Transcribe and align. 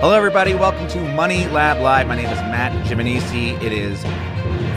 Hello, 0.00 0.14
everybody. 0.14 0.54
Welcome 0.54 0.88
to 0.88 0.98
Money 1.12 1.46
Lab 1.48 1.82
Live. 1.82 2.08
My 2.08 2.16
name 2.16 2.30
is 2.30 2.38
Matt 2.38 2.72
Giovanisci. 2.86 3.62
It 3.62 3.70
is 3.70 4.02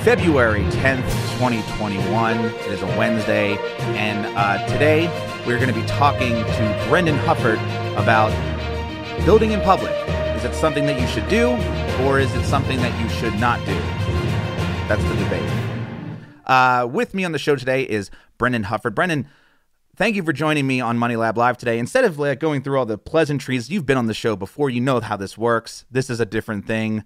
February 0.04 0.64
10th, 0.64 1.10
2021. 1.38 2.38
It 2.38 2.66
is 2.68 2.82
a 2.82 2.86
Wednesday. 2.98 3.56
And 3.96 4.26
uh, 4.36 4.68
today 4.68 5.08
we're 5.48 5.60
going 5.60 5.74
to 5.74 5.80
be 5.80 5.88
talking 5.88 6.34
to 6.34 6.86
Brendan 6.90 7.16
Hufford 7.20 7.56
about 7.94 8.34
building 9.26 9.54
in 9.54 9.62
public. 9.62 9.94
Is 10.36 10.44
it 10.44 10.54
something 10.56 10.86
that 10.88 11.00
you 11.00 11.08
should 11.08 11.30
do, 11.30 11.52
or 12.06 12.20
is 12.20 12.36
it 12.36 12.44
something 12.44 12.80
that 12.80 13.02
you 13.02 13.08
should 13.08 13.40
not 13.40 13.66
do? 13.66 13.76
That's 14.90 15.04
the 15.06 15.16
debate. 15.24 15.50
Uh, 16.46 16.86
with 16.92 17.14
me 17.14 17.24
on 17.24 17.32
the 17.32 17.40
show 17.40 17.56
today 17.56 17.84
is 17.84 18.12
Brendan 18.38 18.66
Hufford. 18.66 18.94
Brendan, 18.94 19.30
thank 19.96 20.16
you 20.16 20.24
for 20.24 20.34
joining 20.34 20.66
me 20.66 20.82
on 20.82 20.98
Money 20.98 21.16
Lab 21.16 21.38
Live 21.38 21.58
today. 21.58 21.80
Instead 21.80 22.06
of 22.06 22.18
like 22.18 22.40
going 22.40 22.62
through 22.62 22.80
all 22.80 22.86
the 22.86 22.98
pleasantries, 22.98 23.70
you've 23.70 23.86
been 23.86 23.98
on 23.98 24.08
the 24.08 24.14
show 24.14 24.36
before. 24.36 24.70
You 24.70 24.82
know 24.82 25.00
how 25.00 25.18
this 25.18 25.38
works. 25.38 25.86
This 25.92 26.10
is 26.10 26.20
a 26.20 26.26
different 26.26 26.66
thing. 26.66 27.04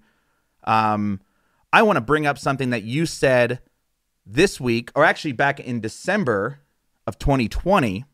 Um, 0.64 1.20
I 1.72 1.82
want 1.82 1.96
to 1.96 2.02
bring 2.02 2.26
up 2.26 2.38
something 2.38 2.70
that 2.70 2.82
you 2.82 3.06
said 3.06 3.60
this 4.24 4.60
week, 4.60 4.90
or 4.94 5.04
actually 5.04 5.32
back 5.32 5.60
in 5.60 5.80
December 5.80 6.60
of 7.06 7.18
2020, 7.18 8.04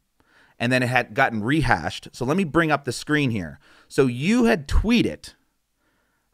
and 0.58 0.72
then 0.72 0.82
it 0.82 0.88
had 0.88 1.14
gotten 1.14 1.42
rehashed. 1.42 2.08
So 2.12 2.24
let 2.24 2.36
me 2.36 2.44
bring 2.44 2.70
up 2.70 2.84
the 2.84 2.92
screen 2.92 3.30
here. 3.30 3.58
So 3.88 4.06
you 4.06 4.44
had 4.44 4.68
tweeted 4.68 5.34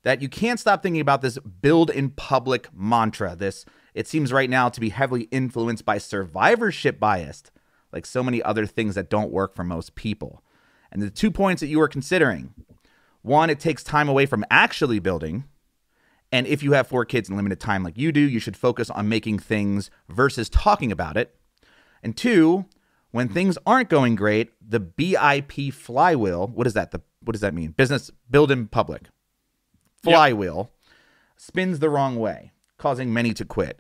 that 0.03 0.23
you 0.23 0.29
can't 0.29 0.61
stop 0.61 0.83
thinking 0.83 1.01
about 1.01 1.23
this 1.23 1.39
build 1.39 1.91
in 1.91 2.11
public 2.11 2.69
mantra. 2.75 3.37
This 3.37 3.65
it 3.93 4.07
seems 4.07 4.33
right 4.33 4.49
now 4.49 4.69
to 4.69 4.81
be 4.81 4.91
heavily 4.91 5.23
influenced 5.31 5.85
by 5.85 5.99
survivorship 5.99 7.01
bias, 7.01 7.43
like 7.93 8.07
so 8.07 8.23
many 8.23 8.43
other 8.43 8.67
things 8.67 8.95
that 8.95 9.11
don't 9.11 9.33
work 9.33 9.55
for 9.55 9.65
most 9.65 9.95
people. 9.95 10.43
And 10.93 11.03
the 11.03 11.11
two 11.11 11.31
points 11.31 11.61
that 11.61 11.69
you 11.69 11.79
were 11.79 11.89
considering 11.89 12.55
one, 13.23 13.51
it 13.51 13.61
takes 13.61 13.83
time 13.83 14.09
away 14.09 14.27
from 14.27 14.45
actually 14.51 14.99
building. 14.99 15.45
And 16.33 16.47
if 16.47 16.63
you 16.63 16.73
have 16.73 16.87
four 16.87 17.05
kids 17.05 17.29
and 17.29 17.37
limited 17.37 17.61
time 17.61 17.83
like 17.83 17.99
you 17.99 18.13
do, 18.13 18.21
you 18.21 18.41
should 18.41 18.57
focus 18.57 18.89
on 18.91 19.09
making 19.09 19.41
things 19.41 19.91
versus 20.09 20.49
talking 20.49 20.91
about 20.91 21.17
it. 21.17 21.35
And 22.03 22.17
two, 22.17 22.67
when 23.11 23.29
things 23.29 23.59
aren't 23.67 23.89
going 23.89 24.15
great, 24.15 24.53
the 24.67 24.81
BIP 24.81 25.73
flywheel, 25.73 26.47
what 26.47 26.67
is 26.67 26.75
that? 26.75 26.93
The 26.93 27.03
what 27.23 27.33
does 27.33 27.43
that 27.43 27.53
mean? 27.53 27.73
Business 27.73 28.11
build 28.31 28.51
in 28.51 28.67
public. 28.67 29.03
Flywheel 30.03 30.71
yep. 30.71 30.93
spins 31.37 31.79
the 31.79 31.91
wrong 31.91 32.17
way 32.17 32.53
causing 32.79 33.13
many 33.13 33.35
to 33.35 33.45
quit. 33.45 33.79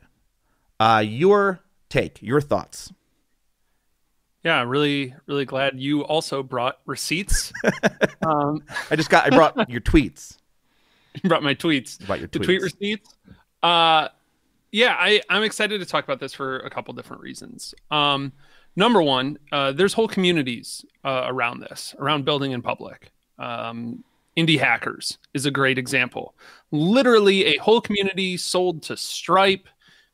Uh, 0.78 1.02
your 1.04 1.60
take, 1.88 2.22
your 2.22 2.40
thoughts. 2.40 2.92
Yeah, 4.42 4.62
really, 4.62 5.14
really 5.26 5.44
glad 5.44 5.78
you 5.78 6.02
also 6.02 6.42
brought 6.42 6.78
receipts. 6.86 7.52
um, 8.26 8.62
I 8.90 8.96
just 8.96 9.10
got, 9.10 9.26
I 9.26 9.36
brought 9.36 9.68
your 9.70 9.82
tweets. 9.82 10.38
You 11.22 11.28
brought 11.28 11.42
my 11.42 11.54
tweets. 11.54 12.04
Brought 12.06 12.20
your 12.20 12.28
tweets. 12.28 12.32
The 12.32 12.38
tweet 12.38 12.62
receipts. 12.62 13.14
Uh, 13.62 14.08
yeah, 14.72 14.96
I, 14.98 15.20
I'm 15.28 15.42
excited 15.42 15.80
to 15.80 15.86
talk 15.86 16.04
about 16.04 16.20
this 16.20 16.32
for 16.32 16.58
a 16.60 16.70
couple 16.70 16.94
different 16.94 17.22
reasons. 17.22 17.74
Um, 17.90 18.32
number 18.76 19.02
one, 19.02 19.38
uh, 19.52 19.72
there's 19.72 19.92
whole 19.92 20.08
communities 20.08 20.84
uh, 21.04 21.24
around 21.26 21.60
this, 21.60 21.94
around 21.98 22.24
building 22.24 22.52
in 22.52 22.62
public. 22.62 23.10
Um, 23.38 24.04
Indie 24.36 24.58
Hackers 24.58 25.18
is 25.34 25.44
a 25.44 25.50
great 25.50 25.76
example. 25.76 26.34
Literally, 26.70 27.46
a 27.46 27.56
whole 27.58 27.80
community 27.80 28.36
sold 28.36 28.82
to 28.84 28.96
Stripe, 28.96 29.66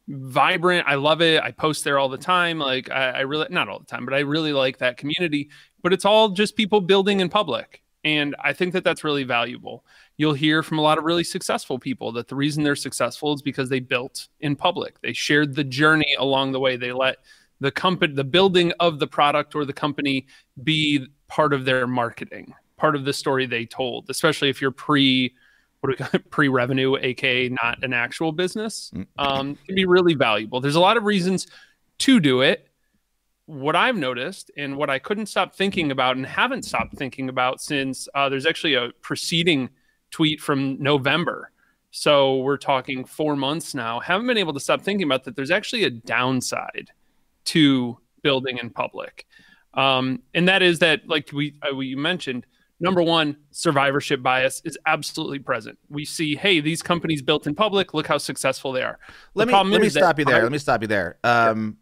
vibrant. 0.09 0.87
I 0.87 0.95
love 0.95 1.21
it. 1.21 1.43
I 1.43 1.51
post 1.51 1.85
there 1.85 1.99
all 1.99 2.09
the 2.09 2.19
time. 2.19 2.59
Like, 2.59 2.91
I, 2.91 3.11
I 3.11 3.21
really, 3.21 3.47
not 3.51 3.69
all 3.69 3.79
the 3.79 3.87
time, 3.87 4.05
but 4.05 4.15
I 4.15 4.21
really 4.21 4.53
like 4.53 4.79
that 4.79 4.97
community. 4.97 5.51
But 5.83 5.93
it's 5.93 6.05
all 6.05 6.31
just 6.31 6.57
people 6.57 6.81
building 6.81 7.21
in 7.21 7.29
public. 7.29 7.83
And 8.05 8.37
I 8.43 8.53
think 8.53 8.73
that 8.75 8.85
that's 8.85 9.03
really 9.03 9.25
valuable. 9.25 9.85
You'll 10.17 10.35
hear 10.35 10.63
from 10.63 10.79
a 10.79 10.83
lot 10.83 10.99
of 10.99 11.05
really 11.05 11.25
successful 11.25 11.79
people 11.79 12.13
that 12.13 12.29
the 12.29 12.37
reason 12.37 12.63
they're 12.63 12.77
successful 12.77 13.35
is 13.35 13.43
because 13.43 13.69
they 13.69 13.81
built 13.81 14.29
in 14.41 14.55
public. 14.55 15.01
They 15.01 15.13
shared 15.13 15.55
the 15.57 15.65
journey 15.65 16.15
along 16.19 16.53
the 16.53 16.61
way. 16.61 16.77
They 16.77 16.93
let 16.93 17.17
the 17.59 17.73
company, 17.73 18.15
the 18.15 18.23
building 18.23 18.73
of 18.79 19.01
the 19.01 19.07
product 19.09 19.55
or 19.55 19.65
the 19.65 19.73
company 19.73 20.27
be 20.63 21.09
part 21.27 21.53
of 21.53 21.65
their 21.65 21.87
marketing 21.87 22.55
part 22.77 22.95
of 22.95 23.05
the 23.05 23.13
story 23.13 23.47
they 23.47 23.65
told, 23.65 24.09
especially 24.11 24.49
if 24.49 24.61
you're 24.61 24.71
pre 24.71 25.35
what 25.81 25.97
do 25.97 26.05
we 26.05 26.09
call 26.09 26.21
pre 26.31 26.49
revenue, 26.63 26.97
aka 26.97 27.49
not 27.49 27.83
an 27.83 27.93
actual 27.93 28.33
business, 28.33 28.91
mm. 28.95 29.07
um, 29.19 29.57
can 29.67 29.75
be 29.75 29.85
really 29.85 30.15
valuable. 30.15 30.61
There's 30.61 30.77
a 30.77 30.81
lot 30.81 30.97
of 30.97 31.05
reasons 31.05 31.47
to 31.99 32.21
do 32.21 32.43
it. 32.43 32.69
What 33.47 33.77
I've 33.77 33.97
noticed 33.97 34.51
and 34.57 34.77
what 34.77 34.91
I 34.91 34.99
couldn't 34.99 35.27
stop 35.27 35.55
thinking 35.55 35.93
about 35.93 36.17
and 36.17 36.27
haven't 36.27 36.65
stopped 36.65 36.97
thinking 36.97 37.29
about 37.29 37.61
since 37.61 38.09
uh, 38.15 38.29
there's 38.29 38.47
actually 38.47 38.75
a 38.75 38.91
preceding 39.03 39.71
tweet 40.11 40.41
from 40.41 40.83
November. 40.83 41.53
So 41.91 42.39
we're 42.39 42.59
talking 42.59 43.05
four 43.05 43.37
months 43.37 43.75
now. 43.75 44.01
Haven't 44.01 44.27
been 44.27 44.37
able 44.37 44.53
to 44.53 44.61
stop 44.61 44.83
thinking 44.83 45.07
about 45.07 45.25
that. 45.25 45.37
There's 45.37 45.51
actually 45.51 45.85
a 45.85 45.91
downside 45.91 46.91
to 47.47 47.99
building 48.23 48.59
in 48.59 48.71
public. 48.71 49.27
Um, 49.75 50.23
and 50.35 50.49
that 50.49 50.63
is 50.63 50.81
that, 50.81 51.09
like 51.09 51.31
we, 51.33 51.55
uh, 51.63 51.75
we 51.75 51.95
mentioned, 51.95 52.47
number 52.81 53.03
one, 53.03 53.37
survivorship 53.51 54.23
bias 54.23 54.63
is 54.65 54.79
absolutely 54.87 55.39
present. 55.39 55.79
We 55.89 56.05
see, 56.05 56.37
hey, 56.37 56.61
these 56.61 56.83
companies 56.83 57.23
built 57.23 57.47
in 57.47 57.55
public, 57.55 57.95
look 57.95 58.07
how 58.07 58.19
successful 58.19 58.73
they 58.73 58.83
are. 58.83 58.99
The 59.35 59.47
let 59.47 59.49
me 59.49 59.55
let 59.73 59.81
me 59.81 59.89
stop 59.89 60.19
you 60.19 60.25
there. 60.25 60.41
I, 60.41 60.43
let 60.43 60.53
me 60.53 60.59
stop 60.59 60.83
you 60.83 60.89
there. 60.89 61.19
Um, 61.25 61.79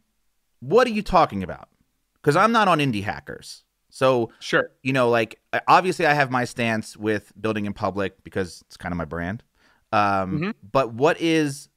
yeah. 0.61 0.69
What 0.69 0.87
are 0.87 0.91
you 0.91 1.03
talking 1.03 1.43
about? 1.43 1.69
Because 2.15 2.37
I'm 2.37 2.53
not 2.53 2.69
on 2.69 2.79
indie 2.79 3.03
hackers. 3.03 3.65
So 3.91 4.31
sure, 4.41 4.73
you 4.83 4.93
know, 4.93 5.09
like 5.09 5.41
obviously 5.69 6.07
I 6.07 6.15
have 6.15 6.31
my 6.31 6.45
stance 6.45 6.97
with 6.97 7.33
building 7.41 7.67
in 7.67 7.75
public 7.75 8.25
because 8.25 8.63
it's 8.67 8.77
kind 8.77 8.93
of 8.93 8.97
my 8.97 9.05
brand. 9.05 9.45
Um, 9.93 10.01
mm-hmm. 10.01 10.51
But 10.73 10.93
what 10.93 11.21
is? 11.21 11.69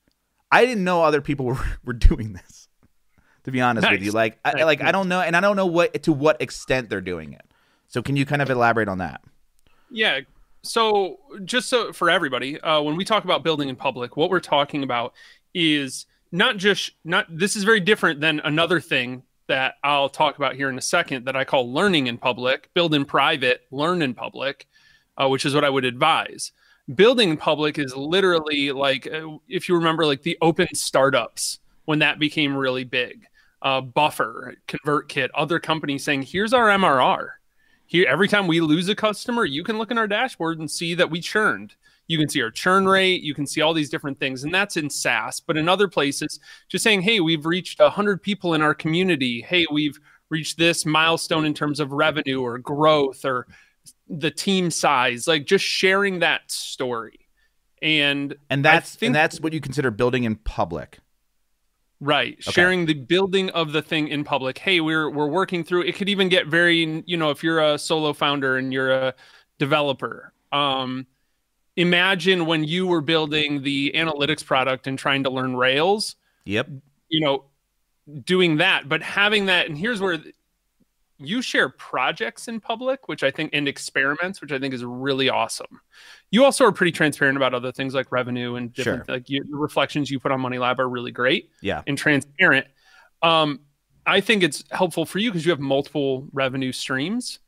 I 0.52 0.66
didn't 0.66 0.84
know 0.84 1.04
other 1.04 1.22
people 1.22 1.46
were, 1.48 1.60
were 1.84 1.94
doing 1.94 2.34
this. 2.34 2.68
To 3.44 3.52
be 3.52 3.62
honest 3.62 3.84
nice. 3.84 3.94
with 3.94 4.04
you, 4.04 4.12
like, 4.12 4.40
nice. 4.44 4.56
I, 4.58 4.64
like 4.64 4.84
I 4.84 4.92
don't 4.92 5.08
know, 5.08 5.22
and 5.22 5.34
I 5.34 5.40
don't 5.40 5.56
know 5.56 5.68
what 5.68 6.04
to 6.04 6.12
what 6.12 6.42
extent 6.42 6.90
they're 6.90 7.00
doing 7.00 7.32
it. 7.32 7.47
So 7.88 8.02
can 8.02 8.16
you 8.16 8.26
kind 8.26 8.42
of 8.42 8.50
elaborate 8.50 8.88
on 8.88 8.98
that? 9.00 9.22
Yeah. 9.90 10.22
So 10.64 11.20
just 11.46 11.70
so 11.70 11.94
for 11.94 12.10
everybody, 12.10 12.60
uh, 12.60 12.82
when 12.82 12.96
we 12.96 13.06
talk 13.06 13.24
about 13.24 13.44
building 13.44 13.70
in 13.70 13.76
public, 13.76 14.18
what 14.18 14.30
we're 14.30 14.40
talking 14.40 14.84
about 14.84 15.14
is 15.54 16.06
not 16.32 16.58
just 16.58 16.92
not. 17.04 17.26
This 17.30 17.56
is 17.56 17.64
very 17.64 17.80
different 17.80 18.20
than 18.20 18.42
another 18.42 18.82
thing 18.82 19.24
that 19.48 19.76
I'll 19.84 20.10
talk 20.10 20.38
about 20.38 20.56
here 20.56 20.70
in 20.70 20.78
a 20.78 20.82
second 20.82 21.26
that 21.26 21.38
I 21.38 21.46
call 21.46 21.72
learning 21.72 22.08
in 22.08 22.18
public, 22.18 22.70
build 22.74 22.94
in 22.94 23.06
private, 23.06 23.62
learn 23.72 24.02
in 24.02 24.14
public, 24.14 24.68
uh, 25.18 25.30
which 25.30 25.46
is 25.46 25.56
what 25.56 25.64
I 25.64 25.70
would 25.70 25.86
advise. 25.86 26.52
Building 26.94 27.30
in 27.30 27.38
public 27.38 27.80
is 27.80 27.96
literally 27.96 28.72
like, 28.72 29.08
uh, 29.08 29.38
if 29.48 29.70
you 29.70 29.76
remember, 29.76 30.06
like 30.06 30.22
the 30.22 30.38
open 30.42 30.74
startups 30.74 31.60
when 31.86 32.00
that 32.00 32.20
became 32.20 32.56
really 32.56 32.84
big. 32.84 33.26
Uh, 33.62 33.82
Buffer, 33.82 34.56
ConvertKit, 34.68 35.30
other 35.34 35.60
companies 35.60 36.04
saying, 36.04 36.24
here's 36.24 36.54
our 36.54 36.68
MRR 36.68 37.37
here 37.88 38.06
every 38.08 38.28
time 38.28 38.48
we 38.48 38.62
lose 38.62 38.88
a 38.90 38.96
customer 38.96 39.46
you 39.46 39.64
can 39.64 39.78
look 39.78 39.92
in 39.92 39.98
our 39.98 40.08
dashboard 40.08 40.60
and 40.60 40.70
see 40.70 40.94
that 40.94 41.10
we 41.10 41.20
churned. 41.20 41.76
You 42.08 42.18
can 42.18 42.30
see 42.30 42.42
our 42.42 42.52
churn 42.52 42.88
rate. 42.88 43.22
You 43.22 43.34
can 43.34 43.46
see 43.46 43.60
all 43.62 43.74
these 43.74 43.90
different 43.90 44.20
things 44.20 44.44
and 44.44 44.54
that's 44.54 44.78
in 44.78 44.90
saas. 44.90 45.40
But 45.40 45.58
in 45.58 45.68
other 45.68 45.88
places 45.88 46.40
just 46.70 46.84
saying 46.84 47.02
hey 47.02 47.20
we've 47.20 47.46
reached 47.46 47.80
100 47.80 48.22
people 48.22 48.54
in 48.54 48.62
our 48.62 48.76
community. 48.76 49.42
Hey 49.42 49.66
we've 49.72 50.00
reached 50.30 50.58
this 50.58 50.86
milestone 50.86 51.46
in 51.46 51.54
terms 51.54 51.80
of 51.80 51.92
revenue 51.92 52.42
or 52.42 52.58
growth 52.58 53.26
or 53.26 53.48
the 54.08 54.32
team 54.32 54.70
size. 54.70 55.28
Like 55.28 55.46
just 55.46 55.66
sharing 55.66 56.20
that 56.20 56.52
story. 56.52 57.20
And 57.82 58.36
and 58.50 58.66
that's 58.66 58.98
and 59.02 59.14
that's 59.14 59.40
what 59.40 59.54
you 59.54 59.62
consider 59.62 59.92
building 59.92 60.24
in 60.24 60.36
public 60.36 61.00
Right. 62.00 62.34
Okay. 62.34 62.52
Sharing 62.52 62.86
the 62.86 62.94
building 62.94 63.50
of 63.52 63.72
the 63.72 63.82
thing 63.82 64.08
in 64.08 64.24
public. 64.24 64.58
Hey, 64.58 64.82
we're 64.82 65.10
we're 65.10 65.28
working 65.28 65.64
through 65.64 65.82
it 65.82 65.96
could 65.96 66.10
even 66.10 66.30
get 66.30 66.48
very, 66.48 67.04
you 67.08 67.18
know, 67.18 67.32
if 67.32 67.44
you're 67.44 67.60
a 67.60 67.78
solo 67.78 68.14
founder 68.14 68.58
and 68.58 68.72
you're 68.72 68.92
a 68.92 69.14
developer. 69.58 70.32
Um 70.52 71.08
imagine 71.76 72.46
when 72.46 72.64
you 72.64 72.88
were 72.88 73.02
building 73.02 73.64
the 73.64 73.92
analytics 73.96 74.46
product 74.46 74.88
and 74.88 74.98
trying 74.98 75.24
to 75.24 75.30
learn 75.30 75.56
Rails. 75.56 76.16
Yep. 76.46 76.70
You 77.10 77.22
know, 77.22 77.46
doing 78.24 78.58
that, 78.58 78.88
but 78.88 79.02
having 79.02 79.48
that 79.48 79.68
and 79.68 79.78
here's 79.78 80.00
where 80.00 80.20
you 81.20 81.42
share 81.42 81.70
projects 81.70 82.48
in 82.48 82.60
public, 82.60 83.08
which 83.08 83.24
I 83.24 83.32
think, 83.32 83.52
and 83.54 83.68
experiments, 83.68 84.42
which 84.42 84.52
I 84.52 84.60
think 84.60 84.74
is 84.74 84.86
really 84.86 85.30
awesome. 85.30 85.82
You 86.32 86.44
also 86.44 86.66
are 86.66 86.72
pretty 86.72 86.92
transparent 86.92 87.38
about 87.38 87.54
other 87.54 87.72
things 87.72 87.94
like 87.94 88.12
revenue 88.12 88.56
and 88.56 88.72
different, 88.74 89.06
sure. 89.08 89.16
like 89.16 89.30
you, 89.30 89.44
the 89.50 89.56
reflections 89.56 90.12
you 90.12 90.20
put 90.20 90.32
on 90.32 90.40
Money 90.40 90.60
Lab 90.60 90.80
are 90.80 90.90
really 90.90 91.12
great. 91.12 91.50
Yeah. 91.62 91.82
And 91.88 91.98
transparent. 91.98 92.68
Um, 93.24 93.62
I 94.06 94.22
think 94.22 94.44
it's 94.44 94.64
helpful 94.72 95.06
for 95.06 95.20
you 95.20 95.32
because 95.32 95.46
you 95.46 95.52
have 95.52 95.60
multiple 95.60 96.28
revenue 96.34 96.72
streams. 96.72 97.40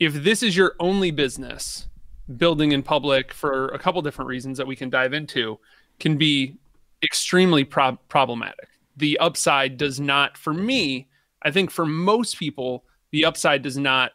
If 0.00 0.14
this 0.14 0.42
is 0.42 0.56
your 0.56 0.74
only 0.80 1.10
business, 1.10 1.88
building 2.36 2.72
in 2.72 2.82
public 2.82 3.32
for 3.32 3.68
a 3.68 3.78
couple 3.78 4.02
different 4.02 4.28
reasons 4.28 4.58
that 4.58 4.66
we 4.66 4.74
can 4.74 4.90
dive 4.90 5.12
into 5.12 5.58
can 6.00 6.16
be 6.16 6.56
extremely 7.02 7.62
pro- 7.62 7.98
problematic. 8.08 8.68
The 8.96 9.18
upside 9.18 9.76
does 9.76 10.00
not, 10.00 10.36
for 10.36 10.52
me, 10.54 11.08
I 11.42 11.50
think 11.50 11.70
for 11.70 11.86
most 11.86 12.38
people, 12.38 12.84
the 13.12 13.24
upside 13.24 13.62
does 13.62 13.76
not 13.76 14.12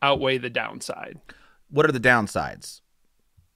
outweigh 0.00 0.38
the 0.38 0.50
downside. 0.50 1.18
What 1.70 1.86
are 1.86 1.92
the 1.92 2.00
downsides? 2.00 2.80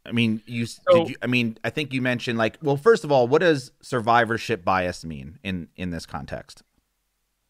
I 0.05 0.13
mean, 0.13 0.43
you, 0.47 0.67
So- 0.67 0.83
did 0.93 1.09
you. 1.11 1.17
I 1.23 1.27
mean, 1.27 1.59
I 1.65 1.71
think 1.71 1.93
you 1.93 2.01
mentioned 2.01 2.39
like. 2.39 2.59
Well, 2.63 2.77
first 2.77 3.05
of 3.05 3.11
all, 3.11 3.27
what 3.27 3.41
does 3.41 3.73
survivorship 3.83 4.65
bias 4.65 5.05
mean 5.05 5.39
in 5.43 5.69
in 5.77 5.91
this 5.91 6.07
context? 6.07 6.63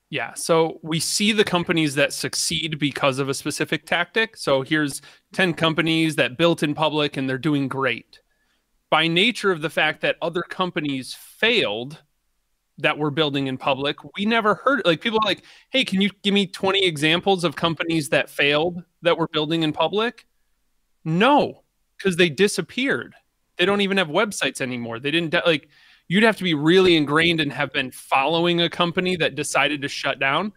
Yeah. 0.08 0.34
So 0.34 0.78
we 0.82 1.00
see 1.00 1.32
the 1.32 1.44
companies 1.44 1.96
that 1.96 2.12
succeed 2.12 2.78
because 2.78 3.18
of 3.18 3.28
a 3.28 3.34
specific 3.34 3.86
tactic. 3.86 4.36
So 4.36 4.62
here's 4.62 5.02
10 5.32 5.54
companies 5.54 6.14
that 6.14 6.38
built 6.38 6.62
in 6.62 6.74
public 6.74 7.16
and 7.16 7.28
they're 7.28 7.38
doing 7.38 7.66
great. 7.66 8.20
By 8.88 9.08
nature 9.08 9.50
of 9.50 9.62
the 9.62 9.68
fact 9.70 10.02
that 10.02 10.14
other 10.22 10.42
companies 10.42 11.12
failed 11.12 12.04
that 12.78 12.98
we're 12.98 13.10
building 13.10 13.46
in 13.46 13.56
public, 13.56 13.96
we 14.16 14.26
never 14.26 14.54
heard 14.54 14.82
like 14.84 15.00
people 15.00 15.18
are 15.22 15.26
like, 15.26 15.42
hey, 15.70 15.84
can 15.84 16.00
you 16.00 16.10
give 16.22 16.34
me 16.34 16.46
20 16.46 16.84
examples 16.84 17.44
of 17.44 17.56
companies 17.56 18.08
that 18.10 18.28
failed 18.28 18.82
that 19.02 19.16
were 19.16 19.28
building 19.28 19.62
in 19.62 19.72
public? 19.72 20.26
No, 21.04 21.62
because 21.96 22.16
they 22.16 22.28
disappeared. 22.28 23.14
They 23.56 23.64
don't 23.64 23.80
even 23.80 23.96
have 23.96 24.08
websites 24.08 24.60
anymore. 24.60 24.98
They 24.98 25.10
didn't 25.10 25.34
like 25.46 25.68
you'd 26.08 26.22
have 26.22 26.36
to 26.36 26.44
be 26.44 26.54
really 26.54 26.96
ingrained 26.96 27.40
and 27.40 27.52
have 27.52 27.72
been 27.72 27.90
following 27.90 28.60
a 28.60 28.68
company 28.68 29.16
that 29.16 29.34
decided 29.34 29.82
to 29.82 29.88
shut 29.88 30.18
down. 30.18 30.52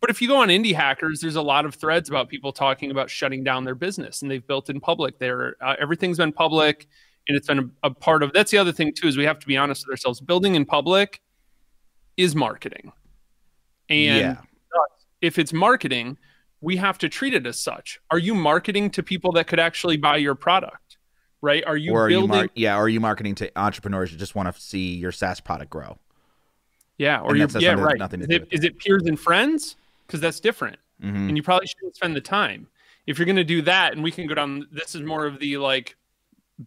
But 0.00 0.08
if 0.08 0.22
you 0.22 0.28
go 0.28 0.38
on 0.38 0.48
Indie 0.48 0.74
Hackers, 0.74 1.20
there's 1.20 1.36
a 1.36 1.42
lot 1.42 1.66
of 1.66 1.74
threads 1.74 2.08
about 2.08 2.30
people 2.30 2.52
talking 2.52 2.90
about 2.90 3.10
shutting 3.10 3.44
down 3.44 3.64
their 3.64 3.74
business, 3.74 4.22
and 4.22 4.30
they've 4.30 4.46
built 4.46 4.70
in 4.70 4.80
public. 4.80 5.18
There, 5.18 5.56
uh, 5.60 5.76
everything's 5.78 6.16
been 6.16 6.32
public, 6.32 6.88
and 7.28 7.36
it's 7.36 7.46
been 7.46 7.58
a, 7.58 7.88
a 7.88 7.90
part 7.90 8.22
of. 8.22 8.32
That's 8.32 8.50
the 8.50 8.58
other 8.58 8.72
thing 8.72 8.94
too 8.94 9.08
is 9.08 9.18
we 9.18 9.24
have 9.24 9.38
to 9.38 9.46
be 9.46 9.58
honest 9.58 9.86
with 9.86 9.92
ourselves. 9.92 10.20
Building 10.20 10.54
in 10.54 10.64
public 10.64 11.20
is 12.20 12.36
marketing, 12.36 12.92
and 13.88 14.20
yeah. 14.20 14.36
if 15.20 15.38
it's 15.38 15.52
marketing, 15.52 16.18
we 16.60 16.76
have 16.76 16.98
to 16.98 17.08
treat 17.08 17.34
it 17.34 17.46
as 17.46 17.58
such. 17.58 17.98
Are 18.10 18.18
you 18.18 18.34
marketing 18.34 18.90
to 18.90 19.02
people 19.02 19.32
that 19.32 19.46
could 19.46 19.58
actually 19.58 19.96
buy 19.96 20.18
your 20.18 20.34
product? 20.34 20.98
Right? 21.42 21.64
Are 21.64 21.76
you 21.76 21.92
or 21.92 22.04
are 22.04 22.10
you 22.10 22.18
building? 22.18 22.36
mar- 22.36 22.48
yeah, 22.54 22.76
or 22.76 22.82
are 22.82 22.88
you 22.88 23.00
marketing 23.00 23.34
to 23.36 23.50
entrepreneurs 23.58 24.10
who 24.10 24.18
just 24.18 24.34
want 24.34 24.54
to 24.54 24.60
see 24.60 24.94
your 24.96 25.12
SaaS 25.12 25.40
product 25.40 25.70
grow? 25.70 25.98
Yeah, 26.98 27.20
or 27.20 27.34
you 27.34 27.46
yeah, 27.58 27.74
nothing- 27.74 27.78
right. 27.78 27.98
nothing 27.98 28.20
to 28.20 28.24
is, 28.24 28.28
do 28.28 28.46
it, 28.50 28.64
it 28.64 28.78
peers 28.78 29.04
and 29.06 29.18
friends? 29.18 29.76
Because 30.06 30.20
that's 30.20 30.40
different, 30.40 30.76
hmm 31.00 31.28
and 31.28 31.36
you 31.36 31.42
probably 31.42 31.66
shouldn't 31.66 31.96
spend 31.96 32.14
the 32.14 32.20
time. 32.20 32.66
If 33.06 33.18
you're 33.18 33.26
going 33.26 33.36
to 33.36 33.44
do 33.44 33.62
that, 33.62 33.94
and 33.94 34.02
we 34.02 34.10
can 34.10 34.26
go 34.26 34.34
down. 34.34 34.66
This 34.70 34.94
is 34.94 35.00
more 35.00 35.24
of 35.24 35.38
the 35.38 35.56
like 35.56 35.96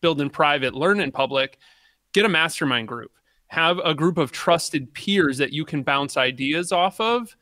build 0.01 0.19
in 0.21 0.29
private, 0.29 0.73
learn 0.73 0.99
in 0.99 1.11
public. 1.11 1.59
Get 2.13 2.25
a 2.25 2.29
mastermind 2.29 2.87
group. 2.87 3.11
Have 3.53 3.77
a 3.85 3.93
group 3.93 4.17
of 4.17 4.31
trusted 4.31 4.91
peers 4.95 5.37
that 5.37 5.53
you 5.53 5.63
can 5.63 5.83
bounce 5.83 6.17
ideas 6.17 6.71
off 6.71 6.99
of. 6.99 7.37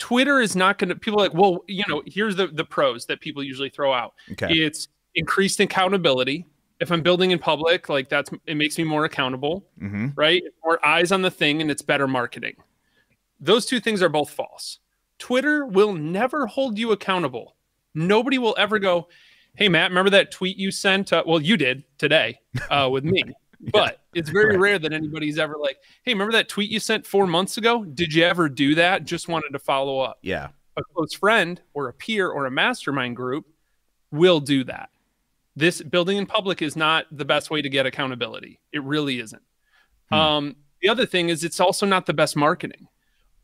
Twitter 0.00 0.40
is 0.40 0.56
not 0.56 0.78
going 0.78 0.88
to. 0.88 0.96
People 0.96 1.20
like, 1.20 1.32
well, 1.32 1.62
you 1.68 1.84
know, 1.86 2.02
here's 2.06 2.34
the 2.34 2.48
the 2.48 2.64
pros 2.64 3.06
that 3.06 3.20
people 3.20 3.40
usually 3.40 3.70
throw 3.70 3.92
out. 3.92 4.14
Okay. 4.32 4.52
It's 4.52 4.88
increased 5.14 5.60
accountability. 5.60 6.44
If 6.80 6.90
I'm 6.90 7.02
building 7.02 7.30
in 7.30 7.38
public, 7.38 7.88
like 7.88 8.08
that's 8.08 8.30
it 8.48 8.56
makes 8.56 8.76
me 8.78 8.82
more 8.82 9.04
accountable 9.04 9.64
hmm 9.78 10.08
right? 10.16 10.42
More 10.64 10.84
eyes 10.84 11.12
on 11.12 11.22
the 11.22 11.30
thing 11.30 11.60
and 11.60 11.70
it's 11.70 11.82
better 11.82 12.08
marketing. 12.08 12.56
Those 13.38 13.64
two 13.64 13.78
things 13.78 14.02
are 14.02 14.08
both 14.08 14.30
false. 14.30 14.80
Twitter 15.20 15.66
will 15.66 15.92
never 15.92 16.48
hold 16.48 16.80
you 16.80 16.90
accountable. 16.90 17.54
Nobody 17.94 18.38
will 18.38 18.56
ever 18.58 18.80
go, 18.80 19.06
"Hey 19.54 19.68
Matt, 19.68 19.92
remember 19.92 20.10
that 20.10 20.32
tweet 20.32 20.56
you 20.56 20.72
sent? 20.72 21.12
Uh, 21.12 21.22
well, 21.24 21.40
you 21.40 21.56
did 21.56 21.84
today 21.96 22.40
uh, 22.70 22.88
with 22.90 23.04
me." 23.04 23.22
But 23.72 24.00
it's 24.14 24.30
very 24.30 24.50
right. 24.50 24.60
rare 24.60 24.78
that 24.78 24.92
anybody's 24.92 25.38
ever 25.38 25.56
like, 25.58 25.78
"Hey, 26.02 26.12
remember 26.12 26.32
that 26.32 26.48
tweet 26.48 26.70
you 26.70 26.80
sent 26.80 27.06
four 27.06 27.26
months 27.26 27.56
ago? 27.58 27.84
Did 27.84 28.12
you 28.12 28.24
ever 28.24 28.48
do 28.48 28.74
that? 28.74 29.04
Just 29.04 29.28
wanted 29.28 29.50
to 29.52 29.58
follow 29.58 30.00
up." 30.00 30.18
Yeah. 30.22 30.48
a 30.76 30.82
close 30.82 31.14
friend 31.14 31.60
or 31.72 31.88
a 31.88 31.92
peer 31.92 32.28
or 32.28 32.46
a 32.46 32.50
mastermind 32.50 33.16
group 33.16 33.46
will 34.10 34.40
do 34.40 34.64
that. 34.64 34.90
This 35.56 35.80
building 35.82 36.18
in 36.18 36.26
public 36.26 36.62
is 36.62 36.74
not 36.76 37.06
the 37.12 37.24
best 37.24 37.50
way 37.50 37.62
to 37.62 37.68
get 37.68 37.86
accountability. 37.86 38.60
It 38.72 38.82
really 38.82 39.20
isn't. 39.20 39.42
Hmm. 40.10 40.14
Um, 40.14 40.56
the 40.82 40.88
other 40.88 41.06
thing 41.06 41.28
is, 41.28 41.44
it's 41.44 41.60
also 41.60 41.86
not 41.86 42.06
the 42.06 42.12
best 42.12 42.36
marketing, 42.36 42.88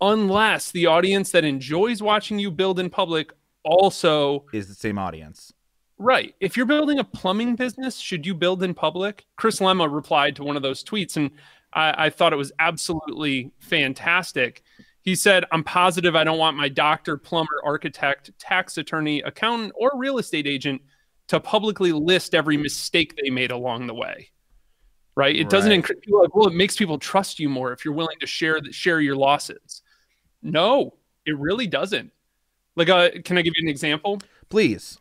unless 0.00 0.70
the 0.72 0.86
audience 0.86 1.30
that 1.30 1.44
enjoys 1.44 2.02
watching 2.02 2.38
you 2.38 2.50
build 2.50 2.78
in 2.80 2.90
public 2.90 3.32
also 3.62 4.46
Is 4.52 4.68
the 4.68 4.74
same 4.74 4.98
audience. 4.98 5.52
Right. 6.02 6.34
If 6.40 6.56
you're 6.56 6.64
building 6.64 6.98
a 6.98 7.04
plumbing 7.04 7.56
business, 7.56 7.98
should 7.98 8.24
you 8.24 8.34
build 8.34 8.62
in 8.62 8.72
public? 8.72 9.26
Chris 9.36 9.60
Lema 9.60 9.92
replied 9.92 10.34
to 10.36 10.42
one 10.42 10.56
of 10.56 10.62
those 10.62 10.82
tweets, 10.82 11.18
and 11.18 11.30
I, 11.74 12.06
I 12.06 12.10
thought 12.10 12.32
it 12.32 12.36
was 12.36 12.52
absolutely 12.58 13.52
fantastic. 13.58 14.62
He 15.02 15.14
said, 15.14 15.44
I'm 15.52 15.62
positive 15.62 16.16
I 16.16 16.24
don't 16.24 16.38
want 16.38 16.56
my 16.56 16.70
doctor, 16.70 17.18
plumber, 17.18 17.60
architect, 17.64 18.30
tax 18.38 18.78
attorney, 18.78 19.20
accountant, 19.20 19.72
or 19.76 19.90
real 19.94 20.16
estate 20.16 20.46
agent 20.46 20.80
to 21.28 21.38
publicly 21.38 21.92
list 21.92 22.34
every 22.34 22.56
mistake 22.56 23.14
they 23.22 23.28
made 23.28 23.50
along 23.50 23.86
the 23.86 23.94
way. 23.94 24.30
Right. 25.16 25.36
It 25.36 25.50
doesn't 25.50 25.68
Right. 25.68 25.76
increase 25.76 25.98
people 26.02 26.22
like, 26.22 26.34
well, 26.34 26.46
it 26.46 26.54
makes 26.54 26.78
people 26.78 26.98
trust 26.98 27.38
you 27.38 27.50
more 27.50 27.72
if 27.72 27.84
you're 27.84 27.92
willing 27.92 28.16
to 28.20 28.26
share 28.26 28.58
share 28.70 29.00
your 29.02 29.16
losses. 29.16 29.82
No, 30.42 30.94
it 31.26 31.36
really 31.36 31.66
doesn't. 31.66 32.10
Like, 32.74 32.88
uh, 32.88 33.10
can 33.22 33.36
I 33.36 33.42
give 33.42 33.52
you 33.56 33.64
an 33.64 33.68
example? 33.68 34.20
Please. 34.48 34.98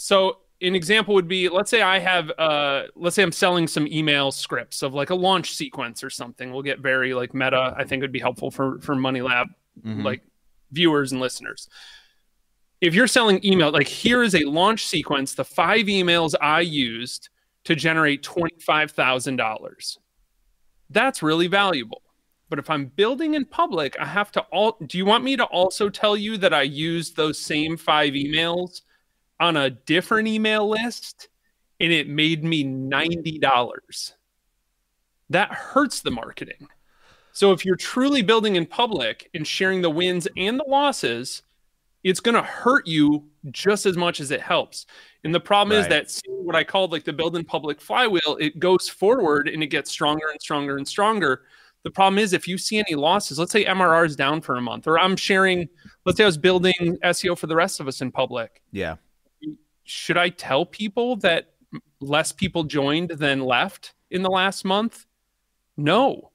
So 0.00 0.38
an 0.62 0.74
example 0.74 1.14
would 1.14 1.28
be 1.28 1.48
let's 1.48 1.70
say 1.70 1.80
i 1.82 1.98
have 1.98 2.30
uh 2.38 2.82
let's 2.96 3.16
say 3.16 3.22
i'm 3.22 3.32
selling 3.32 3.66
some 3.66 3.86
email 3.86 4.30
scripts 4.30 4.82
of 4.82 4.92
like 4.94 5.10
a 5.10 5.14
launch 5.14 5.52
sequence 5.54 6.02
or 6.04 6.10
something. 6.10 6.52
We'll 6.52 6.62
get 6.62 6.80
very 6.80 7.14
like 7.14 7.32
meta. 7.34 7.74
I 7.76 7.84
think 7.84 8.02
would 8.02 8.12
be 8.12 8.18
helpful 8.20 8.50
for 8.50 8.78
for 8.80 8.94
money 8.94 9.22
lab 9.22 9.48
Mhm. 9.86 10.04
like 10.04 10.22
viewers 10.72 11.12
and 11.12 11.20
listeners. 11.20 11.68
If 12.80 12.94
you're 12.94 13.06
selling 13.06 13.44
email 13.44 13.70
like 13.70 13.86
here 13.88 14.22
is 14.22 14.34
a 14.34 14.44
launch 14.44 14.84
sequence 14.86 15.34
the 15.34 15.44
five 15.44 15.86
emails 15.86 16.34
i 16.40 16.60
used 16.60 17.28
to 17.64 17.74
generate 17.74 18.22
$25000 18.22 19.98
that's 20.90 21.22
really 21.22 21.46
valuable. 21.46 22.02
But 22.48 22.58
if 22.58 22.68
i'm 22.68 22.86
building 22.86 23.34
in 23.34 23.44
public 23.44 23.96
i 24.00 24.04
have 24.04 24.32
to 24.32 24.40
all 24.50 24.76
do 24.86 24.98
you 24.98 25.04
want 25.06 25.22
me 25.24 25.36
to 25.36 25.44
also 25.44 25.88
tell 25.88 26.16
you 26.16 26.36
that 26.38 26.52
i 26.52 26.62
used 26.62 27.16
those 27.16 27.38
same 27.38 27.76
five 27.76 28.12
emails 28.14 28.82
on 29.40 29.56
a 29.56 29.70
different 29.70 30.28
email 30.28 30.68
list 30.68 31.28
and 31.80 31.92
it 31.92 32.08
made 32.08 32.44
me 32.44 32.62
$90 32.62 34.12
that 35.30 35.50
hurts 35.52 36.00
the 36.00 36.10
marketing 36.10 36.68
so 37.32 37.52
if 37.52 37.64
you're 37.64 37.76
truly 37.76 38.22
building 38.22 38.56
in 38.56 38.66
public 38.66 39.30
and 39.34 39.46
sharing 39.46 39.82
the 39.82 39.90
wins 39.90 40.26
and 40.36 40.58
the 40.58 40.64
losses, 40.66 41.42
it's 42.02 42.20
going 42.20 42.34
to 42.34 42.42
hurt 42.42 42.86
you 42.86 43.26
just 43.50 43.86
as 43.86 43.96
much 43.96 44.20
as 44.20 44.30
it 44.30 44.40
helps. 44.40 44.86
And 45.24 45.34
the 45.34 45.40
problem 45.40 45.78
is 45.78 45.86
that 45.88 46.10
what 46.26 46.56
I 46.56 46.64
called 46.64 46.92
like 46.92 47.04
the 47.04 47.12
build 47.12 47.36
in 47.36 47.44
public 47.44 47.80
flywheel, 47.80 48.36
it 48.40 48.58
goes 48.58 48.88
forward 48.88 49.48
and 49.48 49.62
it 49.62 49.68
gets 49.68 49.90
stronger 49.90 50.28
and 50.30 50.40
stronger 50.40 50.76
and 50.76 50.88
stronger. 50.88 51.42
The 51.82 51.90
problem 51.90 52.18
is 52.18 52.32
if 52.32 52.48
you 52.48 52.58
see 52.58 52.78
any 52.78 52.94
losses, 52.94 53.38
let's 53.38 53.52
say 53.52 53.64
MRR 53.64 54.06
is 54.06 54.16
down 54.16 54.40
for 54.40 54.56
a 54.56 54.60
month, 54.60 54.86
or 54.86 54.98
I'm 54.98 55.16
sharing, 55.16 55.68
let's 56.04 56.18
say 56.18 56.24
I 56.24 56.26
was 56.26 56.36
building 56.36 56.98
SEO 57.04 57.38
for 57.38 57.46
the 57.46 57.56
rest 57.56 57.80
of 57.80 57.88
us 57.88 58.00
in 58.00 58.10
public. 58.10 58.60
Yeah. 58.70 58.96
Should 59.90 60.16
I 60.16 60.28
tell 60.28 60.64
people 60.64 61.16
that 61.16 61.54
less 62.00 62.30
people 62.30 62.62
joined 62.64 63.10
than 63.10 63.40
left 63.40 63.94
in 64.10 64.22
the 64.22 64.30
last 64.30 64.64
month? 64.64 65.04
No. 65.76 66.30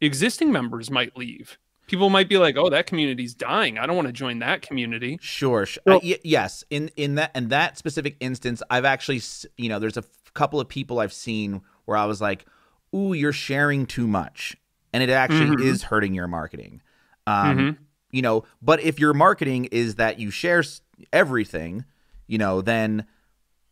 Existing 0.00 0.50
members 0.50 0.90
might 0.90 1.16
leave. 1.16 1.58
People 1.86 2.08
might 2.08 2.30
be 2.30 2.38
like, 2.38 2.56
"Oh, 2.56 2.70
that 2.70 2.86
community's 2.86 3.34
dying. 3.34 3.78
I 3.78 3.84
don't 3.84 3.94
want 3.96 4.08
to 4.08 4.12
join 4.12 4.38
that 4.38 4.62
community." 4.62 5.18
Sure. 5.20 5.66
sh- 5.66 5.76
Well- 5.84 5.98
uh, 5.98 6.00
y- 6.02 6.18
yes. 6.24 6.64
In 6.70 6.90
in 6.96 7.16
that 7.16 7.30
in 7.36 7.48
that 7.48 7.76
specific 7.76 8.16
instance, 8.20 8.62
I've 8.70 8.86
actually 8.86 9.20
you 9.58 9.68
know 9.68 9.78
there's 9.78 9.98
a 9.98 10.00
f- 10.04 10.32
couple 10.32 10.58
of 10.58 10.68
people 10.68 10.98
I've 10.98 11.12
seen 11.12 11.60
where 11.84 11.98
I 11.98 12.06
was 12.06 12.22
like, 12.22 12.46
"Ooh, 12.94 13.12
you're 13.12 13.32
sharing 13.34 13.84
too 13.84 14.06
much," 14.06 14.56
and 14.94 15.02
it 15.02 15.10
actually 15.10 15.56
Mhm. 15.56 15.62
is 15.62 15.82
hurting 15.84 16.14
your 16.14 16.26
marketing. 16.26 16.80
Um, 17.26 17.58
Mhm. 17.58 17.76
You 18.12 18.22
know, 18.22 18.44
but 18.62 18.80
if 18.80 18.98
your 18.98 19.12
marketing 19.12 19.66
is 19.66 19.96
that 19.96 20.18
you 20.18 20.30
share 20.30 20.60
s- 20.60 20.80
everything, 21.12 21.84
you 22.26 22.38
know, 22.38 22.60
then, 22.60 23.06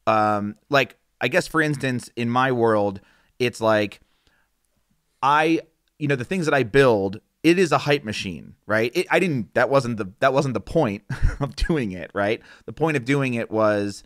um, 0.07 0.57
like 0.69 0.97
I 1.21 1.29
guess 1.29 1.47
for 1.47 1.61
instance, 1.61 2.11
in 2.17 2.29
my 2.29 2.53
world, 2.53 3.01
it's 3.39 3.61
like 3.61 4.01
I, 5.23 5.61
you 5.99 6.09
know, 6.09 6.17
the 6.17 6.25
things 6.25 6.47
that 6.47 6.55
I 6.55 6.65
build, 6.65 7.21
it 7.43 7.59
is 7.59 7.73
a 7.73 7.79
hype 7.79 8.05
machine, 8.05 8.55
right? 8.67 8.91
It, 8.95 9.07
I 9.11 9.19
didn't. 9.19 9.55
That 9.55 9.71
wasn't 9.71 9.97
the 9.97 10.13
that 10.21 10.33
wasn't 10.33 10.55
the 10.55 10.61
point 10.61 11.05
of 11.41 11.57
doing 11.57 11.93
it, 11.93 12.11
right? 12.15 12.41
The 12.67 12.73
point 12.73 12.97
of 12.97 13.05
doing 13.05 13.35
it 13.35 13.51
was 13.51 14.03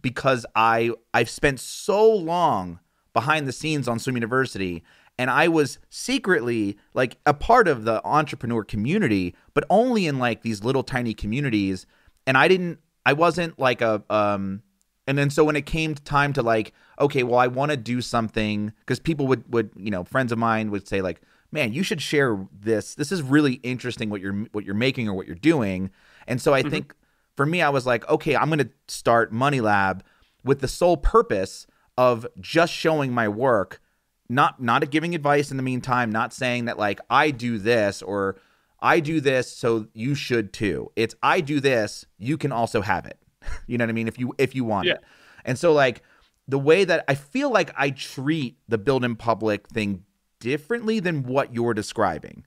because 0.00 0.44
I 0.54 0.92
I've 1.14 1.30
spent 1.30 1.60
so 1.60 2.10
long 2.10 2.80
behind 3.12 3.46
the 3.46 3.52
scenes 3.52 3.88
on 3.88 3.98
Swim 3.98 4.16
University, 4.16 4.82
and 5.18 5.30
I 5.30 5.48
was 5.48 5.78
secretly 5.90 6.78
like 6.94 7.18
a 7.26 7.34
part 7.34 7.68
of 7.68 7.84
the 7.84 8.04
entrepreneur 8.06 8.64
community, 8.64 9.34
but 9.54 9.64
only 9.68 10.06
in 10.06 10.18
like 10.18 10.42
these 10.42 10.64
little 10.64 10.82
tiny 10.82 11.14
communities, 11.14 11.86
and 12.26 12.36
I 12.36 12.48
didn't. 12.48 12.78
I 13.04 13.12
wasn't 13.12 13.58
like 13.58 13.80
a 13.80 14.02
um 14.10 14.62
and 15.06 15.18
then 15.18 15.30
so 15.30 15.44
when 15.44 15.56
it 15.56 15.66
came 15.66 15.94
time 15.94 16.32
to 16.34 16.42
like 16.42 16.72
okay 17.00 17.22
well 17.24 17.38
i 17.40 17.48
want 17.48 17.70
to 17.72 17.76
do 17.76 18.00
something 18.00 18.72
because 18.80 19.00
people 19.00 19.26
would 19.26 19.42
would 19.52 19.70
you 19.76 19.90
know 19.90 20.04
friends 20.04 20.30
of 20.30 20.38
mine 20.38 20.70
would 20.70 20.86
say 20.86 21.02
like 21.02 21.20
man 21.50 21.72
you 21.72 21.82
should 21.82 22.00
share 22.00 22.46
this 22.52 22.94
this 22.94 23.10
is 23.10 23.20
really 23.22 23.54
interesting 23.64 24.10
what 24.10 24.20
you're 24.20 24.46
what 24.52 24.64
you're 24.64 24.74
making 24.74 25.08
or 25.08 25.14
what 25.14 25.26
you're 25.26 25.34
doing 25.34 25.90
and 26.28 26.40
so 26.40 26.54
i 26.54 26.62
Mhm. 26.62 26.70
think 26.70 26.94
for 27.36 27.44
me 27.44 27.60
i 27.60 27.68
was 27.68 27.84
like 27.84 28.08
okay 28.08 28.36
i'm 28.36 28.48
going 28.48 28.60
to 28.60 28.70
start 28.86 29.32
money 29.32 29.60
lab 29.60 30.04
with 30.44 30.60
the 30.60 30.68
sole 30.68 30.96
purpose 30.96 31.66
of 31.98 32.26
just 32.40 32.72
showing 32.72 33.12
my 33.12 33.28
work, 33.28 33.80
not 34.28 34.62
not 34.62 34.88
giving 34.90 35.14
advice 35.14 35.50
in 35.50 35.56
the 35.56 35.62
meantime, 35.62 36.10
not 36.10 36.32
saying 36.32 36.64
that 36.64 36.78
like 36.78 37.00
I 37.10 37.30
do 37.30 37.58
this 37.58 38.00
or 38.00 38.36
I 38.82 39.00
do 39.00 39.20
this 39.20 39.50
so 39.50 39.86
you 39.94 40.14
should 40.14 40.52
too. 40.52 40.90
It's 40.96 41.14
I 41.22 41.40
do 41.40 41.60
this, 41.60 42.04
you 42.18 42.36
can 42.36 42.52
also 42.52 42.82
have 42.82 43.06
it. 43.06 43.18
you 43.66 43.78
know 43.78 43.84
what 43.84 43.90
I 43.90 43.92
mean? 43.92 44.08
If 44.08 44.18
you 44.18 44.34
if 44.38 44.54
you 44.54 44.64
want 44.64 44.88
Yeah. 44.88 44.94
it. 44.94 45.04
And 45.44 45.58
so 45.58 45.72
like 45.72 46.02
the 46.48 46.58
way 46.58 46.84
that 46.84 47.04
I 47.08 47.14
feel 47.14 47.50
like 47.50 47.72
I 47.76 47.90
treat 47.90 48.58
the 48.68 48.78
build 48.78 49.04
in 49.04 49.16
public 49.16 49.68
thing 49.68 50.04
differently 50.40 50.98
than 51.00 51.22
what 51.22 51.54
you're 51.54 51.74
describing. 51.74 52.44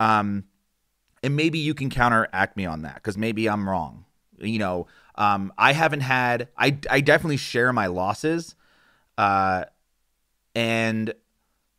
Um 0.00 0.44
and 1.22 1.36
maybe 1.36 1.58
you 1.58 1.74
can 1.74 1.88
counteract 1.88 2.56
me 2.56 2.66
on 2.66 2.82
that 2.82 2.96
because 2.96 3.16
maybe 3.16 3.48
I'm 3.48 3.68
wrong. 3.68 4.04
You 4.38 4.58
know, 4.58 4.86
um, 5.14 5.52
I 5.56 5.72
haven't 5.72 6.00
had. 6.00 6.48
I 6.58 6.78
I 6.90 7.00
definitely 7.00 7.38
share 7.38 7.72
my 7.72 7.86
losses, 7.86 8.56
uh, 9.16 9.64
and 10.54 11.14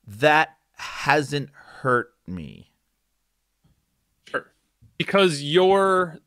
that 0.07 0.57
hasn't 0.73 1.49
hurt 1.53 2.13
me. 2.25 2.71
Because 4.97 5.41
your 5.43 6.17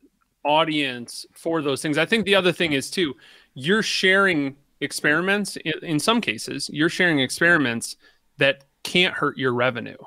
audience 0.45 1.25
for 1.33 1.61
those 1.61 1.81
things. 1.81 1.97
I 1.97 2.05
think 2.05 2.25
the 2.25 2.35
other 2.35 2.51
thing 2.51 2.73
is 2.73 2.89
too, 2.89 3.15
you're 3.53 3.83
sharing 3.83 4.55
experiments 4.79 5.57
in, 5.57 5.73
in 5.83 5.99
some 5.99 6.21
cases, 6.21 6.69
you're 6.71 6.89
sharing 6.89 7.19
experiments 7.19 7.97
that 8.37 8.63
can't 8.83 9.13
hurt 9.13 9.37
your 9.37 9.53
revenue. 9.53 9.97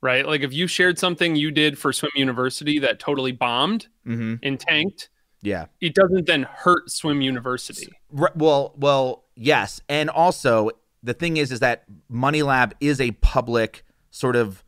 Right? 0.00 0.26
Like 0.26 0.42
if 0.42 0.52
you 0.52 0.66
shared 0.68 0.98
something 0.98 1.34
you 1.34 1.50
did 1.50 1.76
for 1.78 1.92
Swim 1.92 2.12
University 2.14 2.78
that 2.80 2.98
totally 3.00 3.32
bombed 3.32 3.88
Mm-hmm. 4.06 4.36
and 4.42 4.58
tanked, 4.58 5.10
Yeah. 5.42 5.66
it 5.80 5.94
doesn't 5.94 6.26
then 6.26 6.44
hurt 6.44 6.90
Swim 6.90 7.20
University. 7.20 7.92
Well, 8.10 8.72
well, 8.76 9.24
yes, 9.34 9.80
and 9.88 10.08
also 10.08 10.70
the 11.02 11.12
thing 11.14 11.36
is, 11.36 11.52
is 11.52 11.60
that 11.60 11.84
Money 12.08 12.42
Lab 12.42 12.74
is 12.80 13.00
a 13.02 13.10
public 13.10 13.84
sort 14.10 14.34
of 14.34 14.64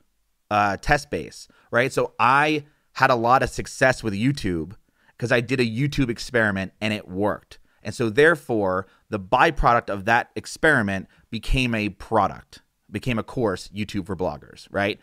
uh, 0.50 0.76
test 0.78 1.11
base, 1.11 1.49
right? 1.70 1.90
So 1.92 2.12
I 2.18 2.64
had 3.00 3.11
a 3.11 3.14
lot 3.14 3.42
of 3.42 3.49
success 3.49 4.02
with 4.02 4.12
YouTube 4.12 4.75
because 5.16 5.33
I 5.33 5.40
did 5.40 5.59
a 5.59 5.64
YouTube 5.64 6.11
experiment 6.11 6.73
and 6.80 6.92
it 6.92 7.09
worked, 7.09 7.59
and 7.83 7.95
so 7.95 8.11
therefore 8.11 8.87
the 9.09 9.19
byproduct 9.19 9.88
of 9.88 10.04
that 10.04 10.30
experiment 10.37 11.09
became 11.30 11.75
a 11.75 11.88
product, 11.88 12.61
became 12.90 13.19
a 13.19 13.23
course, 13.23 13.69
YouTube 13.75 14.07
for 14.07 14.14
bloggers, 14.14 14.69
right? 14.71 15.00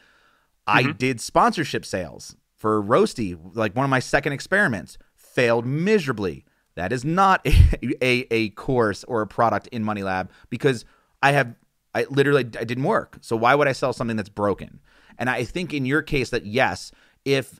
I 0.68 0.84
mm-hmm. 0.84 0.92
did 0.94 1.20
sponsorship 1.20 1.86
sales 1.86 2.36
for 2.56 2.84
Roasty, 2.84 3.36
like 3.56 3.76
one 3.76 3.84
of 3.84 3.90
my 3.90 4.00
second 4.00 4.34
experiments, 4.34 4.98
failed 5.16 5.66
miserably. 5.66 6.46
That 6.76 6.94
is 6.94 7.04
not 7.04 7.46
a, 7.48 7.54
a, 8.04 8.28
a 8.30 8.50
course 8.52 9.04
or 9.06 9.22
a 9.22 9.28
product 9.28 9.68
in 9.68 9.84
Money 9.84 10.04
Lab 10.04 10.30
because 10.50 10.86
I 11.24 11.32
have 11.32 11.56
I 11.96 12.06
literally 12.12 12.44
I 12.44 12.64
didn't 12.64 12.84
work. 12.84 13.18
So 13.22 13.36
why 13.36 13.56
would 13.56 13.68
I 13.68 13.72
sell 13.72 13.92
something 13.92 14.18
that's 14.18 14.30
broken? 14.30 14.82
And 15.18 15.32
I 15.32 15.44
think 15.46 15.74
in 15.74 15.86
your 15.86 16.04
case 16.04 16.30
that 16.30 16.46
yes, 16.46 16.92
if 17.26 17.60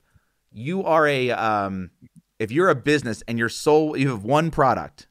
you 0.52 0.84
are 0.84 1.06
a 1.06 1.30
um, 1.30 1.90
if 2.38 2.50
you're 2.50 2.68
a 2.68 2.74
business 2.74 3.22
and 3.28 3.38
you're 3.38 3.48
sole 3.48 3.96
you 3.96 4.10
have 4.10 4.24
one 4.24 4.50
product 4.50 5.06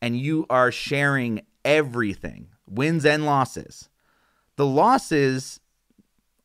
and 0.00 0.18
you 0.18 0.46
are 0.48 0.70
sharing 0.70 1.42
everything, 1.64 2.48
wins 2.68 3.04
and 3.04 3.26
losses, 3.26 3.88
the 4.56 4.66
losses 4.66 5.60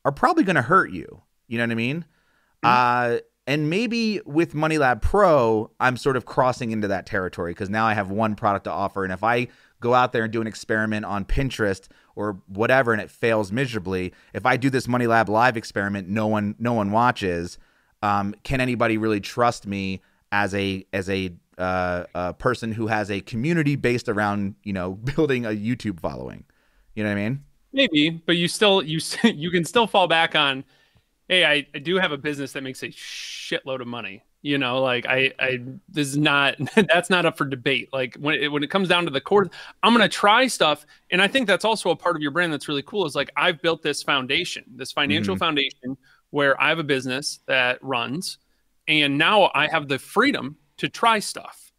are 0.04 0.12
probably 0.12 0.44
going 0.44 0.56
to 0.56 0.62
hurt 0.62 0.90
you. 0.90 1.22
You 1.48 1.58
know 1.58 1.64
what 1.64 1.72
I 1.72 1.76
mean? 1.76 2.04
Uh, 2.62 3.18
and 3.46 3.68
maybe 3.68 4.20
with 4.24 4.54
Money 4.54 4.78
Lab 4.78 5.02
Pro, 5.02 5.70
I'm 5.78 5.96
sort 5.96 6.16
of 6.16 6.24
crossing 6.24 6.70
into 6.70 6.88
that 6.88 7.06
territory 7.06 7.52
because 7.52 7.68
now 7.68 7.86
I 7.86 7.94
have 7.94 8.10
one 8.10 8.34
product 8.34 8.64
to 8.64 8.70
offer. 8.70 9.04
And 9.04 9.12
if 9.12 9.22
I 9.22 9.48
go 9.80 9.92
out 9.92 10.12
there 10.12 10.24
and 10.24 10.32
do 10.32 10.40
an 10.40 10.46
experiment 10.46 11.04
on 11.04 11.26
Pinterest 11.26 11.88
or 12.16 12.40
whatever 12.46 12.92
and 12.92 13.02
it 13.02 13.10
fails 13.10 13.52
miserably, 13.52 14.14
if 14.32 14.46
I 14.46 14.56
do 14.56 14.70
this 14.70 14.88
Money 14.88 15.06
Lab 15.06 15.28
Live 15.28 15.58
experiment, 15.58 16.08
no 16.08 16.26
one 16.26 16.54
no 16.58 16.72
one 16.72 16.90
watches. 16.90 17.58
Um, 18.04 18.34
can 18.42 18.60
anybody 18.60 18.98
really 18.98 19.20
trust 19.20 19.66
me 19.66 20.02
as 20.30 20.54
a 20.54 20.84
as 20.92 21.08
a 21.08 21.32
uh, 21.56 22.04
a 22.14 22.34
person 22.34 22.70
who 22.70 22.86
has 22.86 23.10
a 23.10 23.22
community 23.22 23.76
based 23.76 24.10
around 24.10 24.56
you 24.62 24.74
know 24.74 24.92
building 25.16 25.46
a 25.46 25.50
YouTube 25.50 26.00
following? 26.00 26.44
You 26.94 27.02
know 27.02 27.10
what 27.10 27.18
I 27.18 27.22
mean? 27.22 27.44
Maybe, 27.72 28.10
but 28.10 28.36
you 28.36 28.46
still 28.46 28.82
you 28.82 29.00
you 29.24 29.50
can 29.50 29.64
still 29.64 29.86
fall 29.86 30.06
back 30.06 30.36
on, 30.36 30.64
hey, 31.28 31.46
I, 31.46 31.66
I 31.74 31.78
do 31.78 31.96
have 31.96 32.12
a 32.12 32.18
business 32.18 32.52
that 32.52 32.62
makes 32.62 32.82
a 32.82 32.88
shitload 32.88 33.80
of 33.80 33.86
money. 33.86 34.22
You 34.42 34.58
know, 34.58 34.82
like 34.82 35.06
I 35.06 35.32
I 35.38 35.60
this 35.88 36.08
is 36.08 36.18
not 36.18 36.56
that's 36.74 37.08
not 37.08 37.24
up 37.24 37.38
for 37.38 37.46
debate. 37.46 37.88
Like 37.90 38.16
when 38.16 38.34
it, 38.34 38.52
when 38.52 38.62
it 38.62 38.68
comes 38.68 38.86
down 38.86 39.04
to 39.04 39.10
the 39.10 39.22
core, 39.22 39.48
I'm 39.82 39.94
gonna 39.94 40.10
try 40.10 40.46
stuff, 40.46 40.84
and 41.10 41.22
I 41.22 41.28
think 41.28 41.46
that's 41.46 41.64
also 41.64 41.88
a 41.88 41.96
part 41.96 42.16
of 42.16 42.20
your 42.20 42.32
brand 42.32 42.52
that's 42.52 42.68
really 42.68 42.82
cool. 42.82 43.06
Is 43.06 43.14
like 43.14 43.30
I've 43.34 43.62
built 43.62 43.80
this 43.80 44.02
foundation, 44.02 44.64
this 44.76 44.92
financial 44.92 45.36
foundation 45.36 45.96
where 46.34 46.60
I 46.60 46.68
have 46.68 46.80
a 46.80 46.84
business 46.84 47.38
that 47.46 47.78
runs, 47.80 48.38
and 48.88 49.16
now 49.16 49.52
I 49.54 49.68
have 49.68 49.86
the 49.86 50.00
freedom 50.00 50.56
to 50.78 50.88
try 50.88 51.20
stuff. 51.20 51.70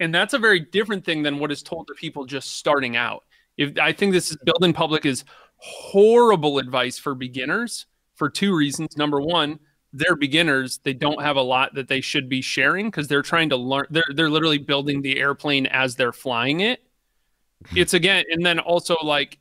And 0.00 0.12
that's 0.12 0.34
a 0.34 0.40
very 0.40 0.58
different 0.58 1.04
thing 1.04 1.22
than 1.22 1.38
what 1.38 1.52
is 1.52 1.62
told 1.62 1.86
to 1.86 1.94
people 1.94 2.24
just 2.26 2.54
starting 2.54 2.96
out. 2.96 3.22
If 3.56 3.78
I 3.78 3.92
think 3.92 4.12
this 4.12 4.32
is 4.32 4.38
building 4.44 4.72
public 4.72 5.06
is 5.06 5.22
horrible 5.58 6.58
advice 6.58 6.98
for 6.98 7.14
beginners 7.14 7.86
for 8.16 8.28
two 8.28 8.56
reasons. 8.56 8.96
Number 8.96 9.20
one, 9.20 9.60
they're 9.92 10.16
beginners. 10.16 10.80
They 10.82 10.92
don't 10.92 11.22
have 11.22 11.36
a 11.36 11.42
lot 11.42 11.72
that 11.74 11.86
they 11.86 12.00
should 12.00 12.28
be 12.28 12.42
sharing 12.42 12.86
because 12.86 13.06
they're 13.06 13.22
trying 13.22 13.50
to 13.50 13.56
learn. 13.56 13.86
They're 13.90 14.10
they're 14.16 14.30
literally 14.30 14.58
building 14.58 15.00
the 15.00 15.20
airplane 15.20 15.66
as 15.66 15.94
they're 15.94 16.12
flying 16.12 16.58
it. 16.58 16.82
Hmm. 17.66 17.78
It's 17.78 17.94
again, 17.94 18.24
and 18.32 18.44
then 18.44 18.58
also 18.58 18.96
like 19.04 19.38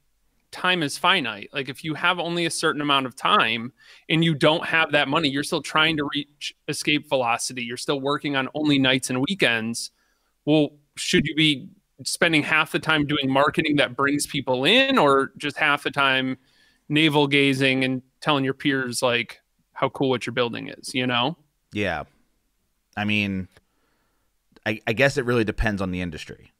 time 0.56 0.82
is 0.82 0.98
finite. 0.98 1.50
Like 1.52 1.68
if 1.68 1.84
you 1.84 1.94
have 1.94 2.18
only 2.18 2.46
a 2.46 2.50
certain 2.50 2.82
amount 2.82 3.06
of 3.06 3.16
time 3.16 3.74
and 4.10 4.24
you 4.24 4.34
don't 4.34 4.66
have 4.66 4.94
that 4.94 5.10
money, 5.10 5.30
you're 5.30 5.44
still 5.44 5.62
trying 5.62 5.98
to 5.98 6.10
reach 6.16 6.56
escape 6.70 7.10
velocity. 7.10 7.64
You're 7.64 7.76
still 7.76 8.00
working 8.00 8.38
on 8.38 8.48
only 8.56 8.80
nights 8.80 9.10
and 9.10 9.22
weekends. 9.28 9.92
Well, 10.46 10.70
should 10.96 11.28
you 11.28 11.36
be 11.36 11.68
spending 12.06 12.42
half 12.42 12.72
the 12.72 12.80
time 12.80 13.06
doing 13.06 13.30
marketing 13.30 13.76
that 13.76 13.98
brings 13.98 14.26
people 14.26 14.64
in 14.64 14.98
or 14.98 15.32
just 15.38 15.58
half 15.58 15.84
the 15.84 15.92
time 15.92 16.38
navel 16.88 17.28
gazing 17.28 17.84
and 17.84 18.02
telling 18.22 18.46
your 18.46 18.54
peers 18.54 19.02
like 19.02 19.42
how 19.74 19.90
cool 19.90 20.10
what 20.10 20.26
you're 20.26 20.34
building 20.34 20.70
is, 20.70 20.94
you 20.94 21.06
know? 21.06 21.38
Yeah. 21.74 22.04
I 22.96 23.04
mean, 23.04 23.50
I, 24.66 24.80
I 24.88 24.94
guess 24.94 25.18
it 25.18 25.26
really 25.26 25.44
depends 25.44 25.82
on 25.82 25.92
the 25.92 26.00
industry. 26.00 26.54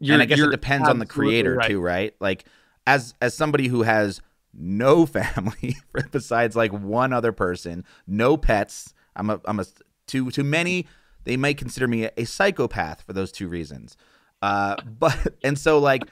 You're, 0.00 0.14
and 0.14 0.22
I 0.22 0.26
guess 0.26 0.40
it 0.40 0.50
depends 0.50 0.88
on 0.88 0.98
the 0.98 1.06
creator 1.06 1.54
right. 1.54 1.68
too, 1.68 1.80
right? 1.80 2.14
Like 2.18 2.44
as 2.86 3.14
as 3.20 3.34
somebody 3.34 3.68
who 3.68 3.82
has 3.82 4.20
no 4.54 5.06
family 5.06 5.76
besides 6.10 6.56
like 6.56 6.72
one 6.72 7.12
other 7.12 7.32
person, 7.32 7.84
no 8.06 8.36
pets. 8.36 8.94
I'm 9.16 9.30
a 9.30 9.40
I'm 9.44 9.60
a 9.60 9.66
too 10.06 10.30
too 10.30 10.44
many. 10.44 10.86
They 11.24 11.36
might 11.36 11.56
consider 11.56 11.86
me 11.86 12.04
a, 12.04 12.12
a 12.16 12.24
psychopath 12.24 13.02
for 13.02 13.12
those 13.12 13.30
two 13.30 13.48
reasons. 13.48 13.96
Uh, 14.40 14.76
but 14.98 15.34
and 15.42 15.58
so 15.58 15.78
like 15.78 16.02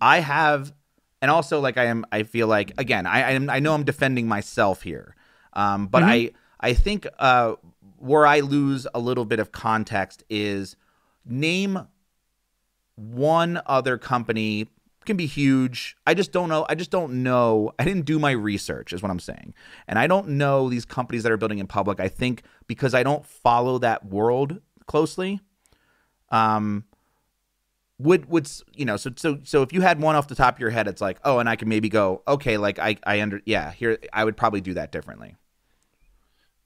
I 0.00 0.20
have, 0.20 0.72
and 1.20 1.30
also 1.30 1.60
like 1.60 1.76
I 1.76 1.86
am. 1.86 2.04
I 2.12 2.22
feel 2.22 2.46
like 2.46 2.72
again, 2.78 3.06
I 3.06 3.22
I, 3.22 3.30
am, 3.32 3.50
I 3.50 3.58
know 3.60 3.74
I'm 3.74 3.84
defending 3.84 4.28
myself 4.28 4.82
here, 4.82 5.16
um, 5.52 5.86
but 5.88 6.02
I 6.02 6.30
I 6.60 6.74
think 6.74 7.06
uh, 7.18 7.54
where 7.98 8.26
I 8.26 8.40
lose 8.40 8.86
a 8.94 9.00
little 9.00 9.24
bit 9.24 9.40
of 9.40 9.52
context 9.52 10.24
is 10.30 10.76
name 11.24 11.86
one 12.96 13.60
other 13.66 13.98
company 13.98 14.68
can 15.04 15.16
be 15.16 15.26
huge. 15.26 15.96
I 16.06 16.14
just 16.14 16.32
don't 16.32 16.48
know. 16.48 16.66
I 16.68 16.74
just 16.74 16.90
don't 16.90 17.22
know. 17.22 17.72
I 17.78 17.84
didn't 17.84 18.04
do 18.04 18.18
my 18.18 18.32
research, 18.32 18.92
is 18.92 19.02
what 19.02 19.10
I'm 19.10 19.20
saying. 19.20 19.54
And 19.88 19.98
I 19.98 20.06
don't 20.06 20.30
know 20.30 20.68
these 20.68 20.84
companies 20.84 21.22
that 21.22 21.32
are 21.32 21.36
building 21.36 21.58
in 21.58 21.66
public. 21.66 22.00
I 22.00 22.08
think 22.08 22.42
because 22.66 22.94
I 22.94 23.02
don't 23.02 23.24
follow 23.24 23.78
that 23.78 24.06
world 24.06 24.60
closely. 24.86 25.40
Um, 26.30 26.84
would 27.98 28.30
would 28.30 28.50
you 28.74 28.84
know? 28.84 28.96
So 28.96 29.10
so 29.16 29.38
so 29.42 29.62
if 29.62 29.72
you 29.72 29.80
had 29.80 30.00
one 30.00 30.16
off 30.16 30.28
the 30.28 30.34
top 30.34 30.54
of 30.54 30.60
your 30.60 30.70
head, 30.70 30.88
it's 30.88 31.00
like, 31.00 31.18
oh, 31.24 31.38
and 31.38 31.48
I 31.48 31.56
can 31.56 31.68
maybe 31.68 31.88
go, 31.88 32.22
okay, 32.26 32.56
like 32.56 32.78
I 32.78 32.96
I 33.04 33.20
under 33.20 33.40
yeah, 33.44 33.72
here 33.72 33.98
I 34.12 34.24
would 34.24 34.36
probably 34.36 34.60
do 34.60 34.74
that 34.74 34.92
differently. 34.92 35.36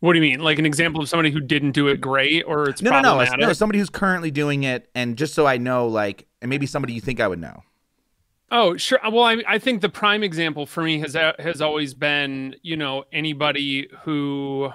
What 0.01 0.13
do 0.13 0.19
you 0.19 0.23
mean? 0.23 0.41
Like 0.41 0.59
an 0.59 0.67
example 0.67 1.01
of 1.01 1.09
somebody 1.09 1.31
who 1.31 1.41
didn't 1.41 1.71
do 1.73 1.89
it 1.89 1.99
great 2.01 2.45
or 2.47 2.69
it's 2.69 2.83
No, 2.83 3.01
no, 3.01 3.25
no, 3.25 3.35
no. 3.37 3.53
Somebody 3.55 3.79
who's 3.79 3.89
currently 3.89 4.31
doing 4.31 4.65
it, 4.65 4.91
and 4.95 5.17
just 5.17 5.33
so 5.33 5.47
I 5.47 5.57
know, 5.57 5.89
like, 5.89 6.27
and 6.43 6.51
maybe 6.51 6.67
somebody 6.67 6.93
you 6.93 7.01
think 7.01 7.21
I 7.21 7.29
would 7.29 7.41
know. 7.41 7.63
Oh, 8.57 8.77
sure. 8.77 9.01
Well, 9.03 9.25
I, 9.25 9.43
I 9.49 9.59
think 9.59 9.81
the 9.81 9.89
prime 9.89 10.23
example 10.23 10.65
for 10.65 10.81
me 10.85 11.01
has 11.01 11.15
has 11.15 11.61
always 11.61 11.93
been, 11.93 12.55
you 12.63 12.77
know, 12.77 13.03
anybody 13.13 13.89
who 14.05 14.71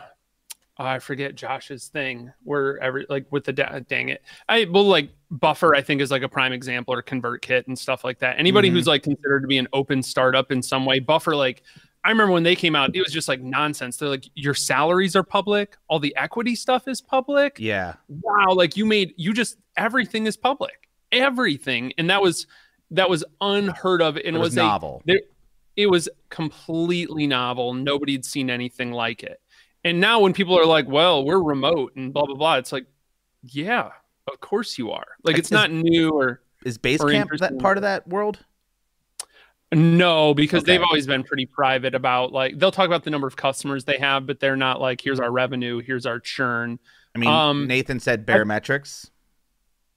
oh, 0.77 0.85
I 0.85 0.99
forget 0.99 1.35
Josh's 1.35 1.87
thing 1.87 2.29
where 2.43 2.77
every 2.79 3.05
like 3.07 3.25
with 3.31 3.45
the 3.45 3.53
da- 3.53 3.79
dang 3.79 4.09
it. 4.09 4.21
I 4.49 4.65
well 4.69 4.83
like 4.83 5.11
Buffer 5.31 5.75
I 5.75 5.81
think 5.81 6.01
is 6.01 6.11
like 6.11 6.23
a 6.23 6.27
prime 6.29 6.51
example 6.51 6.93
or 6.93 7.01
ConvertKit 7.01 7.67
and 7.67 7.79
stuff 7.79 8.03
like 8.03 8.19
that. 8.19 8.37
Anybody 8.37 8.69
Mhm. 8.69 8.73
who's 8.73 8.87
like 8.87 9.03
considered 9.03 9.41
to 9.43 9.47
be 9.47 9.57
an 9.57 9.67
open 9.71 10.03
startup 10.03 10.51
in 10.51 10.61
some 10.61 10.85
way, 10.85 10.99
Buffer 10.99 11.33
like 11.33 11.63
I 12.03 12.09
remember 12.09 12.33
when 12.33 12.43
they 12.43 12.57
came 12.57 12.75
out, 12.75 12.93
it 12.93 13.01
was 13.01 13.13
just 13.13 13.29
like 13.29 13.41
nonsense. 13.41 13.95
They're 13.95 14.09
like 14.09 14.25
your 14.35 14.55
salaries 14.55 15.15
are 15.15 15.23
public, 15.23 15.77
all 15.87 15.99
the 15.99 16.13
equity 16.17 16.55
stuff 16.55 16.89
is 16.89 16.99
public 16.99 17.57
Yeah, 17.59 17.93
wow, 18.09 18.47
like 18.53 18.75
you 18.75 18.85
made 18.85 19.13
you 19.15 19.33
just 19.33 19.55
everything 19.77 20.27
is 20.27 20.35
public, 20.35 20.89
everything, 21.13 21.93
and 21.97 22.09
that 22.09 22.21
was 22.21 22.45
that 22.91 23.09
was 23.09 23.23
unheard 23.41 24.01
of 24.01 24.17
and 24.17 24.35
It 24.35 24.39
was 24.39 24.49
was, 24.49 24.55
novel. 24.55 25.03
A, 25.09 25.19
it 25.75 25.87
was 25.87 26.09
completely 26.29 27.27
novel. 27.27 27.73
Nobody 27.73 28.13
had 28.13 28.25
seen 28.25 28.49
anything 28.49 28.91
like 28.91 29.23
it. 29.23 29.39
And 29.83 29.99
now 30.01 30.19
when 30.19 30.33
people 30.33 30.57
are 30.59 30.65
like, 30.65 30.87
"Well, 30.87 31.23
we're 31.23 31.41
remote 31.41 31.95
and 31.95 32.11
blah 32.11 32.25
blah 32.25 32.35
blah," 32.35 32.55
it's 32.55 32.71
like, 32.73 32.85
yeah, 33.43 33.91
of 34.31 34.39
course 34.41 34.77
you 34.77 34.91
are. 34.91 35.05
Like 35.23 35.37
it's 35.37 35.51
not 35.51 35.71
new 35.71 36.09
or 36.11 36.41
Is 36.65 36.75
Or 36.75 36.79
Basecamp 36.79 37.37
that 37.39 37.57
part 37.59 37.77
of 37.77 37.83
that 37.83 38.05
world? 38.07 38.39
no, 39.71 40.33
because 40.33 40.63
Okay. 40.63 40.73
they've 40.73 40.81
always 40.83 41.05
been 41.05 41.23
pretty 41.23 41.45
private 41.45 41.93
about 41.93 42.31
like 42.33 42.57
they'll 42.57 42.71
talk 42.71 42.87
about 42.87 43.03
the 43.03 43.11
number 43.11 43.27
of 43.27 43.35
customers 43.35 43.85
they 43.85 43.97
have, 43.99 44.25
but 44.25 44.39
they're 44.39 44.57
not 44.57 44.81
like, 44.81 44.99
"Here's 44.99 45.19
our 45.19 45.31
revenue, 45.31 45.79
here's 45.79 46.05
our 46.05 46.19
churn." 46.19 46.79
I 47.15 47.19
mean, 47.19 47.29
Um, 47.29 47.67
Nathan 47.67 47.99
said 47.99 48.25
bare 48.25 48.43
Baremetrics. 48.45 49.11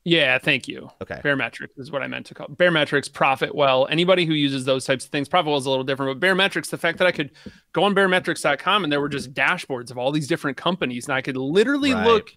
Yeah, 0.05 0.39
thank 0.39 0.67
you. 0.67 0.91
Okay. 1.01 1.21
Baremetrics 1.23 1.79
is 1.79 1.93
what 1.93 2.03
I 2.03 2.09
meant 2.09 2.27
to 2.27 2.35
call 2.35 2.49
Baremetrics. 2.49 3.13
Profit 3.13 3.55
well. 3.55 3.87
Anybody 3.89 4.25
who 4.25 4.35
uses 4.35 4.65
those 4.65 4.85
types 4.85 5.05
of 5.05 5.11
things, 5.13 5.29
ProfitWell 5.29 5.59
is 5.59 5.67
a 5.67 5.71
little 5.71 5.85
different. 5.85 6.19
But 6.19 6.27
Baremetrics, 6.27 6.71
the 6.71 6.79
fact 6.79 6.99
that 6.99 7.07
I 7.07 7.13
could 7.13 7.31
go 7.73 7.85
on 7.85 7.95
baremetrics.com 7.95 8.83
and 8.83 8.93
there 8.93 9.01
were 9.01 9.09
just 9.09 9.33
dashboards 9.33 9.91
of 9.93 9.99
all 9.99 10.11
these 10.11 10.27
different 10.27 10.57
companies, 10.57 11.07
and 11.07 11.15
I 11.15 11.21
could 11.21 11.37
literally 11.37 11.95
Right. 11.95 12.07
look 12.07 12.33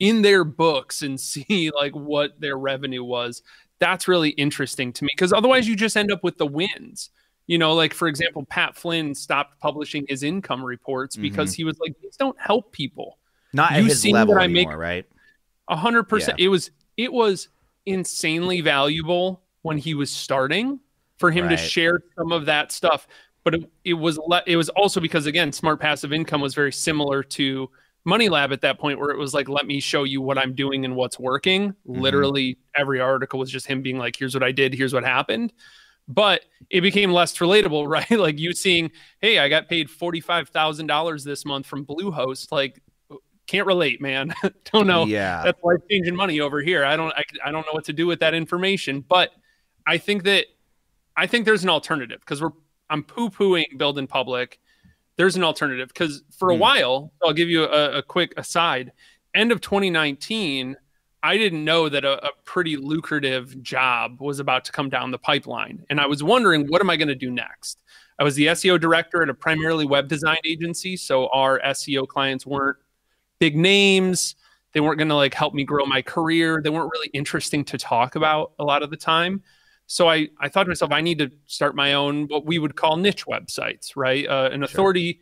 in 0.00 0.22
their 0.22 0.44
books 0.44 1.02
and 1.02 1.20
see 1.20 1.70
like 1.74 1.94
what 1.94 2.40
their 2.40 2.56
revenue 2.56 3.04
was. 3.04 3.42
That's 3.80 4.08
really 4.08 4.30
interesting 4.30 4.92
to 4.94 5.04
me 5.04 5.10
because 5.14 5.32
otherwise 5.32 5.68
you 5.68 5.76
just 5.76 5.96
end 5.96 6.10
up 6.10 6.24
with 6.24 6.38
the 6.38 6.46
wins. 6.46 7.10
You 7.46 7.58
know, 7.58 7.74
like 7.74 7.92
for 7.92 8.08
example, 8.08 8.46
Pat 8.46 8.74
Flynn 8.74 9.14
stopped 9.14 9.60
publishing 9.60 10.06
his 10.08 10.22
income 10.22 10.64
reports 10.64 11.16
because 11.16 11.50
mm-hmm. 11.50 11.56
he 11.56 11.64
was 11.64 11.78
like, 11.78 11.94
these 12.00 12.16
don't 12.16 12.40
help 12.40 12.72
people. 12.72 13.18
Not 13.52 13.72
at 13.72 13.82
you 13.82 13.88
his 13.88 14.00
seen 14.00 14.14
level 14.14 14.38
I 14.38 14.46
make- 14.46 14.66
anymore, 14.66 14.78
right? 14.78 15.04
A 15.68 15.76
hundred 15.76 16.04
percent. 16.04 16.40
It 16.40 16.48
was 16.48 16.70
it 16.96 17.12
was 17.12 17.48
insanely 17.86 18.60
valuable 18.60 19.42
when 19.62 19.78
he 19.78 19.94
was 19.94 20.10
starting 20.10 20.80
for 21.18 21.30
him 21.30 21.44
Right. 21.46 21.50
to 21.52 21.56
share 21.56 22.00
some 22.16 22.32
of 22.32 22.46
that 22.46 22.72
stuff. 22.72 23.06
But 23.44 23.54
it, 23.54 23.70
it 23.84 23.94
was 23.94 24.18
le- 24.18 24.42
it 24.46 24.56
was 24.56 24.68
also 24.70 25.00
because 25.00 25.26
again, 25.26 25.52
smart 25.52 25.80
passive 25.80 26.12
income 26.12 26.40
was 26.40 26.54
very 26.54 26.72
similar 26.72 27.22
to 27.22 27.68
Money 28.06 28.28
Lab 28.28 28.52
at 28.52 28.60
that 28.62 28.78
point, 28.78 28.98
where 28.98 29.10
it 29.10 29.18
was 29.18 29.32
like, 29.32 29.48
let 29.48 29.66
me 29.66 29.80
show 29.80 30.04
you 30.04 30.20
what 30.20 30.36
I'm 30.38 30.54
doing 30.54 30.84
and 30.84 30.94
what's 30.96 31.18
working. 31.18 31.70
Mm-hmm. 31.70 32.00
Literally 32.00 32.58
every 32.74 33.00
article 33.00 33.38
was 33.38 33.50
just 33.50 33.66
him 33.66 33.80
being 33.82 33.98
like, 33.98 34.16
here's 34.16 34.34
what 34.34 34.42
I 34.42 34.52
did, 34.52 34.74
here's 34.74 34.92
what 34.92 35.04
happened. 35.04 35.52
But 36.06 36.42
it 36.68 36.82
became 36.82 37.12
less 37.12 37.36
relatable, 37.38 37.86
right? 37.88 38.10
Like 38.10 38.38
you 38.38 38.52
seeing, 38.52 38.90
hey, 39.20 39.38
I 39.38 39.48
got 39.48 39.68
paid 39.68 39.90
forty 39.90 40.20
five 40.20 40.48
thousand 40.50 40.86
dollars 40.86 41.24
this 41.24 41.44
month 41.44 41.66
from 41.66 41.84
Bluehost. 41.86 42.52
Like, 42.52 42.82
can't 43.46 43.66
relate, 43.66 44.00
man. 44.00 44.34
Don't 44.72 44.86
know 44.86 45.04
Yeah. 45.06 45.42
that's 45.44 45.62
life 45.62 45.80
changing 45.90 46.16
money 46.16 46.40
over 46.40 46.60
here. 46.62 46.84
I 46.84 46.96
don't 46.96 47.12
I, 47.14 47.22
I 47.44 47.50
don't 47.52 47.62
know 47.66 47.72
what 47.72 47.84
to 47.84 47.92
do 47.92 48.06
with 48.06 48.20
that 48.20 48.34
information, 48.34 49.00
but 49.08 49.30
I 49.86 49.98
think 49.98 50.24
that 50.24 50.46
I 51.16 51.26
think 51.26 51.44
there's 51.44 51.62
an 51.62 51.70
alternative 51.70 52.20
because 52.20 52.40
we're 52.42 52.50
I'm 52.90 53.02
poo 53.02 53.30
pooing 53.30 53.76
build 53.78 53.98
in 53.98 54.06
public. 54.06 54.58
There's 55.16 55.36
an 55.36 55.44
alternative 55.44 55.88
because 55.88 56.22
for 56.36 56.50
a 56.50 56.54
Hmm. 56.54 56.60
while, 56.60 57.12
I'll 57.22 57.32
give 57.32 57.48
you 57.48 57.64
a, 57.64 57.98
a 57.98 58.02
quick 58.02 58.34
aside. 58.36 58.92
End 59.34 59.52
of 59.52 59.60
2019, 59.60 60.76
I 61.22 61.36
didn't 61.38 61.64
know 61.64 61.88
that 61.88 62.04
a, 62.04 62.24
a 62.26 62.30
pretty 62.44 62.76
lucrative 62.76 63.62
job 63.62 64.20
was 64.20 64.38
about 64.40 64.64
to 64.66 64.72
come 64.72 64.88
down 64.90 65.10
the 65.10 65.18
pipeline, 65.18 65.84
and 65.90 66.00
I 66.00 66.06
was 66.06 66.22
wondering 66.22 66.66
what 66.66 66.80
am 66.80 66.90
I 66.90 66.96
going 66.96 67.08
to 67.08 67.14
do 67.14 67.30
next. 67.30 67.80
I 68.18 68.22
was 68.24 68.36
the 68.36 68.46
SEO 68.46 68.78
director 68.80 69.22
at 69.22 69.28
a 69.28 69.34
primarily 69.34 69.86
web 69.86 70.08
design 70.08 70.36
agency, 70.44 70.96
so 70.96 71.28
our 71.28 71.60
SEO 71.60 72.06
clients 72.06 72.46
weren't 72.46 72.76
big 73.44 73.56
names. 73.56 74.36
They 74.72 74.80
weren't 74.80 74.96
going 74.96 75.10
to 75.10 75.14
like 75.14 75.34
help 75.34 75.52
me 75.52 75.64
grow 75.64 75.84
my 75.84 76.00
career. 76.00 76.62
They 76.62 76.70
weren't 76.70 76.90
really 76.90 77.10
interesting 77.12 77.62
to 77.66 77.76
talk 77.76 78.16
about 78.16 78.52
a 78.58 78.64
lot 78.64 78.82
of 78.82 78.88
the 78.88 78.96
time. 78.96 79.42
So 79.86 80.08
I, 80.08 80.28
I 80.40 80.48
thought 80.48 80.64
to 80.64 80.70
myself, 80.70 80.92
I 80.92 81.02
need 81.02 81.18
to 81.18 81.30
start 81.44 81.76
my 81.76 81.92
own, 81.92 82.26
what 82.28 82.46
we 82.46 82.58
would 82.58 82.74
call 82.74 82.96
niche 82.96 83.26
websites, 83.26 83.92
right? 83.96 84.26
Uh, 84.26 84.48
an 84.50 84.62
authority, 84.62 85.20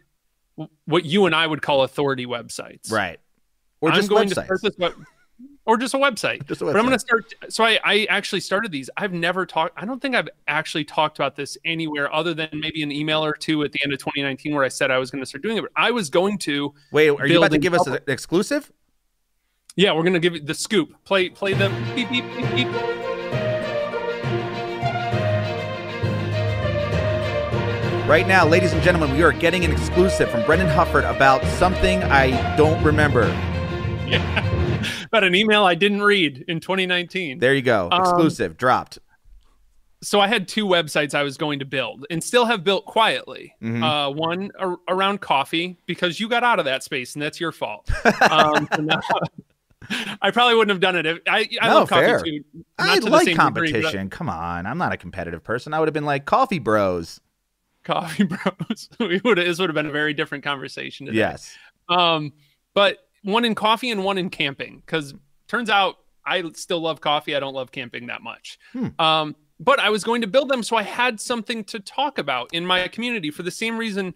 what 0.84 1.04
you 1.04 1.26
and 1.26 1.34
I 1.34 1.48
would 1.48 1.62
call 1.62 1.82
authority 1.82 2.26
websites. 2.26 2.92
Right. 2.92 3.18
Or 3.80 3.90
I'm 3.90 3.96
just 3.96 4.08
going 4.08 4.28
websites. 4.28 4.34
to 4.34 4.44
start 4.44 4.62
this 4.62 4.78
web, 4.78 4.94
or 5.64 5.76
just 5.76 5.94
a 5.94 5.98
website. 5.98 6.46
Just 6.46 6.60
a 6.60 6.64
website. 6.64 6.72
But 6.72 6.76
I'm 6.76 6.86
going 6.86 6.92
to 6.92 6.98
start. 6.98 7.34
So 7.48 7.64
I, 7.64 7.78
I 7.84 8.06
actually 8.10 8.40
started 8.40 8.72
these. 8.72 8.90
I've 8.96 9.12
never 9.12 9.46
talked. 9.46 9.80
I 9.80 9.84
don't 9.84 10.00
think 10.00 10.14
I've 10.14 10.28
actually 10.48 10.84
talked 10.84 11.18
about 11.18 11.36
this 11.36 11.56
anywhere 11.64 12.12
other 12.12 12.34
than 12.34 12.48
maybe 12.52 12.82
an 12.82 12.90
email 12.90 13.24
or 13.24 13.32
two 13.32 13.62
at 13.62 13.72
the 13.72 13.80
end 13.84 13.92
of 13.92 13.98
2019 14.00 14.54
where 14.54 14.64
I 14.64 14.68
said 14.68 14.90
I 14.90 14.98
was 14.98 15.10
going 15.10 15.22
to 15.22 15.26
start 15.26 15.42
doing 15.42 15.58
it. 15.58 15.62
But 15.62 15.70
I 15.76 15.90
was 15.90 16.10
going 16.10 16.38
to. 16.38 16.74
Wait, 16.90 17.10
are 17.10 17.26
you 17.26 17.38
about 17.38 17.52
to 17.52 17.58
give 17.58 17.74
us 17.74 17.86
an 17.86 17.98
exclusive? 18.08 18.72
Yeah, 19.76 19.92
we're 19.92 20.02
going 20.02 20.14
to 20.14 20.20
give 20.20 20.34
you 20.34 20.40
the 20.40 20.54
scoop. 20.54 20.92
Play 21.04 21.30
play 21.30 21.54
the 21.54 21.68
beep 21.94 22.10
beep 22.10 22.24
beep 22.36 22.54
beep. 22.54 22.68
Right 28.08 28.26
now, 28.26 28.46
ladies 28.46 28.72
and 28.72 28.82
gentlemen, 28.82 29.16
we 29.16 29.22
are 29.22 29.32
getting 29.32 29.64
an 29.64 29.70
exclusive 29.70 30.28
from 30.28 30.44
Brendan 30.44 30.68
Hufford 30.68 31.08
about 31.08 31.42
something 31.44 32.02
I 32.02 32.56
don't 32.56 32.82
remember. 32.82 33.28
Yeah. 34.06 34.58
About 35.12 35.24
an 35.24 35.34
email 35.34 35.64
I 35.64 35.74
didn't 35.74 36.02
read 36.02 36.42
in 36.48 36.58
2019. 36.58 37.38
There 37.38 37.54
you 37.54 37.60
go. 37.60 37.90
Um, 37.92 38.00
Exclusive. 38.00 38.56
Dropped. 38.56 38.98
so 40.02 40.20
I 40.20 40.26
had 40.26 40.48
two 40.48 40.64
websites 40.66 41.14
I 41.14 41.22
was 41.22 41.36
going 41.36 41.58
to 41.58 41.66
build 41.66 42.06
and 42.10 42.24
still 42.24 42.46
have 42.46 42.64
built 42.64 42.86
quietly. 42.86 43.54
Mhm. 43.62 43.82
Uh, 43.84 44.10
one 44.10 44.50
ar- 44.58 44.78
around 44.88 45.20
coffee 45.20 45.76
because 45.84 46.18
you 46.18 46.30
got 46.30 46.42
out 46.44 46.58
of 46.58 46.64
that 46.64 46.82
space 46.82 47.14
and 47.14 47.20
that's 47.22 47.38
your 47.38 47.52
fault. 47.52 47.90
Um, 48.30 48.66
now- 48.80 49.00
I 50.22 50.30
probably 50.30 50.54
wouldn't 50.54 50.70
have 50.70 50.80
done 50.80 50.96
it. 50.96 51.04
If, 51.06 51.18
I, 51.28 51.46
I 51.60 51.68
No, 51.68 51.74
love 51.80 51.88
coffee 51.90 52.04
fair. 52.06 52.20
too. 52.22 52.44
I 52.78 52.86
not 52.86 52.94
to 52.94 53.00
the 53.02 53.10
like 53.10 53.24
same 53.26 53.36
degree, 53.36 53.68
I- 53.68 53.72
competition. 53.72 54.08
Come 54.10 54.30
on. 54.30 54.64
I'm 54.64 54.78
not 54.78 54.92
a 54.92 54.96
competitive 54.96 55.44
person. 55.44 55.74
I 55.74 55.78
would 55.78 55.88
have 55.88 55.94
been 55.94 56.06
like, 56.06 56.24
coffee 56.24 56.58
bros. 56.60 57.20
coffee 57.84 58.24
bros. 58.24 58.88
we 58.98 59.20
would 59.24 59.36
this 59.36 59.58
would 59.58 59.68
have 59.68 59.74
been 59.74 59.86
a 59.86 59.90
very 59.92 60.14
different 60.14 60.42
conversation. 60.42 61.04
Today. 61.06 61.18
Yes. 61.18 61.54
Um, 61.90 62.32
but 62.74 62.96
one 63.22 63.44
in 63.44 63.54
coffee 63.54 63.90
and 63.90 64.04
one 64.04 64.18
in 64.18 64.30
camping 64.30 64.82
because 64.84 65.14
turns 65.48 65.70
out 65.70 65.96
I 66.24 66.42
still 66.54 66.80
love 66.80 67.00
coffee. 67.00 67.34
I 67.36 67.40
don't 67.40 67.54
love 67.54 67.72
camping 67.72 68.06
that 68.06 68.22
much. 68.22 68.58
Hmm. 68.72 68.88
Um, 68.98 69.36
but 69.60 69.78
I 69.78 69.90
was 69.90 70.02
going 70.02 70.20
to 70.22 70.26
build 70.26 70.48
them 70.48 70.62
so 70.62 70.76
I 70.76 70.82
had 70.82 71.20
something 71.20 71.64
to 71.64 71.80
talk 71.80 72.18
about 72.18 72.52
in 72.52 72.66
my 72.66 72.88
community 72.88 73.30
for 73.30 73.42
the 73.42 73.50
same 73.50 73.78
reason, 73.78 74.14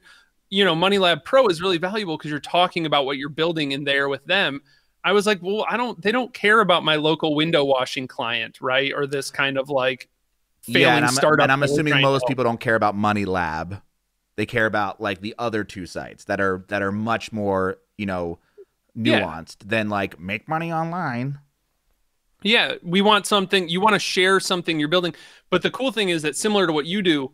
you 0.50 0.64
know, 0.64 0.74
Money 0.74 0.98
Lab 0.98 1.24
Pro 1.24 1.46
is 1.46 1.62
really 1.62 1.78
valuable 1.78 2.16
because 2.16 2.30
you're 2.30 2.40
talking 2.40 2.86
about 2.86 3.06
what 3.06 3.16
you're 3.16 3.28
building 3.28 3.72
in 3.72 3.84
there 3.84 4.08
with 4.08 4.24
them. 4.24 4.60
I 5.04 5.12
was 5.12 5.24
like, 5.24 5.40
well, 5.40 5.64
I 5.68 5.76
don't, 5.76 6.00
they 6.02 6.10
don't 6.10 6.34
care 6.34 6.60
about 6.60 6.82
my 6.82 6.96
local 6.96 7.36
window 7.36 7.64
washing 7.64 8.08
client, 8.08 8.60
right? 8.60 8.92
Or 8.92 9.06
this 9.06 9.30
kind 9.30 9.56
of 9.56 9.70
like 9.70 10.08
failing 10.62 10.82
yeah, 10.82 10.96
and 10.96 11.04
I'm, 11.04 11.12
startup. 11.12 11.44
and 11.44 11.52
I'm 11.52 11.62
assuming 11.62 12.00
most 12.00 12.26
people 12.26 12.42
don't 12.42 12.58
care 12.58 12.74
about 12.74 12.96
Money 12.96 13.24
Lab. 13.24 13.82
They 14.34 14.46
care 14.46 14.66
about 14.66 15.00
like 15.00 15.20
the 15.20 15.34
other 15.38 15.62
two 15.62 15.86
sites 15.86 16.24
that 16.24 16.40
are 16.40 16.64
that 16.68 16.82
are 16.82 16.92
much 16.92 17.32
more, 17.32 17.78
you 17.96 18.04
know, 18.04 18.38
Yeah. 18.96 19.20
nuanced 19.20 19.58
than 19.68 19.88
like 19.88 20.18
make 20.18 20.48
money 20.48 20.72
online. 20.72 21.38
Yeah, 22.42 22.74
we 22.82 23.00
want 23.00 23.26
something. 23.26 23.68
You 23.68 23.80
want 23.80 23.94
to 23.94 23.98
share 23.98 24.40
something 24.40 24.78
you're 24.78 24.88
building, 24.88 25.14
but 25.50 25.62
the 25.62 25.70
cool 25.70 25.92
thing 25.92 26.10
is 26.10 26.22
that 26.22 26.36
similar 26.36 26.66
to 26.66 26.72
what 26.72 26.86
you 26.86 27.02
do, 27.02 27.32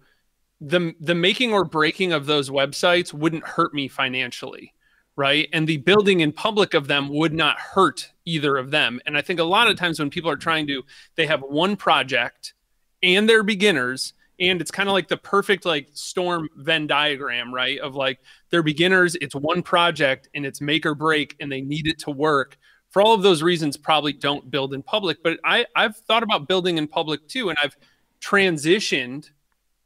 the 0.61 0.95
the 1.01 1.15
making 1.15 1.53
or 1.53 1.65
breaking 1.65 2.13
of 2.13 2.27
those 2.27 2.51
websites 2.51 3.13
wouldn't 3.13 3.45
hurt 3.45 3.75
me 3.75 3.89
financially, 3.89 4.75
right? 5.17 5.49
And 5.53 5.67
the 5.67 5.79
building 5.79 6.21
in 6.21 6.33
public 6.33 6.75
of 6.75 6.87
them 6.87 7.09
would 7.09 7.33
not 7.35 7.59
hurt 7.59 8.13
either 8.25 8.57
of 8.57 8.71
them. 8.71 9.01
And 9.07 9.19
I 9.19 9.23
think 9.23 9.41
a 9.41 9.45
lot 9.45 9.69
of 9.69 9.77
times 9.77 9.99
when 9.99 10.11
people 10.11 10.31
are 10.31 10.37
trying 10.37 10.67
to, 10.69 10.83
they 11.17 11.27
have 11.27 11.41
one 11.43 11.77
project 11.77 12.55
and 13.03 13.29
they're 13.29 13.43
beginners 13.43 14.15
and 14.39 14.61
it's 14.61 14.71
kind 14.71 14.89
of 14.89 14.93
like 14.93 15.09
the 15.09 15.17
perfect 15.17 15.65
like 15.65 15.89
storm 15.95 16.49
venn 16.57 16.87
diagram 16.87 17.53
right 17.53 17.79
of 17.81 17.95
like 17.95 18.21
they're 18.53 18.63
beginners. 18.63 19.17
It's 19.21 19.35
one 19.35 19.63
project 19.63 20.29
and 20.35 20.47
it's 20.47 20.61
make 20.61 20.87
or 20.87 20.95
break 20.95 21.35
and 21.41 21.51
they 21.51 21.63
need 21.63 21.89
it 21.89 21.99
to 22.01 22.11
work. 22.13 22.57
For 22.91 23.01
all 23.03 23.15
of 23.15 23.23
those 23.23 23.43
reasons 23.43 23.79
probably 23.79 24.13
don't 24.13 24.51
build 24.51 24.75
in 24.75 24.83
public 24.83 25.23
but 25.23 25.41
i 25.45 25.65
i've 25.75 25.97
thought 25.97 26.23
about 26.23 26.47
building 26.47 26.77
in 26.77 26.87
public 26.87 27.27
too 27.27 27.49
and 27.49 27.57
i've 27.63 27.75
transitioned 28.21 29.31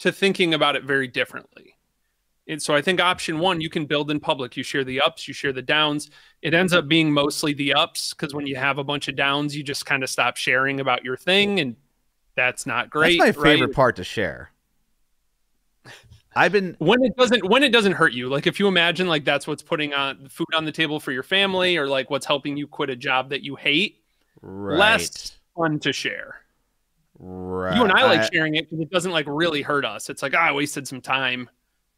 to 0.01 0.11
thinking 0.11 0.53
about 0.55 0.75
it 0.77 0.83
very 0.83 1.07
differently. 1.07 1.77
And 2.49 2.61
so 2.61 2.75
i 2.75 2.83
think 2.83 3.01
option 3.01 3.39
one 3.39 3.61
you 3.61 3.71
can 3.71 3.87
build 3.87 4.11
in 4.11 4.19
public. 4.19 4.57
You 4.57 4.65
share 4.65 4.83
the 4.83 5.01
ups 5.01 5.29
you 5.29 5.35
share 5.35 5.53
the 5.53 5.63
downs. 5.63 6.11
It 6.43 6.53
ends 6.53 6.73
up 6.73 6.89
being 6.89 7.13
mostly 7.13 7.55
the 7.55 7.75
ups 7.75 8.13
because 8.13 8.35
when 8.35 8.49
you 8.49 8.57
have 8.57 8.79
a 8.79 8.85
bunch 8.85 9.07
of 9.07 9.15
downs 9.15 9.57
you 9.57 9.63
just 9.63 9.87
kind 9.87 10.03
of 10.03 10.11
stop 10.11 10.37
sharing 10.37 10.81
about 10.81 11.05
your 11.05 11.17
thing 11.17 11.61
and 11.61 11.77
that's 12.35 12.67
not 12.67 12.91
great 12.91 13.21
That's 13.21 13.39
my 13.39 13.45
favorite 13.45 13.69
right? 13.69 13.75
part 13.77 13.97
to 13.97 14.05
share. 14.05 14.51
I've 16.37 16.53
been 16.53 16.77
when 16.79 17.03
it 17.03 17.17
doesn't 17.17 17.49
when 17.49 17.63
it 17.63 17.73
doesn't 17.73 17.93
hurt 17.93 18.13
you 18.13 18.29
like 18.29 18.47
if 18.47 18.61
you 18.61 18.69
imagine 18.69 19.09
like 19.09 19.25
that's 19.25 19.47
what's 19.47 19.63
putting 19.63 19.95
on 19.95 20.29
food 20.29 20.49
on 20.55 20.67
the 20.67 20.73
table 20.73 21.01
for 21.01 21.11
your 21.11 21.23
family 21.23 21.77
or 21.79 21.89
like 21.89 22.11
what's 22.11 22.27
helping 22.27 22.57
you 22.57 22.67
quit 22.67 22.91
a 22.91 22.97
job 22.97 23.31
that 23.31 23.43
you 23.43 23.57
hate 23.57 24.03
right, 24.43 24.79
less 24.79 25.39
fun 25.57 25.79
to 25.81 25.93
share. 25.93 26.37
Right. 27.19 27.75
you 27.75 27.83
and 27.83 27.93
i 27.93 28.05
like 28.05 28.31
sharing 28.31 28.57
it 28.57 28.69
because 28.69 28.81
it 28.83 28.91
doesn't 28.91 29.13
like 29.13 29.25
really 29.27 29.63
hurt 29.63 29.87
us. 29.87 30.11
It's 30.11 30.23
like 30.23 30.35
"Ah, 30.37 30.49
i 30.49 30.53
wasted 30.53 30.87
some 30.87 31.01
time. 31.01 31.49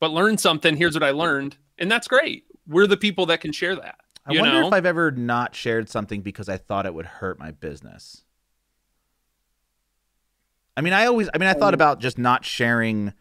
But 0.00 0.12
learn 0.12 0.38
something. 0.38 0.76
Here's 0.76 0.94
what 0.94 1.02
i 1.02 1.10
learned. 1.10 1.56
And 1.78 1.90
that's 1.90 2.06
great. 2.06 2.44
We're 2.68 2.86
the 2.86 2.96
people 2.96 3.26
that 3.26 3.40
can 3.40 3.50
share 3.50 3.74
that 3.74 3.98
I 4.28 4.38
wonder 4.38 4.60
know? 4.60 4.68
if 4.68 4.72
I've 4.72 4.86
ever 4.86 5.10
not 5.10 5.54
shared 5.54 5.88
something 5.88 6.20
because 6.20 6.48
I 6.48 6.58
thought 6.58 6.86
it 6.86 6.94
would 6.94 7.06
hurt 7.06 7.38
my 7.38 7.50
business. 7.50 8.22
I 10.76 10.80
mean, 10.80 10.92
I 10.92 11.06
always, 11.06 11.28
I 11.34 11.38
mean, 11.38 11.48
I 11.48 11.54
thought 11.54 11.74
about 11.74 11.98
just 11.98 12.18
not 12.18 12.44
sharing 12.44 13.12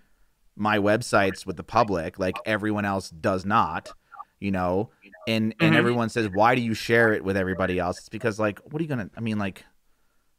my 0.58 0.78
websites 0.80 1.46
with 1.46 1.56
the 1.56 1.64
public 1.64 2.18
like 2.20 2.42
everyone 2.46 2.84
else 2.84 3.10
does 3.10 3.46
not, 3.46 3.94
you 4.40 4.52
know. 4.52 4.90
And 5.28 5.54
and 5.60 5.74
Mhm. 5.74 5.78
everyone 5.78 6.10
says, 6.10 6.28
why 6.30 6.56
do 6.56 6.62
you 6.62 6.74
share 6.74 7.14
it 7.14 7.24
with 7.24 7.38
everybody 7.38 7.80
else? 7.80 8.00
It's 8.00 8.10
because 8.10 8.40
like, 8.40 8.60
what 8.60 8.80
are 8.80 8.84
you 8.84 8.90
gonna? 8.90 9.10
I 9.16 9.20
mean, 9.22 9.38
like, 9.38 9.64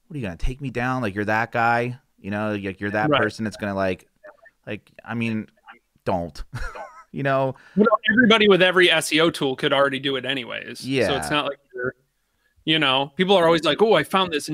what 0.06 0.14
are 0.14 0.18
you 0.18 0.24
gonna 0.24 0.36
take 0.36 0.60
me 0.60 0.70
down? 0.70 1.02
Like 1.02 1.14
you're 1.14 1.24
that 1.26 1.52
guy, 1.52 1.98
you 2.18 2.30
know? 2.30 2.52
Like 2.52 2.80
you're 2.80 2.90
that 2.90 3.10
Right. 3.10 3.20
person 3.20 3.44
that's 3.44 3.56
gonna 3.56 3.74
like, 3.74 4.06
like, 4.66 4.90
I 5.04 5.14
mean, 5.14 5.46
don't, 6.04 6.42
you 7.12 7.22
know? 7.22 7.54
You 7.76 7.84
know, 7.84 7.96
everybody 8.12 8.48
with 8.48 8.62
every 8.62 8.88
SEO 8.88 9.32
tool 9.32 9.56
could 9.56 9.72
already 9.72 10.00
do 10.00 10.16
it 10.16 10.24
anyways. 10.24 10.86
Yeah. 10.86 11.06
So 11.08 11.16
it's 11.16 11.30
not 11.30 11.44
like 11.46 11.58
you're, 11.74 11.94
you 12.64 12.78
know, 12.78 13.12
people 13.16 13.36
are 13.36 13.44
always 13.44 13.64
like, 13.64 13.80
oh, 13.82 13.94
I 13.94 14.04
found 14.04 14.32
this 14.32 14.50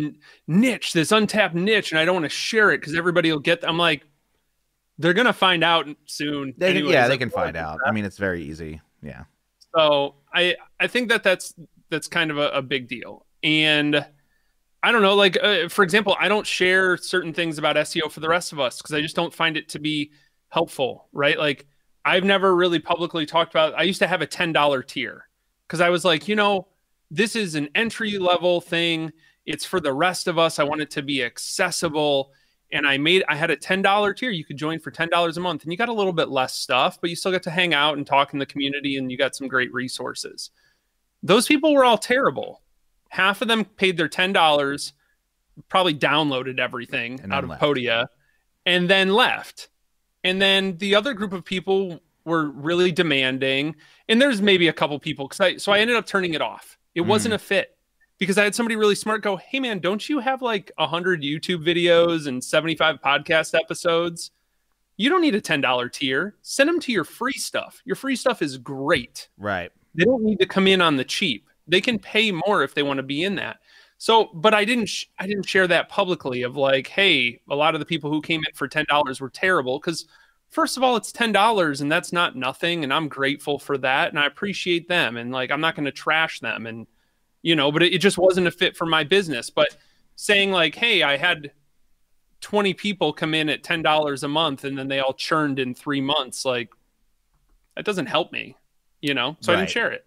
niche, 0.46 0.92
this 0.92 1.10
untapped 1.12 1.54
niche, 1.54 1.90
and 1.92 1.98
I 1.98 2.04
don't 2.04 2.14
want 2.14 2.24
to 2.24 2.28
share 2.28 2.70
it 2.72 2.78
because 2.78 2.94
everybody 2.94 3.30
will 3.32 3.38
get. 3.40 3.66
I'm 3.66 3.78
like, 3.78 4.04
they're 4.98 5.14
gonna 5.14 5.32
find 5.32 5.64
out 5.64 5.88
soon. 6.06 6.54
They 6.56 6.68
can, 6.68 6.76
anyways. 6.76 6.92
yeah, 6.92 7.08
they 7.08 7.18
can 7.18 7.30
find 7.30 7.56
out. 7.56 7.78
that? 7.78 7.88
I 7.88 7.92
mean, 7.92 8.04
it's 8.04 8.18
very 8.18 8.42
easy. 8.42 8.80
Yeah. 9.02 9.24
So 9.74 10.16
I 10.32 10.56
I 10.80 10.86
think 10.86 11.08
that 11.08 11.22
that's 11.22 11.54
that's 11.90 12.08
kind 12.08 12.30
of 12.30 12.38
a, 12.38 12.50
a 12.50 12.62
big 12.62 12.88
deal. 12.88 13.26
And 13.42 14.06
I 14.82 14.92
don't 14.92 15.02
know, 15.02 15.14
like 15.14 15.36
uh, 15.42 15.68
for 15.68 15.82
example, 15.82 16.16
I 16.18 16.28
don't 16.28 16.46
share 16.46 16.96
certain 16.96 17.32
things 17.32 17.58
about 17.58 17.76
SEO 17.76 18.10
for 18.10 18.20
the 18.20 18.28
rest 18.28 18.52
of 18.52 18.60
us 18.60 18.78
because 18.78 18.94
I 18.94 19.00
just 19.00 19.16
don't 19.16 19.32
find 19.32 19.56
it 19.56 19.68
to 19.70 19.78
be 19.78 20.12
helpful, 20.48 21.08
right? 21.12 21.38
Like 21.38 21.66
I've 22.04 22.24
never 22.24 22.54
really 22.54 22.78
publicly 22.78 23.26
talked 23.26 23.52
about. 23.52 23.74
I 23.78 23.82
used 23.82 24.00
to 24.00 24.06
have 24.06 24.22
a 24.22 24.26
ten 24.26 24.52
dollar 24.52 24.82
tier 24.82 25.28
because 25.66 25.80
I 25.80 25.88
was 25.88 26.04
like, 26.04 26.28
you 26.28 26.36
know, 26.36 26.68
this 27.10 27.34
is 27.34 27.54
an 27.54 27.68
entry 27.74 28.18
level 28.18 28.60
thing. 28.60 29.12
It's 29.46 29.64
for 29.64 29.80
the 29.80 29.92
rest 29.92 30.28
of 30.28 30.38
us. 30.38 30.58
I 30.58 30.64
want 30.64 30.80
it 30.80 30.90
to 30.92 31.02
be 31.02 31.22
accessible. 31.22 32.32
And 32.74 32.86
I 32.86 32.98
made 32.98 33.24
I 33.28 33.36
had 33.36 33.50
a 33.50 33.56
ten 33.56 33.80
dollar 33.80 34.12
tier. 34.12 34.30
You 34.30 34.44
could 34.44 34.56
join 34.58 34.78
for 34.80 34.90
ten 34.90 35.08
dollars 35.08 35.36
a 35.38 35.40
month, 35.40 35.62
and 35.62 35.72
you 35.72 35.78
got 35.78 35.88
a 35.88 35.92
little 35.92 36.12
bit 36.12 36.28
less 36.28 36.54
stuff, 36.54 37.00
but 37.00 37.08
you 37.08 37.16
still 37.16 37.32
get 37.32 37.42
to 37.44 37.50
hang 37.50 37.72
out 37.72 37.96
and 37.96 38.06
talk 38.06 38.32
in 38.32 38.38
the 38.38 38.44
community, 38.46 38.96
and 38.98 39.10
you 39.10 39.16
got 39.16 39.34
some 39.36 39.48
great 39.48 39.72
resources. 39.72 40.50
Those 41.22 41.46
people 41.46 41.72
were 41.72 41.84
all 41.84 41.96
terrible. 41.96 42.60
Half 43.10 43.40
of 43.42 43.48
them 43.48 43.64
paid 43.64 43.96
their 43.96 44.08
ten 44.08 44.32
dollars, 44.32 44.92
probably 45.68 45.94
downloaded 45.94 46.58
everything 46.58 47.20
out 47.30 47.44
of 47.44 47.50
left. 47.50 47.62
Podia, 47.62 48.08
and 48.66 48.90
then 48.90 49.08
left. 49.10 49.68
And 50.24 50.42
then 50.42 50.76
the 50.78 50.94
other 50.96 51.14
group 51.14 51.32
of 51.32 51.44
people 51.44 52.00
were 52.24 52.50
really 52.50 52.90
demanding. 52.90 53.76
And 54.08 54.20
there's 54.20 54.42
maybe 54.42 54.66
a 54.68 54.72
couple 54.72 54.98
people 54.98 55.28
because 55.28 55.40
I 55.40 55.56
so 55.58 55.70
I 55.70 55.78
ended 55.78 55.96
up 55.96 56.06
turning 56.06 56.34
it 56.34 56.42
off. 56.42 56.76
It 56.96 57.02
Mm. 57.02 57.06
wasn't 57.06 57.34
a 57.34 57.38
fit 57.38 57.73
because 58.18 58.38
I 58.38 58.44
had 58.44 58.54
somebody 58.54 58.76
really 58.76 58.94
smart 58.94 59.22
go, 59.22 59.36
"Hey 59.36 59.60
man, 59.60 59.78
don't 59.78 60.08
you 60.08 60.20
have 60.20 60.42
like 60.42 60.70
hundred 60.78 61.22
YouTube 61.22 61.64
videos 61.64 62.26
and 62.26 62.42
75 62.42 63.00
podcast 63.00 63.58
episodes? 63.58 64.30
You 64.96 65.10
don't 65.10 65.22
need 65.22 65.34
a 65.34 65.40
ten 65.40 65.60
dollar 65.60 65.88
tier. 65.88 66.36
Send 66.42 66.68
them 66.68 66.80
to 66.80 66.92
your 66.92 67.04
free 67.04 67.32
stuff. 67.32 67.82
Your 67.84 67.96
free 67.96 68.16
stuff 68.16 68.42
is 68.42 68.58
great. 68.58 69.28
Right. 69.38 69.72
They 69.94 70.04
don't 70.04 70.24
need 70.24 70.38
to 70.40 70.46
come 70.46 70.66
in 70.66 70.80
on 70.80 70.96
the 70.96 71.04
cheap. 71.04 71.48
They 71.66 71.80
can 71.80 71.98
pay 71.98 72.30
more 72.30 72.62
if 72.62 72.74
they 72.74 72.82
want 72.82 72.98
to 72.98 73.02
be 73.02 73.24
in 73.24 73.34
that." 73.36 73.58
So, 73.98 74.30
but 74.34 74.54
I 74.54 74.64
didn't 74.64 74.86
sh- 74.86 75.06
I 75.18 75.26
didn't 75.26 75.48
share 75.48 75.66
that 75.68 75.88
publicly 75.88 76.42
of 76.42 76.56
like, 76.56 76.88
"Hey, 76.88 77.40
a 77.48 77.56
lot 77.56 77.74
of 77.74 77.80
the 77.80 77.86
people 77.86 78.10
who 78.10 78.20
came 78.20 78.40
in 78.46 78.54
for 78.54 78.68
ten 78.68 78.84
dollars 78.88 79.20
were 79.20 79.30
terrible." 79.30 79.78
Because 79.78 80.06
first 80.50 80.76
of 80.76 80.82
all, 80.82 80.96
it's 80.96 81.12
ten 81.12 81.32
dollars 81.32 81.80
and 81.80 81.90
that's 81.90 82.12
not 82.12 82.36
nothing, 82.36 82.84
and 82.84 82.92
I'm 82.92 83.08
grateful 83.08 83.58
for 83.58 83.78
that, 83.78 84.10
and 84.10 84.18
I 84.18 84.26
appreciate 84.26 84.88
them, 84.88 85.16
and 85.16 85.32
like 85.32 85.50
I'm 85.50 85.60
not 85.60 85.74
going 85.74 85.86
to 85.86 85.92
trash 85.92 86.40
them, 86.40 86.66
and 86.66 86.86
you 87.44 87.54
know, 87.54 87.70
but 87.70 87.84
it, 87.84 87.94
it 87.94 87.98
just 87.98 88.18
wasn't 88.18 88.48
a 88.48 88.50
fit 88.50 88.76
for 88.76 88.86
my 88.86 89.04
business. 89.04 89.50
But 89.50 89.76
saying 90.16 90.50
like, 90.50 90.74
"Hey, 90.74 91.02
I 91.02 91.16
had." 91.16 91.52
20 92.40 92.74
people 92.74 93.10
come 93.14 93.32
in 93.32 93.48
at 93.48 93.62
$10 93.62 94.22
a 94.22 94.28
month 94.28 94.64
and 94.64 94.76
then 94.76 94.86
they 94.86 95.00
all 95.00 95.14
churned 95.14 95.58
in 95.58 95.74
three 95.74 96.02
months 96.02 96.44
like 96.44 96.68
that 97.74 97.86
doesn't 97.86 98.04
help 98.04 98.32
me 98.32 98.54
you 99.00 99.14
know 99.14 99.34
so 99.40 99.54
i 99.54 99.56
didn't 99.56 99.70
share 99.70 99.90
it 99.90 100.04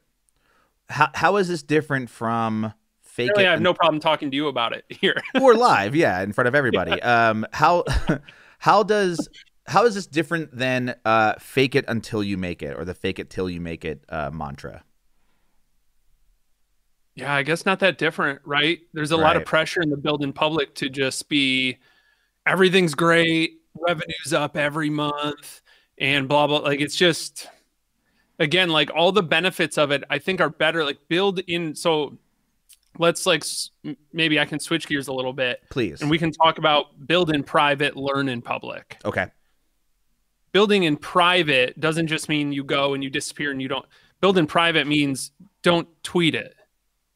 How 0.88 1.10
how 1.16 1.38
is 1.38 1.48
this 1.48 1.64
different 1.64 2.12
from 2.12 2.74
fake 3.18 3.32
it 3.32 3.38
I 3.40 3.52
have 3.52 3.62
no 3.62 3.74
problem 3.74 4.00
talking 4.00 4.32
to 4.32 4.38
you 4.38 4.48
about 4.48 4.74
it 4.74 4.86
here. 4.90 5.16
or 5.42 5.56
live, 5.56 5.96
yeah, 5.96 6.22
in 6.22 6.32
front 6.32 6.48
of 6.48 6.56
everybody. 6.62 7.02
Um, 7.02 7.46
how 7.52 7.84
how 8.60 8.84
does 8.84 9.28
how 9.66 9.86
is 9.86 9.96
this 9.96 10.08
different 10.08 10.56
than 10.56 10.96
uh, 11.04 11.34
fake 11.40 11.76
it 11.76 11.86
until 11.88 12.24
you 12.24 12.38
make 12.38 12.64
it 12.64 12.78
or 12.78 12.86
the 12.86 12.94
fake 12.94 13.20
it 13.20 13.30
till 13.30 13.50
you 13.50 13.60
make 13.60 13.84
it 13.84 14.04
uh, 14.10 14.30
mantra? 14.32 14.84
Yeah, 17.18 17.34
I 17.34 17.42
guess 17.42 17.66
not 17.66 17.80
that 17.80 17.98
different, 17.98 18.40
right? 18.46 18.80
There's 18.94 19.12
a 19.12 19.18
lot 19.18 19.36
of 19.36 19.44
pressure 19.44 19.82
in 19.82 19.90
the 19.90 19.98
building 19.98 20.32
public 20.32 20.76
to 20.76 20.88
just 20.88 21.28
be 21.28 21.80
everything's 22.46 22.94
great, 22.94 23.60
revenue's 23.76 24.34
up 24.34 24.56
every 24.56 24.92
month, 24.92 25.62
and 25.98 26.28
blah 26.28 26.46
blah. 26.46 26.60
Like 26.60 26.80
it's 26.80 26.96
just 26.96 27.48
again, 28.38 28.70
like 28.70 28.92
all 28.94 29.12
the 29.12 29.24
benefits 29.24 29.80
of 29.80 29.90
it, 29.90 30.04
I 30.12 30.20
think 30.20 30.40
are 30.40 30.50
better. 30.52 30.84
Like 30.86 31.00
build 31.08 31.40
in. 31.48 31.74
So 31.74 32.20
let's 33.00 33.26
like 33.26 33.44
maybe 34.14 34.40
I 34.40 34.46
can 34.46 34.60
switch 34.60 34.88
gears 34.88 35.08
a 35.08 35.14
little 35.14 35.34
bit, 35.34 35.62
Please. 35.72 36.02
and 36.02 36.12
we 36.12 36.20
can 36.20 36.32
talk 36.32 36.60
about 36.60 37.08
build 37.08 37.34
in 37.34 37.42
private, 37.44 37.98
learn 37.98 38.30
in 38.30 38.44
public. 38.44 38.98
okay. 39.06 39.26
building 40.52 40.84
in 40.84 40.98
private 40.98 41.80
doesn't 41.80 42.08
just 42.08 42.30
mean 42.30 42.52
you 42.52 42.64
go 42.64 42.94
and 42.94 43.04
you 43.04 43.10
disappear 43.10 43.50
and 43.50 43.60
you 43.60 43.68
don't 43.68 43.86
build 44.22 44.38
in 44.38 44.46
private 44.46 44.86
means 44.86 45.32
don't 45.64 45.88
tweet 46.04 46.36
it 46.36 46.56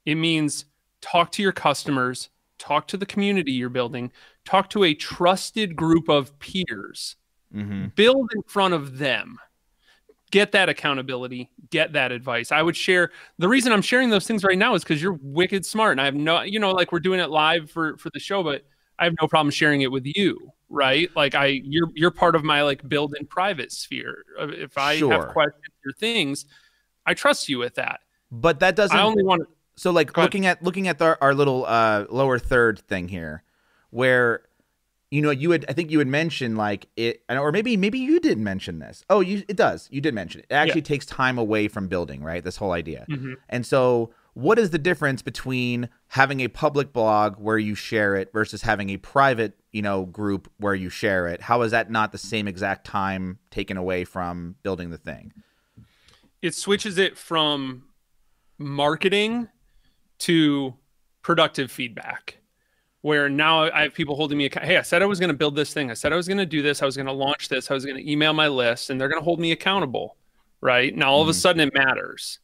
it 0.06 0.16
means 0.16 0.66
talk 1.02 1.32
to 1.32 1.42
your 1.44 1.52
customers 1.52 2.30
talk 2.60 2.88
to 2.88 2.98
the 2.98 3.06
community 3.06 3.52
you're 3.52 3.70
building 3.70 4.12
talk 4.46 4.70
to 4.70 4.84
a 4.84 4.94
trusted 4.94 5.76
group 5.76 6.10
of 6.10 6.38
peers 6.40 7.16
Mm-hmm. 7.54 7.88
build 7.96 8.32
in 8.34 8.42
front 8.44 8.74
of 8.74 8.98
them 8.98 9.38
get 10.32 10.54
that 10.54 10.70
accountability 10.70 11.50
get 11.70 11.92
that 11.92 12.14
advice 12.14 12.50
i 12.54 12.62
would 12.62 12.78
share 12.78 13.12
the 13.40 13.48
reason 13.50 13.74
i'm 13.74 13.82
sharing 13.82 14.10
those 14.10 14.26
things 14.26 14.44
right 14.46 14.58
now 14.58 14.74
is 14.74 14.84
because 14.84 15.02
you're 15.02 15.20
wicked 15.22 15.66
smart 15.66 15.92
and 15.92 16.00
i 16.00 16.06
have 16.06 16.16
no 16.16 16.44
you 16.44 16.60
know 16.60 16.72
like 16.72 16.94
we're 16.94 17.00
doing 17.02 17.20
it 17.20 17.30
live 17.30 17.70
for 17.70 17.98
for 17.98 18.10
the 18.12 18.20
show 18.20 18.42
but 18.42 18.64
i 19.00 19.04
have 19.04 19.14
no 19.22 19.28
problem 19.28 19.52
sharing 19.52 19.82
it 19.82 19.92
with 19.92 20.06
you 20.06 20.50
right 20.70 21.10
like 21.18 21.36
i 21.36 21.48
you're 21.48 21.90
you're 21.94 22.10
part 22.12 22.34
of 22.36 22.44
my 22.46 22.62
like 22.62 22.88
build 22.88 23.14
in 23.20 23.26
private 23.28 23.70
sphere 23.72 24.24
Uh, 24.40 24.48
if 24.48 24.78
i 24.78 24.96
Sure. 24.96 25.12
have 25.12 25.28
questions 25.34 25.74
or 25.86 25.92
things 25.92 26.46
i 27.06 27.14
trust 27.14 27.50
you 27.50 27.58
with 27.58 27.76
that 27.76 28.00
But 28.32 28.62
that 28.62 28.78
doesn't. 28.78 28.96
i 28.98 29.02
only 29.02 29.24
want 29.24 29.42
to 29.42 29.48
so 29.82 29.90
like 29.90 30.14
Go 30.14 30.22
ahead. 30.22 30.28
looking 30.28 30.46
at 30.46 30.62
looking 30.62 30.88
at 30.88 31.00
the, 31.00 31.18
our 31.22 31.34
little 31.34 31.66
uh, 31.66 32.06
lower 32.12 32.38
third 32.38 32.78
thing 32.88 33.08
here, 33.08 33.42
where 33.90 34.44
you 35.10 35.24
know 35.24 35.32
you 35.32 35.50
had 35.50 35.66
I 35.68 35.74
think 35.74 35.90
you 35.90 35.98
had 35.98 36.08
mentioned 36.08 36.56
like 36.56 36.86
it, 36.96 37.24
or 37.28 37.52
maybe 37.52 37.76
maybe 37.78 37.98
you 37.98 38.20
didn't 38.20 38.44
mention 38.44 38.78
this. 38.78 39.04
Oh, 39.10 39.22
you 39.22 39.42
it 39.48 39.58
does. 39.58 39.88
You 39.92 40.00
did 40.00 40.14
mention 40.14 40.42
it. 40.42 40.46
It 40.52 40.54
actually 40.54 40.84
takes 40.84 41.08
time 41.08 41.40
away 41.40 41.68
from 41.68 41.88
building, 41.88 42.22
right? 42.22 42.44
This 42.44 42.58
whole 42.58 42.74
idea. 42.74 43.08
Mhm. 43.10 43.38
And 43.50 43.66
so, 43.66 44.12
what 44.36 44.60
is 44.60 44.70
the 44.70 44.78
difference 44.78 45.24
between 45.24 45.90
having 46.10 46.42
a 46.42 46.48
public 46.48 46.94
blog 46.94 47.38
where 47.40 47.58
you 47.58 47.74
share 47.74 48.16
it 48.16 48.32
versus 48.32 48.62
having 48.62 48.92
a 48.92 48.98
private, 48.98 49.58
you 49.72 49.82
know, 49.82 50.06
group 50.06 50.48
where 50.60 50.76
you 50.76 50.90
share 50.90 51.26
it? 51.26 51.42
How 51.42 51.64
is 51.64 51.72
that 51.72 51.90
not 51.90 52.12
the 52.12 52.20
same 52.20 52.48
exact 52.48 52.86
time 52.86 53.40
taken 53.50 53.78
away 53.78 54.04
from 54.06 54.58
building 54.62 54.92
the 54.92 55.00
thing? 55.00 55.34
it 56.44 56.54
switches 56.56 56.98
it 57.00 57.18
from 57.18 57.84
marketing 58.60 59.48
to 60.22 60.74
productive 61.22 61.72
feedback 61.72 62.38
where 63.02 63.30
now 63.30 63.64
i 63.72 63.84
have 63.84 63.94
people 63.94 64.16
holding 64.16 64.38
me 64.38 64.46
account 64.46 64.66
hey 64.66 64.78
i 64.78 64.82
said 64.82 65.02
i 65.02 65.06
was 65.06 65.20
going 65.20 65.28
to 65.30 65.36
build 65.38 65.56
this 65.56 65.74
thing 65.74 65.90
i 65.92 65.94
said 65.94 66.12
i 66.14 66.16
was 66.16 66.28
going 66.28 66.38
to 66.38 66.46
do 66.46 66.62
this 66.62 66.82
i 66.82 66.86
was 66.86 66.96
going 66.96 67.06
to 67.08 67.12
launch 67.12 67.48
this 67.50 67.70
i 67.70 67.74
was 67.74 67.86
going 67.86 67.98
to 67.98 68.12
email 68.12 68.34
my 68.34 68.48
list 68.48 68.90
and 68.90 69.00
they're 69.00 69.08
going 69.10 69.20
to 69.20 69.24
hold 69.24 69.40
me 69.40 69.52
accountable 69.52 70.18
right 70.62 70.96
now 70.96 71.12
all 71.12 71.22
of 71.22 71.28
a 71.28 71.32
Mhm. 71.32 71.36
sudden 71.42 71.68
it 71.68 71.74
matters 71.74 72.40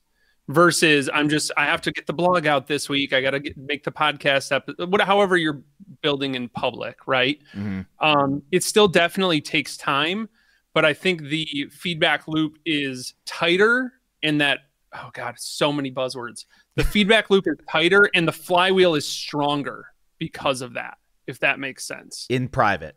versus 0.47 1.09
i'm 1.13 1.27
just 1.29 1.51
i 1.57 1.65
have 1.65 1.81
to 1.81 1.91
get 1.91 2.05
the 2.07 2.13
blog 2.13 2.45
out 2.47 2.67
this 2.67 2.87
week 2.87 3.13
i 3.13 3.21
got 3.21 3.31
to 3.31 3.53
make 3.57 3.83
the 3.83 3.91
podcast 3.91 4.51
up 4.51 4.67
what 4.89 5.01
however 5.01 5.37
you're 5.37 5.61
building 6.01 6.35
in 6.35 6.47
public 6.49 6.97
right 7.07 7.39
Mm-hmm. 7.55 7.81
um, 8.05 8.41
it 8.51 8.63
still 8.63 8.87
definitely 8.87 9.41
takes 9.41 9.75
time, 9.77 10.29
but 10.73 10.85
I 10.85 10.93
think 10.93 11.21
the 11.23 11.67
feedback 11.71 12.27
loop 12.27 12.57
is 12.65 13.15
tighter 13.25 13.93
in 14.21 14.37
that, 14.39 14.59
oh 14.93 15.09
God, 15.13 15.35
so 15.37 15.73
many 15.73 15.91
buzzwords. 15.91 16.45
The 16.77 16.83
feedback 16.83 17.29
loop 17.31 17.47
is 17.47 17.57
tighter 17.69 18.07
and 18.13 18.27
the 18.27 18.31
flywheel 18.31 18.93
is 18.93 19.07
stronger 19.07 19.87
because 20.19 20.61
of 20.61 20.73
that, 20.75 20.99
if 21.25 21.39
that 21.39 21.59
makes 21.59 21.83
sense. 21.83 22.27
In 22.29 22.47
private. 22.47 22.95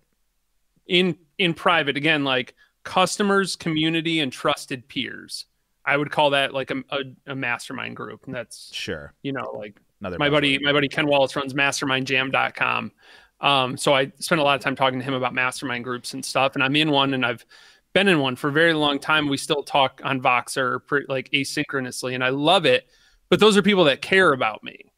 In 0.86 1.16
in 1.38 1.54
private, 1.54 1.96
again, 1.96 2.22
like 2.22 2.54
customers, 2.84 3.56
community, 3.56 4.20
and 4.20 4.30
trusted 4.30 4.86
peers. 4.86 5.46
I 5.86 5.96
would 5.96 6.10
call 6.10 6.30
that 6.30 6.52
like 6.52 6.70
a, 6.70 6.82
a, 6.90 6.98
a 7.28 7.34
mastermind 7.34 7.96
group. 7.96 8.26
And 8.26 8.34
that's, 8.34 8.70
Sure. 8.74 9.14
you 9.22 9.32
know, 9.32 9.50
like 9.56 9.80
Another 10.00 10.18
my 10.18 10.28
buddy 10.28 10.58
my 10.58 10.72
buddy 10.72 10.88
ken 10.88 11.06
wallace 11.06 11.34
runs 11.34 11.54
mastermindjam.com 11.54 12.92
um, 13.40 13.76
so 13.76 13.94
i 13.94 14.10
spent 14.18 14.40
a 14.40 14.44
lot 14.44 14.54
of 14.56 14.62
time 14.62 14.74
talking 14.74 14.98
to 14.98 15.04
him 15.04 15.12
about 15.12 15.34
mastermind 15.34 15.84
groups 15.84 16.14
and 16.14 16.24
stuff 16.24 16.54
and 16.54 16.62
i'm 16.64 16.74
in 16.74 16.90
one 16.90 17.12
and 17.12 17.26
i've 17.26 17.44
been 17.92 18.08
in 18.08 18.18
one 18.18 18.34
for 18.34 18.48
a 18.48 18.52
very 18.52 18.72
long 18.72 18.98
time 18.98 19.28
we 19.28 19.36
still 19.36 19.62
talk 19.62 20.00
on 20.02 20.18
voxer 20.18 20.80
like 21.08 21.30
asynchronously 21.32 22.14
and 22.14 22.24
i 22.24 22.30
love 22.30 22.64
it 22.64 22.88
but 23.30 23.40
those 23.40 23.56
are 23.56 23.62
people 23.62 23.84
that 23.84 24.02
care 24.02 24.32
about 24.32 24.62
me 24.62 24.90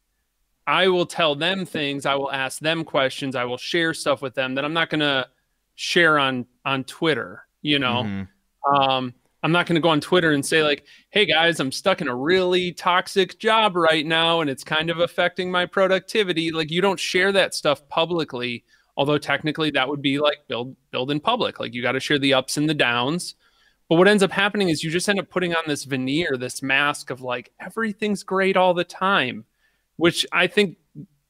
I 0.65 0.87
will 0.87 1.05
tell 1.05 1.35
them 1.35 1.65
things, 1.65 2.05
I 2.05 2.15
will 2.15 2.31
ask 2.31 2.59
them 2.59 2.85
questions, 2.85 3.35
I 3.35 3.43
will 3.43 3.57
share 3.57 3.93
stuff 3.93 4.21
with 4.21 4.33
them 4.33 4.55
that 4.55 4.63
I'm 4.63 4.73
not 4.73 4.89
going 4.89 5.01
to 5.01 5.27
share 5.75 6.19
on 6.19 6.45
on 6.65 6.83
Twitter, 6.83 7.45
you 7.61 7.79
know. 7.79 8.03
Mm-hmm. 8.03 8.73
Um 8.73 9.13
I'm 9.43 9.51
not 9.51 9.65
going 9.65 9.75
to 9.75 9.81
go 9.81 9.89
on 9.89 9.99
Twitter 9.99 10.31
and 10.31 10.45
say 10.45 10.63
like, 10.63 10.85
"Hey 11.09 11.25
guys, 11.25 11.59
I'm 11.59 11.71
stuck 11.71 11.99
in 11.99 12.07
a 12.07 12.15
really 12.15 12.71
toxic 12.71 13.39
job 13.39 13.75
right 13.75 14.05
now 14.05 14.39
and 14.39 14.49
it's 14.49 14.63
kind 14.63 14.89
of 14.89 14.99
affecting 14.99 15.51
my 15.51 15.65
productivity." 15.65 16.51
Like 16.51 16.71
you 16.71 16.81
don't 16.81 16.99
share 16.99 17.33
that 17.33 17.53
stuff 17.53 17.85
publicly, 17.89 18.63
although 18.95 19.17
technically 19.17 19.69
that 19.71 19.89
would 19.89 20.01
be 20.01 20.17
like 20.17 20.37
build 20.47 20.77
build 20.91 21.11
in 21.11 21.19
public. 21.19 21.59
Like 21.59 21.73
you 21.73 21.81
got 21.81 21.91
to 21.91 21.99
share 21.99 22.19
the 22.19 22.33
ups 22.33 22.55
and 22.55 22.69
the 22.69 22.73
downs. 22.73 23.35
But 23.89 23.95
what 23.95 24.07
ends 24.07 24.23
up 24.23 24.31
happening 24.31 24.69
is 24.69 24.83
you 24.83 24.89
just 24.89 25.09
end 25.09 25.19
up 25.19 25.29
putting 25.29 25.53
on 25.55 25.63
this 25.67 25.83
veneer, 25.83 26.37
this 26.37 26.61
mask 26.61 27.09
of 27.09 27.21
like 27.21 27.51
everything's 27.59 28.23
great 28.23 28.57
all 28.57 28.73
the 28.73 28.83
time, 28.83 29.45
which 29.97 30.25
I 30.31 30.47
think 30.47 30.77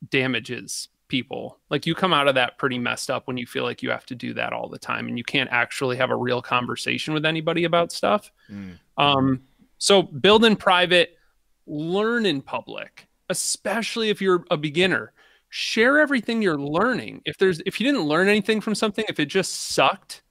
damages 0.09 0.89
people. 1.07 1.59
Like 1.69 1.85
you 1.85 1.95
come 1.95 2.13
out 2.13 2.27
of 2.27 2.35
that 2.35 2.57
pretty 2.57 2.79
messed 2.79 3.09
up 3.09 3.27
when 3.27 3.37
you 3.37 3.45
feel 3.45 3.63
like 3.63 3.83
you 3.83 3.89
have 3.91 4.05
to 4.07 4.15
do 4.15 4.33
that 4.33 4.53
all 4.53 4.67
the 4.69 4.79
time 4.79 5.07
and 5.07 5.17
you 5.17 5.23
can't 5.23 5.49
actually 5.51 5.97
have 5.97 6.09
a 6.09 6.15
real 6.15 6.41
conversation 6.41 7.13
with 7.13 7.25
anybody 7.25 7.65
about 7.65 7.91
stuff. 7.91 8.31
Mm. 8.49 8.79
Um, 8.97 9.41
so 9.77 10.01
build 10.01 10.45
in 10.45 10.55
private, 10.55 11.17
learn 11.67 12.25
in 12.25 12.41
public, 12.41 13.07
especially 13.29 14.09
if 14.09 14.21
you're 14.21 14.45
a 14.49 14.57
beginner. 14.57 15.13
Share 15.49 15.99
everything 15.99 16.41
you're 16.41 16.57
learning. 16.57 17.21
If 17.25 17.37
there's 17.37 17.61
if 17.65 17.79
you 17.79 17.85
didn't 17.85 18.07
learn 18.07 18.27
anything 18.27 18.59
from 18.59 18.73
something, 18.73 19.05
if 19.07 19.19
it 19.19 19.25
just 19.25 19.53
sucked, 19.53 20.23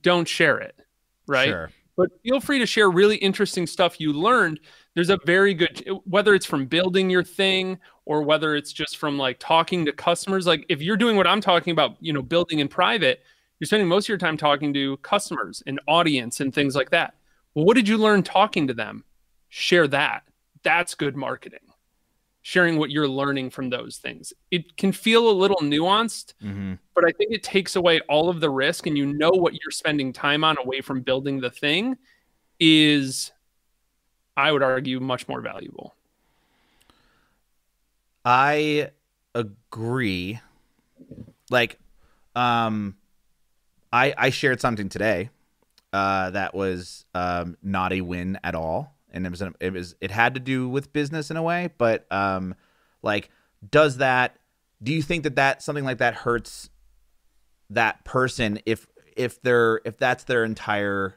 don't 0.00 0.28
share 0.28 0.58
it. 0.58 0.76
Right. 1.26 1.48
Sure. 1.48 1.70
But 1.96 2.10
feel 2.22 2.40
free 2.40 2.58
to 2.58 2.66
share 2.66 2.90
really 2.90 3.16
interesting 3.16 3.66
stuff 3.66 4.00
you 4.00 4.12
learned. 4.12 4.60
There's 4.94 5.10
a 5.10 5.18
very 5.24 5.54
good 5.54 5.88
whether 6.04 6.34
it's 6.34 6.46
from 6.46 6.66
building 6.66 7.08
your 7.08 7.22
thing 7.22 7.78
or 8.04 8.22
whether 8.22 8.56
it's 8.56 8.72
just 8.72 8.96
from 8.96 9.16
like 9.16 9.38
talking 9.38 9.84
to 9.84 9.92
customers. 9.92 10.46
Like 10.46 10.66
if 10.68 10.82
you're 10.82 10.96
doing 10.96 11.16
what 11.16 11.26
i'm 11.26 11.40
talking 11.40 11.70
about 11.70 11.96
you 12.00 12.12
know 12.12 12.22
building 12.22 12.58
in 12.58 12.68
private 12.68 13.22
you're 13.60 13.66
spending 13.66 13.88
most 13.88 14.06
of 14.06 14.08
your 14.08 14.18
time 14.18 14.36
talking 14.36 14.74
to 14.74 14.96
customers 14.98 15.62
and 15.66 15.80
audience 15.86 16.40
and 16.40 16.52
things 16.52 16.74
like 16.74 16.90
that. 16.90 17.14
Well 17.54 17.64
what 17.64 17.76
did 17.76 17.88
you 17.88 17.96
learn 17.96 18.22
talking 18.22 18.66
to 18.66 18.74
them? 18.74 19.04
Share 19.48 19.86
that. 19.88 20.24
That's 20.64 20.94
good 20.94 21.16
marketing 21.16 21.60
sharing 22.46 22.78
what 22.78 22.90
you're 22.90 23.08
learning 23.08 23.50
from 23.50 23.68
those 23.70 23.96
things 23.96 24.32
it 24.52 24.76
can 24.76 24.92
feel 24.92 25.28
a 25.28 25.32
little 25.32 25.58
nuanced 25.58 26.34
mm-hmm. 26.42 26.74
but 26.94 27.04
i 27.04 27.10
think 27.10 27.32
it 27.32 27.42
takes 27.42 27.74
away 27.74 27.98
all 28.08 28.28
of 28.28 28.40
the 28.40 28.50
risk 28.50 28.86
and 28.86 28.96
you 28.96 29.06
know 29.06 29.30
what 29.30 29.54
you're 29.54 29.70
spending 29.70 30.12
time 30.12 30.44
on 30.44 30.56
away 30.58 30.80
from 30.80 31.00
building 31.00 31.40
the 31.40 31.50
thing 31.50 31.96
is 32.60 33.32
I 34.36 34.50
would 34.50 34.62
argue 34.62 35.00
much 35.00 35.28
more 35.28 35.40
valuable. 35.40 35.94
I 38.24 38.90
agree. 39.34 40.40
Like, 41.50 41.78
um, 42.34 42.96
I 43.92 44.14
I 44.16 44.30
shared 44.30 44.60
something 44.60 44.88
today, 44.88 45.30
uh, 45.92 46.30
that 46.30 46.54
was 46.54 47.04
um 47.14 47.56
not 47.62 47.92
a 47.92 48.00
win 48.00 48.38
at 48.42 48.54
all, 48.54 48.93
and 49.14 49.24
it 49.24 49.30
was 49.30 49.42
it 49.60 49.72
was 49.72 49.94
it 50.00 50.10
had 50.10 50.34
to 50.34 50.40
do 50.40 50.68
with 50.68 50.92
business 50.92 51.30
in 51.30 51.36
a 51.36 51.42
way, 51.42 51.70
but 51.78 52.10
um, 52.12 52.54
like, 53.02 53.30
does 53.70 53.98
that? 53.98 54.36
Do 54.82 54.92
you 54.92 55.00
think 55.00 55.22
that 55.22 55.36
that 55.36 55.62
something 55.62 55.84
like 55.84 55.98
that 55.98 56.14
hurts 56.14 56.68
that 57.70 58.04
person 58.04 58.58
if 58.66 58.86
if 59.16 59.40
they're 59.40 59.80
if 59.84 59.96
that's 59.96 60.24
their 60.24 60.44
entire? 60.44 61.14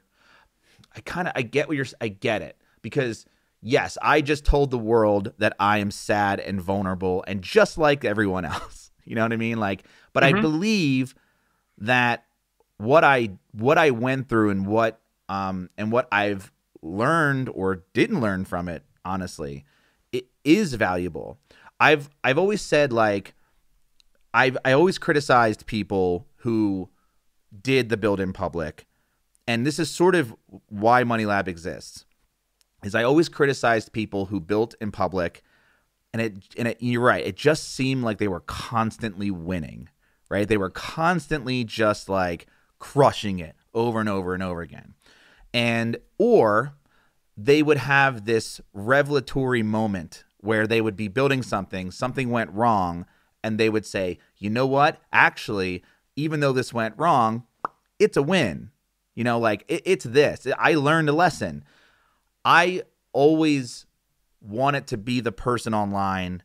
I 0.95 1.01
kind 1.01 1.27
of 1.27 1.33
I 1.36 1.41
get 1.41 1.67
what 1.67 1.75
you're 1.75 1.88
I 1.99 2.07
get 2.07 2.41
it 2.41 2.57
because 2.81 3.25
yes, 3.62 3.97
I 4.01 4.21
just 4.21 4.45
told 4.45 4.71
the 4.71 4.77
world 4.77 5.33
that 5.39 5.55
I 5.60 5.79
am 5.79 5.91
sad 5.91 6.39
and 6.39 6.62
vulnerable 6.62 7.23
and 7.27 7.41
just 7.41 7.77
like 7.77 8.05
everyone 8.05 8.45
else. 8.45 8.91
You 9.03 9.15
know 9.15 9.23
what 9.23 9.33
I 9.33 9.38
mean? 9.38 9.60
Like, 9.60 9.86
but 10.13 10.23
mm-hmm. 10.23 10.38
I 10.38 10.41
believe 10.41 11.15
that 11.79 12.25
what 12.77 13.03
I 13.03 13.31
what 13.53 13.79
I 13.79 13.89
went 13.89 14.29
through 14.29 14.51
and 14.51 14.67
what 14.67 15.01
um 15.29 15.69
and 15.77 15.91
what 15.91 16.07
I've 16.12 16.51
learned 16.88 17.50
or 17.50 17.84
didn't 17.93 18.21
learn 18.21 18.45
from 18.45 18.67
it, 18.67 18.84
honestly, 19.04 19.65
it 20.12 20.28
is 20.43 20.73
valuable. 20.76 21.39
I've 21.80 22.10
I've 22.23 22.38
always 22.38 22.62
said 22.62 22.91
like 22.91 23.34
I've 24.34 24.58
I 24.65 24.71
always 24.71 24.97
criticized 24.97 25.65
people 25.65 26.28
who 26.38 26.89
did 27.62 27.89
the 27.89 27.97
build 27.97 28.19
in 28.19 28.34
public. 28.34 28.86
And 29.47 29.65
this 29.65 29.80
is 29.80 29.89
sort 29.89 30.15
of 30.15 30.36
why 30.67 31.04
Money 31.04 31.26
Lab 31.26 31.47
exists 31.47 32.06
is 32.84 32.95
I 32.95 33.04
always 33.04 33.30
criticized 33.30 33.93
people 33.93 34.26
who 34.26 34.39
built 34.39 34.76
in 34.82 34.91
public, 34.91 35.43
and 36.13 36.21
it 36.21 36.36
and 36.58 36.67
it, 36.69 36.78
you're 36.80 37.02
right. 37.02 37.26
It 37.26 37.36
just 37.36 37.73
seemed 37.73 38.04
like 38.04 38.17
they 38.17 38.28
were 38.28 38.41
constantly 38.41 39.32
winning, 39.32 39.89
right? 40.30 40.47
They 40.47 40.58
were 40.58 40.69
constantly 40.69 41.63
just 41.63 42.10
like 42.10 42.47
crushing 42.80 43.39
it 43.39 43.56
over 43.73 44.00
and 44.00 44.10
over 44.10 44.34
and 44.34 44.43
over 44.43 44.62
again, 44.62 44.93
and 45.58 45.98
or 46.20 46.76
they 47.36 47.63
would 47.63 47.78
have 47.78 48.26
this 48.26 48.62
revelatory 48.74 49.63
moment 49.63 50.24
where 50.38 50.67
they 50.67 50.82
would 50.82 50.96
be 50.96 51.08
building 51.08 51.41
something, 51.41 51.89
something 51.89 52.30
went 52.30 52.52
wrong, 52.52 53.08
and 53.43 53.60
they 53.60 53.67
would 53.67 53.86
say, 53.86 54.20
you 54.38 54.52
know 54.52 54.67
what? 54.67 55.02
Actually, 55.12 55.84
even 56.15 56.41
though 56.41 56.54
this 56.54 56.74
went 56.74 56.93
wrong, 56.96 57.43
it's 57.98 58.15
a 58.15 58.22
win. 58.22 58.70
You 59.15 59.24
know, 59.24 59.39
like 59.39 59.65
it, 59.67 59.82
it's 59.84 60.06
this. 60.06 60.46
I 60.60 60.76
learned 60.76 61.10
a 61.10 61.13
lesson 61.13 61.63
I 62.46 62.84
always 63.12 63.88
wanted 64.39 64.86
to 64.88 64.98
be 64.98 65.22
the 65.22 65.32
person 65.32 65.74
online 65.74 66.43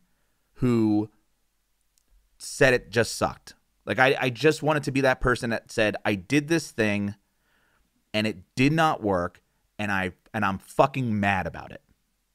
who 0.55 1.11
said 2.39 2.73
it 2.73 2.89
just 2.89 3.15
sucked. 3.15 3.53
Like 3.85 3.99
I, 3.99 4.17
I 4.19 4.29
just 4.31 4.63
wanted 4.63 4.81
to 4.83 4.91
be 4.91 5.01
that 5.01 5.21
person 5.21 5.51
that 5.51 5.71
said 5.71 5.97
I 6.03 6.15
did 6.15 6.47
this 6.47 6.71
thing 6.71 7.13
and 8.13 8.27
it 8.27 8.37
did 8.55 8.71
not 8.71 9.01
work 9.01 9.41
and 9.79 9.91
I 9.91 10.11
and 10.33 10.45
I'm 10.45 10.59
fucking 10.59 11.19
mad 11.19 11.47
about 11.47 11.71
it. 11.71 11.81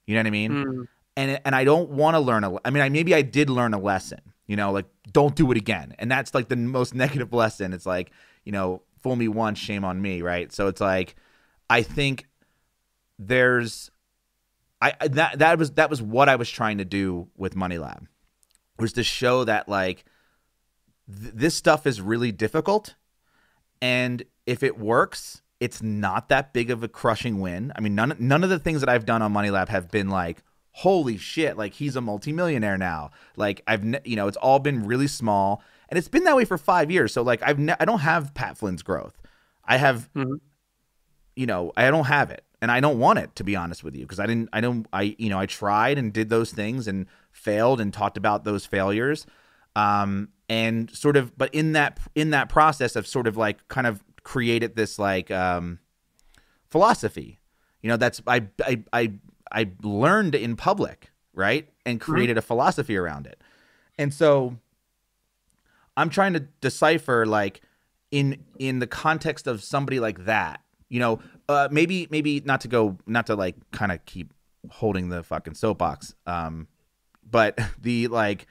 You 0.06 0.14
know 0.14 0.20
what 0.20 0.26
I 0.26 0.30
mean? 0.30 0.52
Mm. 0.52 0.88
And 1.16 1.40
and 1.44 1.54
I 1.54 1.64
don't 1.64 1.90
want 1.90 2.14
to 2.14 2.20
learn 2.20 2.44
a 2.44 2.56
I 2.64 2.70
mean 2.70 2.82
I 2.82 2.88
maybe 2.88 3.14
I 3.14 3.22
did 3.22 3.50
learn 3.50 3.74
a 3.74 3.78
lesson, 3.78 4.20
you 4.46 4.56
know, 4.56 4.72
like 4.72 4.86
don't 5.12 5.34
do 5.34 5.50
it 5.50 5.56
again. 5.56 5.94
And 5.98 6.10
that's 6.10 6.34
like 6.34 6.48
the 6.48 6.56
most 6.56 6.94
negative 6.94 7.32
lesson. 7.32 7.72
It's 7.72 7.86
like, 7.86 8.10
you 8.44 8.52
know, 8.52 8.82
fool 9.00 9.16
me 9.16 9.28
once, 9.28 9.58
shame 9.58 9.84
on 9.84 10.00
me, 10.00 10.22
right? 10.22 10.52
So 10.52 10.66
it's 10.66 10.80
like 10.80 11.16
I 11.70 11.82
think 11.82 12.26
there's 13.18 13.90
I 14.80 14.94
that 15.08 15.38
that 15.40 15.58
was 15.58 15.72
that 15.72 15.90
was 15.90 16.00
what 16.00 16.28
I 16.28 16.36
was 16.36 16.48
trying 16.48 16.78
to 16.78 16.84
do 16.84 17.28
with 17.36 17.56
Money 17.56 17.78
Lab 17.78 18.06
was 18.78 18.92
to 18.94 19.02
show 19.02 19.44
that 19.44 19.68
like 19.68 20.04
th- 21.08 21.34
this 21.34 21.54
stuff 21.54 21.86
is 21.86 22.00
really 22.00 22.30
difficult 22.30 22.94
and 23.82 24.22
if 24.46 24.62
it 24.62 24.78
works 24.78 25.42
it's 25.60 25.82
not 25.82 26.28
that 26.28 26.52
big 26.52 26.70
of 26.70 26.82
a 26.82 26.88
crushing 26.88 27.40
win. 27.40 27.72
I 27.76 27.80
mean 27.80 27.94
none 27.94 28.14
none 28.18 28.44
of 28.44 28.50
the 28.50 28.58
things 28.58 28.80
that 28.80 28.88
I've 28.88 29.06
done 29.06 29.22
on 29.22 29.32
Money 29.32 29.50
Lab 29.50 29.68
have 29.68 29.90
been 29.90 30.08
like 30.08 30.42
holy 30.72 31.16
shit 31.16 31.56
like 31.56 31.74
he's 31.74 31.96
a 31.96 32.00
multimillionaire 32.00 32.78
now. 32.78 33.10
Like 33.36 33.62
I've 33.66 33.84
you 34.04 34.16
know 34.16 34.28
it's 34.28 34.36
all 34.36 34.58
been 34.58 34.86
really 34.86 35.08
small 35.08 35.62
and 35.88 35.98
it's 35.98 36.08
been 36.08 36.24
that 36.24 36.36
way 36.36 36.44
for 36.44 36.58
5 36.58 36.90
years. 36.90 37.12
So 37.12 37.22
like 37.22 37.42
I've 37.42 37.58
ne- 37.58 37.76
I 37.80 37.84
don't 37.84 38.00
have 38.00 38.34
Pat 38.34 38.58
Flynn's 38.58 38.82
growth. 38.82 39.20
I 39.64 39.76
have 39.76 40.08
mm-hmm. 40.14 40.34
you 41.36 41.46
know, 41.46 41.72
I 41.76 41.90
don't 41.90 42.06
have 42.06 42.30
it 42.30 42.44
and 42.60 42.70
I 42.70 42.80
don't 42.80 42.98
want 42.98 43.18
it 43.18 43.34
to 43.36 43.44
be 43.44 43.56
honest 43.56 43.84
with 43.84 43.94
you 43.94 44.02
because 44.02 44.18
I 44.18 44.26
didn't 44.26 44.48
I 44.52 44.60
don't 44.60 44.86
I 44.92 45.16
you 45.18 45.30
know 45.30 45.38
I 45.38 45.46
tried 45.46 45.98
and 45.98 46.12
did 46.12 46.28
those 46.28 46.52
things 46.52 46.88
and 46.88 47.06
failed 47.32 47.80
and 47.80 47.92
talked 47.92 48.16
about 48.16 48.44
those 48.44 48.66
failures 48.66 49.26
um 49.76 50.28
and 50.48 50.90
sort 50.90 51.16
of 51.16 51.36
but 51.36 51.54
in 51.54 51.72
that 51.72 52.00
in 52.14 52.30
that 52.30 52.48
process 52.48 52.96
of 52.96 53.06
sort 53.06 53.26
of 53.26 53.36
like 53.36 53.66
kind 53.68 53.86
of 53.86 54.02
created 54.28 54.76
this 54.76 54.98
like 54.98 55.30
um 55.30 55.78
philosophy 56.68 57.38
you 57.80 57.88
know 57.88 57.96
that's 57.96 58.20
I 58.26 58.46
I 58.62 58.84
I 58.92 59.12
I 59.50 59.70
learned 59.82 60.34
in 60.34 60.54
public 60.54 61.10
right 61.32 61.66
and 61.86 61.98
mm-hmm. 61.98 62.12
created 62.12 62.32
mm-hmm. 62.34 62.40
a 62.40 62.42
philosophy 62.42 62.94
around 62.98 63.26
it 63.26 63.40
and 63.96 64.12
so 64.12 64.58
I'm 65.96 66.10
trying 66.10 66.34
to 66.34 66.40
decipher 66.60 67.24
like 67.24 67.62
in 68.10 68.44
in 68.58 68.80
the 68.80 68.86
context 68.86 69.46
of 69.46 69.62
somebody 69.62 69.98
like 69.98 70.26
that 70.26 70.60
you 70.90 71.00
know 71.00 71.20
uh, 71.48 71.68
maybe 71.70 72.06
maybe 72.10 72.42
not 72.44 72.60
to 72.60 72.68
go 72.68 72.98
not 73.06 73.28
to 73.28 73.34
like 73.34 73.56
kind 73.70 73.92
of 73.92 74.04
keep 74.04 74.34
holding 74.68 75.08
the 75.08 75.22
fucking 75.22 75.54
soapbox 75.54 76.14
um 76.26 76.68
but 77.24 77.58
the 77.80 78.08
like 78.08 78.46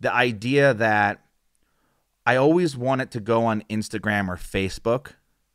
the 0.00 0.12
idea 0.12 0.74
that 0.74 1.24
I 2.26 2.36
always 2.36 2.76
wanted 2.76 3.10
to 3.12 3.20
go 3.20 3.44
on 3.44 3.62
Instagram 3.68 4.28
or 4.28 4.36
Facebook 4.36 5.12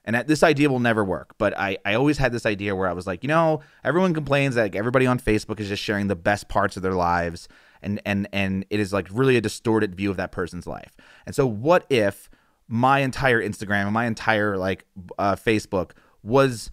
and 0.08 0.16
that, 0.16 0.28
this 0.28 0.42
idea 0.42 0.70
will 0.70 0.80
never 0.80 1.04
work 1.04 1.36
but 1.38 1.56
I, 1.60 1.78
I 1.86 1.94
always 1.94 2.18
had 2.18 2.32
this 2.32 2.46
idea 2.46 2.76
where 2.76 2.88
i 2.88 2.94
was 2.94 3.06
like 3.06 3.24
you 3.24 3.28
know 3.28 3.60
everyone 3.84 4.14
complains 4.14 4.56
that 4.56 4.62
like, 4.64 4.76
everybody 4.76 5.06
on 5.06 5.20
facebook 5.20 5.60
is 5.60 5.68
just 5.68 5.84
sharing 5.84 6.08
the 6.08 6.16
best 6.16 6.48
parts 6.48 6.78
of 6.78 6.82
their 6.82 6.94
lives 6.94 7.48
and 7.82 8.02
and 8.06 8.28
and 8.32 8.66
it 8.70 8.80
is 8.80 8.94
like 8.94 9.08
really 9.12 9.36
a 9.36 9.42
distorted 9.42 9.94
view 9.94 10.10
of 10.10 10.18
that 10.18 10.32
person's 10.32 10.66
life 10.66 10.96
and 11.26 11.36
so 11.36 11.46
what 11.46 11.86
if 11.90 12.30
my 12.70 13.00
entire 13.00 13.42
instagram 13.44 13.84
and 13.84 13.94
my 13.94 14.06
entire 14.06 14.58
like 14.58 14.86
uh, 15.20 15.36
facebook 15.36 15.92
was 16.24 16.72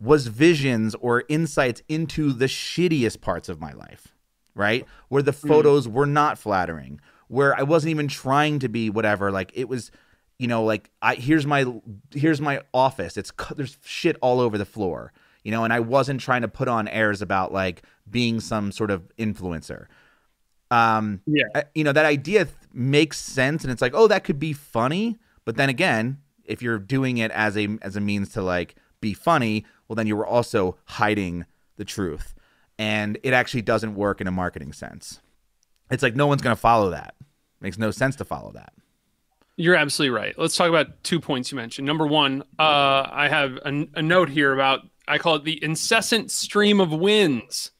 was 0.00 0.26
visions 0.26 0.94
or 0.96 1.24
insights 1.28 1.82
into 1.88 2.32
the 2.32 2.46
shittiest 2.46 3.20
parts 3.20 3.48
of 3.48 3.60
my 3.60 3.72
life 3.72 4.08
right? 4.56 4.86
Where 5.08 5.22
the 5.22 5.32
Hmm. 5.32 5.48
photos 5.48 5.86
were 5.86 6.06
not 6.06 6.38
flattering, 6.38 6.98
where 7.28 7.54
I 7.58 7.62
wasn't 7.62 7.90
even 7.90 8.08
trying 8.08 8.58
to 8.60 8.68
be 8.68 8.90
whatever. 8.90 9.30
Like 9.32 9.50
it 9.54 9.68
was, 9.68 9.90
you 10.38 10.46
know, 10.46 10.64
like 10.64 10.90
I 11.02 11.14
here's 11.14 11.46
my 11.46 11.64
here's 12.14 12.40
my 12.40 12.62
office. 12.74 13.16
It's 13.16 13.32
there's 13.56 13.78
shit 13.84 14.16
all 14.20 14.40
over 14.40 14.56
the 14.58 14.64
floor, 14.64 15.12
you 15.44 15.50
know, 15.50 15.64
and 15.64 15.72
I 15.72 15.80
wasn't 15.80 16.20
trying 16.20 16.42
to 16.42 16.48
put 16.48 16.68
on 16.68 16.88
airs 16.88 17.22
about 17.22 17.52
like 17.52 17.82
being 18.10 18.40
some 18.40 18.70
sort 18.72 18.90
of 18.90 19.10
influencer. 19.18 19.86
Um, 20.70 21.20
Yeah. 21.26 21.44
I- 21.54 21.64
you 21.74 21.84
know, 21.84 21.92
that 21.92 22.06
idea 22.06 22.44
th- 22.44 22.56
makes 22.72 23.18
sense, 23.18 23.62
and 23.62 23.72
it's 23.72 23.80
like, 23.82 23.92
oh, 23.94 24.08
that 24.08 24.24
could 24.24 24.38
be 24.38 24.52
funny. 24.52 25.16
But 25.44 25.56
then 25.56 25.68
again, 25.68 26.18
if 26.44 26.60
you're 26.62 26.78
doing 26.78 27.18
it 27.18 27.30
as 27.30 27.56
a 27.56 27.68
as 27.82 27.96
a 27.96 28.00
means 28.00 28.30
to 28.30 28.42
like 28.42 28.74
be 29.00 29.14
funny, 29.14 29.64
well, 29.88 29.94
then 29.96 30.06
you 30.06 30.16
were 30.16 30.26
also 30.26 30.76
hiding 30.86 31.46
the 31.76 31.84
truth, 31.84 32.34
and 32.78 33.18
it 33.22 33.32
actually 33.32 33.62
doesn't 33.62 33.94
work 33.94 34.20
in 34.20 34.26
a 34.26 34.32
marketing 34.32 34.72
sense. 34.72 35.20
It's 35.90 36.02
like 36.02 36.16
no 36.16 36.26
one's 36.26 36.42
going 36.42 36.54
to 36.56 36.60
follow 36.60 36.90
that. 36.90 37.14
Makes 37.60 37.78
no 37.78 37.90
sense 37.90 38.16
to 38.16 38.24
follow 38.24 38.52
that. 38.52 38.72
You're 39.56 39.74
absolutely 39.76 40.14
right. 40.16 40.38
Let's 40.38 40.56
talk 40.56 40.68
about 40.68 41.02
two 41.02 41.18
points 41.18 41.50
you 41.50 41.56
mentioned. 41.56 41.86
Number 41.86 42.06
one, 42.06 42.42
uh, 42.58 43.08
I 43.10 43.28
have 43.28 43.56
a, 43.64 43.86
a 43.94 44.02
note 44.02 44.28
here 44.28 44.52
about 44.52 44.80
I 45.08 45.18
call 45.18 45.36
it 45.36 45.44
the 45.44 45.62
incessant 45.62 46.30
stream 46.30 46.80
of 46.80 46.92
wins. 46.92 47.70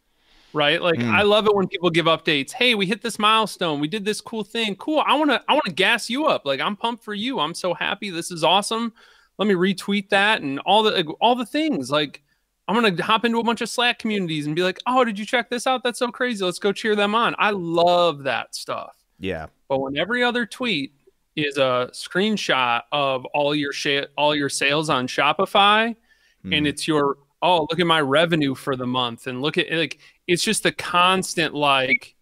Right, 0.53 0.81
like 0.81 0.99
Mm. 0.99 1.11
I 1.11 1.21
love 1.21 1.45
it 1.47 1.55
when 1.55 1.69
people 1.69 1.90
give 1.90 2.07
updates. 2.07 2.51
Hey, 2.53 2.75
we 2.75 2.87
hit 2.87 3.03
this 3.03 3.19
milestone. 3.19 3.79
We 3.79 3.88
did 3.88 4.07
this 4.07 4.23
cool 4.23 4.42
thing. 4.42 4.75
Cool. 4.77 5.03
I 5.07 5.14
want 5.14 5.31
to. 5.31 5.42
I 5.47 5.53
want 5.53 5.66
to 5.66 5.73
gas 5.73 6.09
you 6.09 6.25
up. 6.25 6.47
Like 6.47 6.61
I'm 6.61 6.77
pumped 6.77 7.05
for 7.05 7.12
you. 7.12 7.40
I'm 7.40 7.53
so 7.53 7.75
happy. 7.75 8.09
This 8.09 8.31
is 8.31 8.42
awesome. 8.42 8.95
Let 9.37 9.49
me 9.49 9.55
retweet 9.55 10.09
that 10.09 10.40
and 10.40 10.59
all 10.61 10.83
the 10.83 11.03
all 11.21 11.35
the 11.35 11.45
things. 11.45 11.90
Like 11.90 12.23
I'm 12.68 12.74
gonna 12.74 13.00
hop 13.02 13.24
into 13.24 13.38
a 13.38 13.44
bunch 13.44 13.61
of 13.61 13.68
Slack 13.68 13.98
communities 13.98 14.46
and 14.46 14.57
be 14.57 14.62
like, 14.62 14.79
oh, 14.87 15.05
did 15.05 15.18
you 15.18 15.24
check 15.24 15.48
this 15.50 15.66
out? 15.66 15.83
That's 15.85 15.98
so 15.98 16.11
crazy. 16.11 16.44
Let's 16.44 16.59
go 16.59 16.72
cheer 16.72 16.96
them 16.96 17.14
on. 17.14 17.35
I 17.38 17.50
love 17.50 18.24
that 18.24 18.55
stuff. 18.55 18.96
Yeah, 19.18 19.46
But 19.68 19.79
when 19.79 19.96
every 19.96 20.22
other 20.22 20.44
tweet 20.46 20.92
is 21.37 21.57
a 21.59 21.88
screenshot 21.92 22.83
of 22.92 23.24
all 23.26 23.55
your 23.55 23.72
sh- 23.72 24.07
all 24.16 24.35
your 24.35 24.48
sales 24.48 24.90
on 24.90 25.07
Shopify, 25.07 25.94
Hmm. 26.42 26.52
and 26.52 26.66
it's 26.66 26.87
your 26.88 27.18
oh 27.42 27.62
look 27.70 27.79
at 27.79 27.87
my 27.87 28.00
revenue 28.00 28.55
for 28.55 28.74
the 28.76 28.87
month, 28.87 29.26
and 29.26 29.40
look 29.42 29.59
at 29.59 29.70
like 29.70 29.98
it's 30.26 30.42
just 30.42 30.62
the 30.64 30.72
constant 30.72 31.55
like 31.55 32.14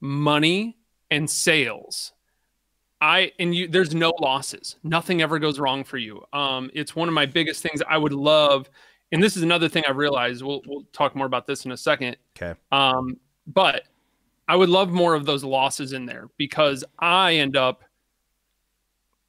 money 0.00 0.76
and 1.10 1.28
sales. 1.30 2.12
I 3.00 3.32
and 3.38 3.54
you 3.54 3.68
there's 3.68 3.94
no 3.94 4.12
losses. 4.20 4.76
Nothing 4.82 5.22
ever 5.22 5.38
goes 5.38 5.58
wrong 5.58 5.84
for 5.84 5.98
you. 5.98 6.22
Um, 6.32 6.70
it's 6.74 6.96
one 6.96 7.08
of 7.08 7.14
my 7.14 7.26
biggest 7.26 7.62
things. 7.62 7.82
I 7.88 7.98
would 7.98 8.12
love, 8.12 8.68
and 9.14 9.22
this 9.22 9.36
is 9.36 9.44
another 9.44 9.68
thing 9.68 9.84
I 9.86 9.92
realized. 9.92 10.42
We'll 10.42 10.60
we'll 10.66 10.84
talk 10.92 11.14
more 11.14 11.26
about 11.26 11.46
this 11.46 11.64
in 11.64 11.70
a 11.70 11.76
second. 11.76 12.16
okay. 12.36 12.58
Um, 12.72 13.16
but 13.46 13.84
I 14.48 14.56
would 14.56 14.68
love 14.68 14.90
more 14.90 15.14
of 15.14 15.24
those 15.24 15.44
losses 15.44 15.92
in 15.92 16.04
there 16.04 16.28
because 16.36 16.84
I 16.98 17.34
end 17.34 17.56
up 17.56 17.84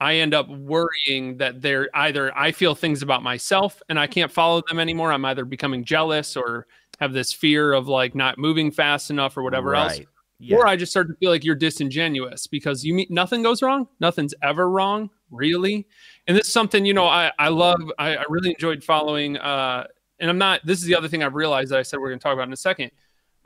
I 0.01 0.15
end 0.15 0.33
up 0.33 0.49
worrying 0.49 1.37
that 1.37 1.61
they're 1.61 1.87
either 1.93 2.35
I 2.35 2.51
feel 2.51 2.73
things 2.73 3.03
about 3.03 3.21
myself 3.21 3.79
and 3.87 3.99
I 3.99 4.07
can't 4.07 4.31
follow 4.31 4.63
them 4.67 4.79
anymore. 4.79 5.11
I'm 5.11 5.23
either 5.23 5.45
becoming 5.45 5.83
jealous 5.83 6.35
or 6.35 6.65
have 6.99 7.13
this 7.13 7.31
fear 7.31 7.73
of 7.73 7.87
like 7.87 8.15
not 8.15 8.39
moving 8.39 8.71
fast 8.71 9.11
enough 9.11 9.37
or 9.37 9.43
whatever 9.43 9.75
else. 9.75 10.01
Yeah. 10.39 10.57
Or 10.57 10.67
I 10.67 10.75
just 10.75 10.91
start 10.91 11.07
to 11.09 11.15
feel 11.15 11.29
like 11.29 11.45
you're 11.45 11.53
disingenuous 11.53 12.47
because 12.47 12.83
you 12.83 12.95
mean 12.95 13.07
nothing 13.11 13.43
goes 13.43 13.61
wrong. 13.61 13.87
Nothing's 13.99 14.33
ever 14.41 14.67
wrong, 14.69 15.11
really. 15.29 15.87
And 16.27 16.35
this 16.35 16.47
is 16.47 16.53
something, 16.53 16.85
you 16.85 16.93
know, 16.93 17.05
I, 17.07 17.31
I 17.37 17.49
love, 17.49 17.79
I, 17.99 18.15
I 18.17 18.23
really 18.29 18.49
enjoyed 18.49 18.83
following. 18.83 19.37
Uh, 19.37 19.85
and 20.19 20.29
I'm 20.29 20.37
not, 20.37 20.61
this 20.65 20.79
is 20.79 20.85
the 20.85 20.95
other 20.95 21.07
thing 21.07 21.23
I've 21.23 21.35
realized 21.35 21.71
that 21.71 21.79
I 21.79 21.83
said 21.83 21.99
we're 21.99 22.09
going 22.09 22.19
to 22.19 22.23
talk 22.23 22.33
about 22.33 22.47
in 22.47 22.53
a 22.53 22.57
second. 22.57 22.91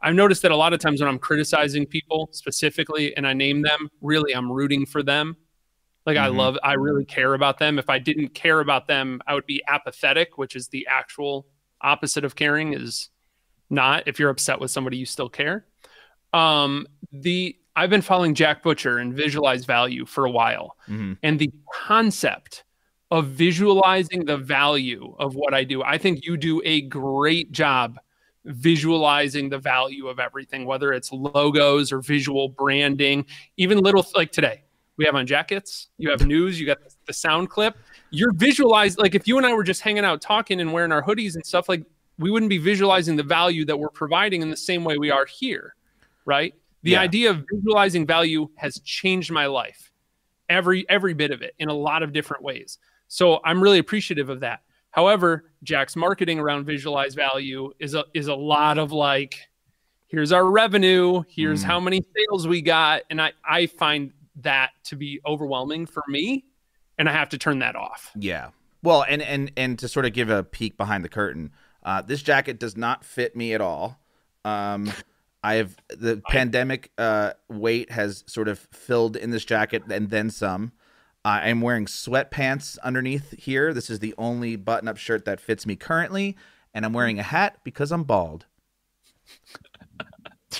I've 0.01 0.15
noticed 0.15 0.41
that 0.43 0.51
a 0.51 0.55
lot 0.55 0.71
of 0.71 0.79
times 0.79 1.01
when 1.01 1.09
I'm 1.09 1.19
criticizing 1.19 1.85
people 1.85 2.29
specifically 2.31 3.15
and 3.17 3.27
I 3.27 3.33
name 3.33 3.61
them, 3.61 3.89
really, 4.01 4.33
I'm 4.33 4.49
rooting 4.49 4.85
for 4.85 5.03
them. 5.03 5.35
Like 6.05 6.15
I 6.17 6.29
Mhm. 6.29 6.37
love, 6.37 6.57
I 6.63 6.73
really 6.73 7.03
care 7.03 7.33
about 7.33 7.57
them. 7.59 7.77
If 7.77 7.89
I 7.89 7.99
didn't 7.99 8.29
care 8.33 8.61
about 8.61 8.87
them, 8.87 9.21
I 9.27 9.33
would 9.33 9.45
be 9.45 9.61
apathetic, 9.67 10.37
which 10.37 10.55
is 10.55 10.69
the 10.69 10.87
actual 10.89 11.47
opposite 11.81 12.23
of 12.23 12.35
caring 12.35 12.73
is 12.73 13.09
not. 13.69 14.03
If 14.07 14.19
you're 14.19 14.29
upset 14.29 14.61
with 14.61 14.71
somebody, 14.71 14.95
you 14.97 15.05
still 15.05 15.29
care. 15.29 15.65
Um, 16.33 16.87
the 17.11 17.57
I've 17.75 17.89
been 17.89 18.01
following 18.01 18.33
Jack 18.35 18.63
Butcher 18.63 18.97
and 18.97 19.13
Visualize 19.13 19.65
Value 19.65 20.05
for 20.05 20.25
a 20.25 20.31
while, 20.31 20.75
Mhm. 20.89 21.17
and 21.23 21.39
the 21.39 21.51
concept 21.73 22.63
of 23.12 23.28
visualizing 23.28 24.26
the 24.26 24.38
value 24.38 25.15
of 25.19 25.36
what 25.36 25.54
I 25.54 25.63
do, 25.63 25.84
I 25.84 25.98
think 25.98 26.26
you 26.26 26.38
do 26.38 26.62
a 26.63 26.82
great 26.82 27.52
job 27.52 28.00
visualizing 28.45 29.50
the 29.50 29.58
value 29.58 30.08
of 30.08 30.19
everything, 30.19 30.65
whether 30.65 30.93
it's 30.93 31.12
logos 31.12 31.91
or 31.91 32.02
visual 32.02 32.50
branding, 32.50 33.26
even 33.58 33.80
little 33.80 34.06
like 34.15 34.32
today. 34.32 34.63
We 34.98 35.06
have 35.06 35.15
on 35.15 35.26
jackets, 35.26 35.88
you 35.98 36.10
have 36.10 36.26
news, 36.26 36.60
you 36.60 36.65
got 36.65 36.80
the 37.06 37.13
sound 37.13 37.50
clip. 37.50 37.78
You're 38.12 38.34
visualized 38.34 39.00
like 39.00 39.15
if 39.15 39.28
you 39.28 39.38
and 39.38 39.45
I 39.45 39.54
were 39.54 39.63
just 39.63 39.82
hanging 39.82 40.04
out 40.04 40.22
talking 40.22 40.60
and 40.60 40.74
wearing 40.74 40.91
our 40.91 41.02
hoodies 41.02 41.36
and 41.36 41.45
stuff, 41.45 41.69
like 41.69 41.84
we 42.17 42.30
wouldn't 42.30 42.50
be 42.50 42.58
visualizing 42.58 43.15
the 43.15 43.24
value 43.24 43.63
that 43.65 43.78
we're 43.78 43.89
providing 43.89 44.41
in 44.41 44.50
the 44.50 44.58
same 44.58 44.84
way 44.84 44.98
we 44.98 45.10
are 45.10 45.26
here, 45.26 45.76
right? 46.26 46.54
The 46.84 46.91
Yeah. 46.91 47.02
idea 47.02 47.30
of 47.30 47.45
visualizing 47.54 48.06
value 48.06 48.50
has 48.56 48.80
changed 48.82 49.32
my 49.32 49.45
life, 49.45 49.91
every 50.50 50.88
every 50.89 51.13
bit 51.13 51.32
of 51.32 51.41
it, 51.41 51.56
in 51.60 51.69
a 51.69 51.74
lot 51.74 52.04
of 52.04 52.12
different 52.12 52.43
ways. 52.43 52.78
So 53.10 53.39
I'm 53.43 53.62
really 53.62 53.80
appreciative 53.80 54.30
of 54.30 54.39
that. 54.39 54.62
However, 54.91 55.43
Jack's 55.63 55.95
marketing 55.98 56.39
around 56.39 56.65
visualize 56.65 57.13
value 57.15 57.72
is 57.80 57.93
a 57.95 58.06
is 58.13 58.28
a 58.28 58.36
lot 58.36 58.78
of 58.78 58.91
like, 58.93 59.50
here's 60.08 60.32
our 60.32 60.45
revenue, 60.50 61.24
here's 61.28 61.62
Mm. 61.63 61.67
how 61.67 61.80
many 61.82 62.02
sales 62.15 62.48
we 62.48 62.62
got, 62.62 63.02
and 63.10 63.22
I 63.22 63.34
I 63.43 63.65
find 63.67 64.13
that 64.38 64.72
to 64.86 64.95
be 64.95 65.19
overwhelming 65.26 65.86
for 65.86 66.04
me, 66.08 66.45
and 66.98 67.10
I 67.10 67.12
have 67.12 67.30
to 67.30 67.38
turn 67.38 67.60
that 67.60 67.76
off. 67.76 68.12
Yeah. 68.15 68.52
Well, 68.82 69.04
and 69.08 69.22
and 69.22 69.52
and 69.58 69.78
to 69.80 69.88
sort 69.89 70.06
of 70.06 70.13
give 70.13 70.30
a 70.30 70.43
peek 70.43 70.78
behind 70.78 71.04
the 71.04 71.10
curtain, 71.10 71.52
uh, 71.84 72.02
this 72.02 72.22
jacket 72.24 72.60
does 72.60 72.78
not 72.78 73.04
fit 73.04 73.36
me 73.36 73.54
at 73.54 73.60
all. 73.62 74.00
Um, 74.45 74.91
I 75.43 75.56
have 75.56 75.76
the 75.89 76.22
pandemic 76.30 76.91
uh, 76.98 77.34
weight 77.50 77.91
has 77.91 78.24
sort 78.28 78.48
of 78.48 78.60
filled 78.72 79.17
in 79.17 79.32
this 79.32 79.45
jacket 79.45 79.84
and 79.89 80.10
then 80.10 80.30
some. 80.30 80.72
Uh, 81.25 81.39
I'm 81.43 81.62
wearing 81.62 81.86
sweatpants 81.86 82.77
underneath 82.84 83.38
here. 83.38 83.73
This 83.73 83.89
is 83.89 83.99
the 83.99 84.15
only 84.17 84.55
button-up 84.55 84.97
shirt 84.97 85.25
that 85.25 85.39
fits 85.41 85.65
me 85.65 85.75
currently, 85.75 86.38
and 86.73 86.86
I'm 86.86 86.93
wearing 86.93 87.19
a 87.19 87.23
hat 87.23 87.58
because 87.63 87.91
I'm 87.91 88.03
bald. 88.03 88.45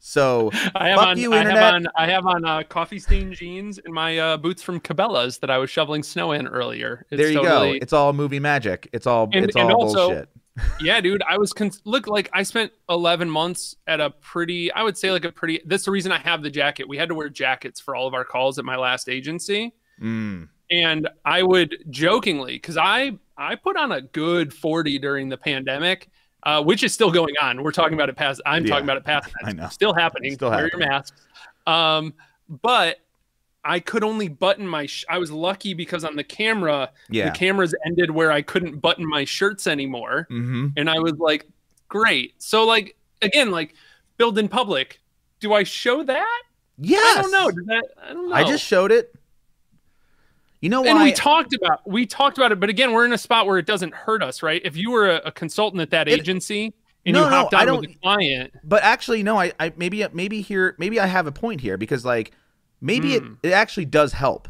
So 0.00 0.50
I 0.74 0.88
have 0.88 0.98
on, 1.00 1.18
you, 1.18 1.34
I 1.34 1.44
have 1.44 1.74
on, 1.74 1.86
I 1.94 2.06
have 2.06 2.24
on 2.24 2.42
uh, 2.42 2.62
coffee 2.62 2.98
stained 2.98 3.34
jeans 3.34 3.78
and 3.84 3.92
my 3.92 4.16
uh, 4.16 4.36
boots 4.38 4.62
from 4.62 4.80
Cabela's 4.80 5.36
that 5.40 5.50
I 5.50 5.58
was 5.58 5.68
shoveling 5.68 6.02
snow 6.02 6.32
in 6.32 6.46
earlier. 6.46 7.04
It's 7.10 7.20
there 7.20 7.28
you 7.30 7.42
totally- 7.42 7.78
go. 7.78 7.82
It's 7.82 7.92
all 7.92 8.14
movie 8.14 8.40
magic. 8.40 8.88
It's 8.94 9.06
all 9.06 9.28
And- 9.34 9.44
it's 9.44 9.54
and 9.54 9.70
all 9.70 9.82
also- 9.82 10.08
bullshit. 10.08 10.28
yeah, 10.80 11.02
dude. 11.02 11.22
I 11.28 11.36
was 11.36 11.52
con- 11.52 11.72
look 11.84 12.06
like 12.06 12.30
I 12.32 12.42
spent 12.42 12.72
11 12.88 13.28
months 13.28 13.76
at 13.86 14.00
a 14.00 14.08
pretty, 14.08 14.72
I 14.72 14.82
would 14.82 14.96
say 14.96 15.12
like 15.12 15.26
a 15.26 15.30
pretty. 15.30 15.60
That's 15.66 15.84
the 15.84 15.90
reason 15.90 16.10
I 16.10 16.18
have 16.20 16.42
the 16.42 16.50
jacket. 16.50 16.88
We 16.88 16.96
had 16.96 17.10
to 17.10 17.14
wear 17.14 17.28
jackets 17.28 17.78
for 17.78 17.94
all 17.94 18.06
of 18.06 18.14
our 18.14 18.24
calls 18.24 18.58
at 18.58 18.64
my 18.64 18.76
last 18.76 19.10
agency, 19.10 19.74
Mm. 20.02 20.48
and 20.70 21.08
I 21.24 21.42
would 21.42 21.76
jokingly 21.90 22.54
because 22.54 22.76
I 22.76 23.18
I 23.36 23.54
put 23.54 23.76
on 23.76 23.92
a 23.92 24.00
good 24.00 24.52
40 24.54 24.98
during 24.98 25.28
the 25.28 25.36
pandemic. 25.36 26.08
Uh, 26.44 26.62
which 26.62 26.84
is 26.84 26.94
still 26.94 27.10
going 27.10 27.34
on. 27.42 27.64
We're 27.64 27.72
talking 27.72 27.94
about 27.94 28.08
it 28.08 28.14
past. 28.16 28.40
I'm 28.46 28.62
Yeah, 28.64 28.70
talking 28.70 28.84
about 28.84 28.96
it 28.96 29.04
past. 29.04 29.28
I 29.44 29.52
know. 29.52 29.68
Still 29.70 29.92
happening. 29.92 30.34
Still 30.34 30.50
Wear 30.50 30.66
happening. 30.66 30.80
your 30.80 30.88
masks. 30.88 31.20
Um, 31.66 32.14
but 32.48 32.98
I 33.64 33.80
could 33.80 34.04
only 34.04 34.28
button 34.28 34.64
my. 34.66 34.86
Sh- 34.86 35.04
I 35.10 35.18
was 35.18 35.32
lucky 35.32 35.74
because 35.74 36.04
on 36.04 36.14
the 36.14 36.22
camera, 36.22 36.90
Yeah. 37.10 37.30
the 37.30 37.36
cameras 37.36 37.74
ended 37.84 38.12
where 38.12 38.30
I 38.30 38.40
couldn't 38.42 38.76
button 38.78 39.04
my 39.06 39.24
shirts 39.24 39.66
anymore 39.66 40.28
Mm-hmm. 40.30 40.68
and 40.76 40.88
I 40.88 41.00
was 41.00 41.14
like, 41.18 41.44
great. 41.88 42.34
So 42.38 42.64
like 42.64 42.96
again, 43.20 43.50
like 43.50 43.74
build 44.16 44.38
in 44.38 44.48
public. 44.48 45.00
Do 45.40 45.52
I 45.54 45.64
show 45.64 46.04
that? 46.04 46.42
Yes. 46.78 47.18
I 47.18 47.22
don't 47.22 47.32
know. 47.32 47.50
That 47.66 47.84
I 48.00 48.12
don't 48.12 48.28
know. 48.28 48.34
I 48.36 48.44
just 48.44 48.64
showed 48.64 48.92
it. 48.92 49.12
You 50.60 50.68
know 50.70 50.84
and 50.84 51.00
we 51.00 51.12
talked 51.12 51.54
about 51.54 51.86
we 51.86 52.04
talked 52.06 52.36
about 52.38 52.50
it, 52.52 52.58
but 52.60 52.68
again, 52.68 52.92
we're 52.92 53.04
in 53.04 53.12
a 53.12 53.18
spot 53.18 53.46
where 53.46 53.58
it 53.58 53.66
doesn't 53.66 53.94
hurt 53.94 54.22
us, 54.22 54.42
right? 54.42 54.60
If 54.64 54.76
you 54.76 54.90
were 54.90 55.08
a, 55.08 55.16
a 55.26 55.32
consultant 55.32 55.80
at 55.80 55.90
that 55.90 56.08
It- 56.08 56.20
agency 56.20 56.74
and 57.06 57.14
No, 57.14 57.24
you 57.24 57.30
no, 57.30 57.36
hopped 57.36 57.54
I 57.54 57.64
don't- 57.64 57.80
with 57.80 57.90
a 57.90 57.94
client, 58.02 58.52
but 58.64 58.82
actually, 58.82 59.22
no. 59.22 59.38
I, 59.38 59.52
I 59.60 59.72
maybe 59.76 60.04
maybe 60.12 60.40
here 60.40 60.74
maybe 60.78 60.98
I 60.98 61.06
have 61.06 61.26
a 61.28 61.32
point 61.32 61.60
here 61.60 61.76
because 61.76 62.04
like 62.04 62.32
maybe 62.80 63.16
Hmm. 63.18 63.34
it, 63.42 63.48
it 63.50 63.52
actually 63.52 63.84
does 63.86 64.12
help 64.14 64.48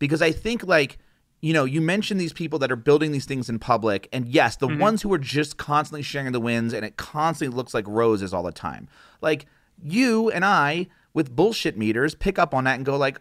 because 0.00 0.20
I 0.22 0.32
think 0.32 0.64
like 0.66 0.98
you 1.40 1.52
know 1.52 1.64
you 1.64 1.80
mentioned 1.80 2.20
these 2.20 2.32
people 2.32 2.58
that 2.58 2.72
are 2.72 2.76
building 2.76 3.12
these 3.12 3.24
things 3.24 3.48
in 3.48 3.60
public 3.60 4.08
and 4.12 4.26
yes 4.26 4.56
the 4.56 4.66
Mhm. 4.66 4.80
ones 4.80 5.02
who 5.02 5.12
are 5.12 5.18
just 5.18 5.56
constantly 5.56 6.02
sharing 6.02 6.32
the 6.32 6.40
wins 6.40 6.72
and 6.74 6.84
it 6.84 6.96
constantly 6.96 7.56
looks 7.56 7.72
like 7.74 7.86
roses 7.86 8.34
all 8.34 8.42
the 8.42 8.50
time 8.50 8.88
like 9.20 9.46
you 9.80 10.30
and 10.32 10.44
I 10.44 10.88
with 11.14 11.34
bullshit 11.36 11.78
meters 11.78 12.16
pick 12.16 12.40
up 12.40 12.52
on 12.54 12.64
that 12.64 12.74
and 12.74 12.84
go 12.84 12.96
like 12.96 13.20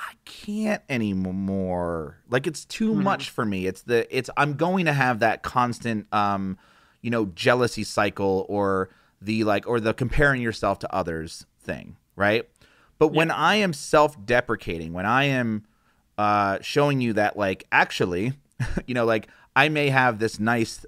I 0.00 0.12
can't 0.24 0.82
anymore. 0.88 2.18
Like 2.30 2.46
it's 2.46 2.64
too 2.64 2.92
Mhm. 2.94 3.02
much 3.02 3.30
for 3.30 3.44
me. 3.44 3.66
It's 3.66 3.82
the 3.82 4.06
it's 4.16 4.30
I'm 4.36 4.54
going 4.54 4.86
to 4.86 4.92
have 4.92 5.18
that 5.20 5.42
constant 5.42 6.06
um 6.12 6.56
you 7.02 7.10
know 7.10 7.26
jealousy 7.34 7.84
cycle 7.84 8.46
or 8.48 8.90
the 9.20 9.44
like 9.44 9.66
or 9.66 9.80
the 9.80 9.92
comparing 9.94 10.40
yourself 10.42 10.78
to 10.80 10.94
others 10.94 11.46
thing, 11.60 11.96
right? 12.16 12.48
But 12.98 13.08
when 13.08 13.30
I 13.30 13.56
am 13.56 13.72
self-deprecating, 13.72 14.92
when 14.92 15.06
I 15.06 15.24
am 15.24 15.64
uh, 16.16 16.58
showing 16.60 17.00
you 17.00 17.12
that 17.12 17.36
like 17.36 17.64
actually, 17.70 18.32
you 18.86 18.94
know, 18.94 19.04
like 19.04 19.28
I 19.54 19.68
may 19.68 19.88
have 19.90 20.18
this 20.18 20.40
nice 20.40 20.84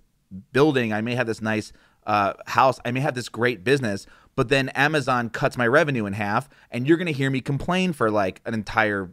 building, 0.52 0.92
I 0.92 1.00
may 1.02 1.14
have 1.14 1.26
this 1.28 1.40
nice 1.40 1.72
uh, 2.06 2.32
house, 2.46 2.80
I 2.84 2.90
may 2.90 3.00
have 3.00 3.14
this 3.14 3.28
great 3.28 3.62
business, 3.62 4.06
but 4.40 4.48
then 4.48 4.70
Amazon 4.70 5.28
cuts 5.28 5.58
my 5.58 5.66
revenue 5.66 6.06
in 6.06 6.14
half, 6.14 6.48
and 6.70 6.88
you're 6.88 6.96
gonna 6.96 7.10
hear 7.10 7.28
me 7.28 7.42
complain 7.42 7.92
for 7.92 8.10
like 8.10 8.40
an 8.46 8.54
entire 8.54 9.12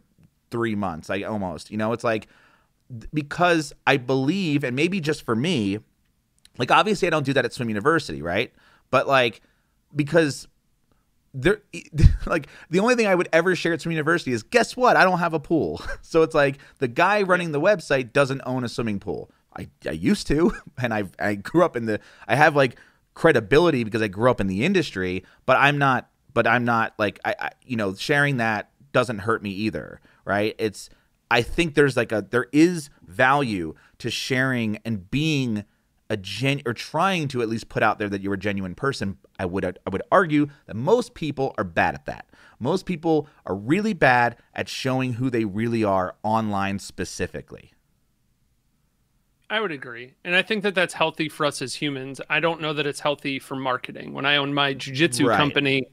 three 0.50 0.74
months. 0.74 1.10
like 1.10 1.22
almost, 1.22 1.70
you 1.70 1.76
know, 1.76 1.92
it's 1.92 2.02
like 2.02 2.28
because 3.12 3.74
I 3.86 3.98
believe, 3.98 4.64
and 4.64 4.74
maybe 4.74 5.02
just 5.02 5.26
for 5.26 5.36
me, 5.36 5.80
like 6.56 6.70
obviously 6.70 7.08
I 7.08 7.10
don't 7.10 7.26
do 7.26 7.34
that 7.34 7.44
at 7.44 7.52
Swim 7.52 7.68
University, 7.68 8.22
right? 8.22 8.54
But 8.90 9.06
like 9.06 9.42
because 9.94 10.48
there 11.34 11.60
like 12.26 12.48
the 12.70 12.78
only 12.78 12.94
thing 12.94 13.06
I 13.06 13.14
would 13.14 13.28
ever 13.30 13.54
share 13.54 13.74
at 13.74 13.82
Swim 13.82 13.92
University 13.92 14.32
is 14.32 14.42
guess 14.42 14.78
what? 14.78 14.96
I 14.96 15.04
don't 15.04 15.18
have 15.18 15.34
a 15.34 15.40
pool. 15.40 15.82
So 16.00 16.22
it's 16.22 16.34
like 16.34 16.56
the 16.78 16.88
guy 16.88 17.20
running 17.20 17.52
the 17.52 17.60
website 17.60 18.14
doesn't 18.14 18.40
own 18.46 18.64
a 18.64 18.68
swimming 18.70 18.98
pool. 18.98 19.30
I, 19.54 19.68
I 19.86 19.90
used 19.90 20.26
to, 20.28 20.52
and 20.82 20.94
I 20.94 21.04
I 21.18 21.34
grew 21.34 21.66
up 21.66 21.76
in 21.76 21.84
the 21.84 22.00
I 22.26 22.34
have 22.34 22.56
like 22.56 22.78
credibility 23.18 23.82
because 23.82 24.00
I 24.00 24.06
grew 24.06 24.30
up 24.30 24.40
in 24.40 24.46
the 24.46 24.64
industry, 24.64 25.24
but 25.44 25.56
I'm 25.56 25.76
not 25.76 26.08
but 26.34 26.46
I'm 26.46 26.64
not 26.64 26.94
like 26.98 27.18
I, 27.24 27.34
I 27.38 27.50
you 27.66 27.76
know 27.76 27.92
sharing 27.94 28.36
that 28.36 28.70
doesn't 28.92 29.18
hurt 29.18 29.42
me 29.42 29.50
either, 29.50 30.00
right? 30.24 30.54
It's 30.56 30.88
I 31.28 31.42
think 31.42 31.74
there's 31.74 31.96
like 31.96 32.12
a 32.12 32.24
there 32.30 32.46
is 32.52 32.90
value 33.02 33.74
to 33.98 34.08
sharing 34.08 34.78
and 34.84 35.10
being 35.10 35.64
a 36.08 36.16
gen 36.16 36.62
or 36.64 36.72
trying 36.72 37.26
to 37.28 37.42
at 37.42 37.48
least 37.48 37.68
put 37.68 37.82
out 37.82 37.98
there 37.98 38.08
that 38.08 38.20
you're 38.20 38.34
a 38.34 38.38
genuine 38.38 38.76
person. 38.76 39.18
I 39.36 39.46
would 39.46 39.64
I 39.64 39.90
would 39.90 40.02
argue 40.12 40.46
that 40.66 40.76
most 40.76 41.14
people 41.14 41.56
are 41.58 41.64
bad 41.64 41.96
at 41.96 42.06
that. 42.06 42.30
Most 42.60 42.86
people 42.86 43.28
are 43.46 43.56
really 43.56 43.94
bad 43.94 44.36
at 44.54 44.68
showing 44.68 45.14
who 45.14 45.28
they 45.28 45.44
really 45.44 45.82
are 45.82 46.14
online 46.22 46.78
specifically. 46.78 47.72
I 49.50 49.60
would 49.60 49.72
agree. 49.72 50.14
And 50.24 50.34
I 50.34 50.42
think 50.42 50.62
that 50.62 50.74
that's 50.74 50.92
healthy 50.92 51.28
for 51.28 51.46
us 51.46 51.62
as 51.62 51.74
humans. 51.74 52.20
I 52.28 52.40
don't 52.40 52.60
know 52.60 52.74
that 52.74 52.86
it's 52.86 53.00
healthy 53.00 53.38
for 53.38 53.56
marketing. 53.56 54.12
When 54.12 54.26
I 54.26 54.36
owned 54.36 54.54
my 54.54 54.74
jiu-jitsu 54.74 55.26
right. 55.26 55.38
company, 55.38 55.88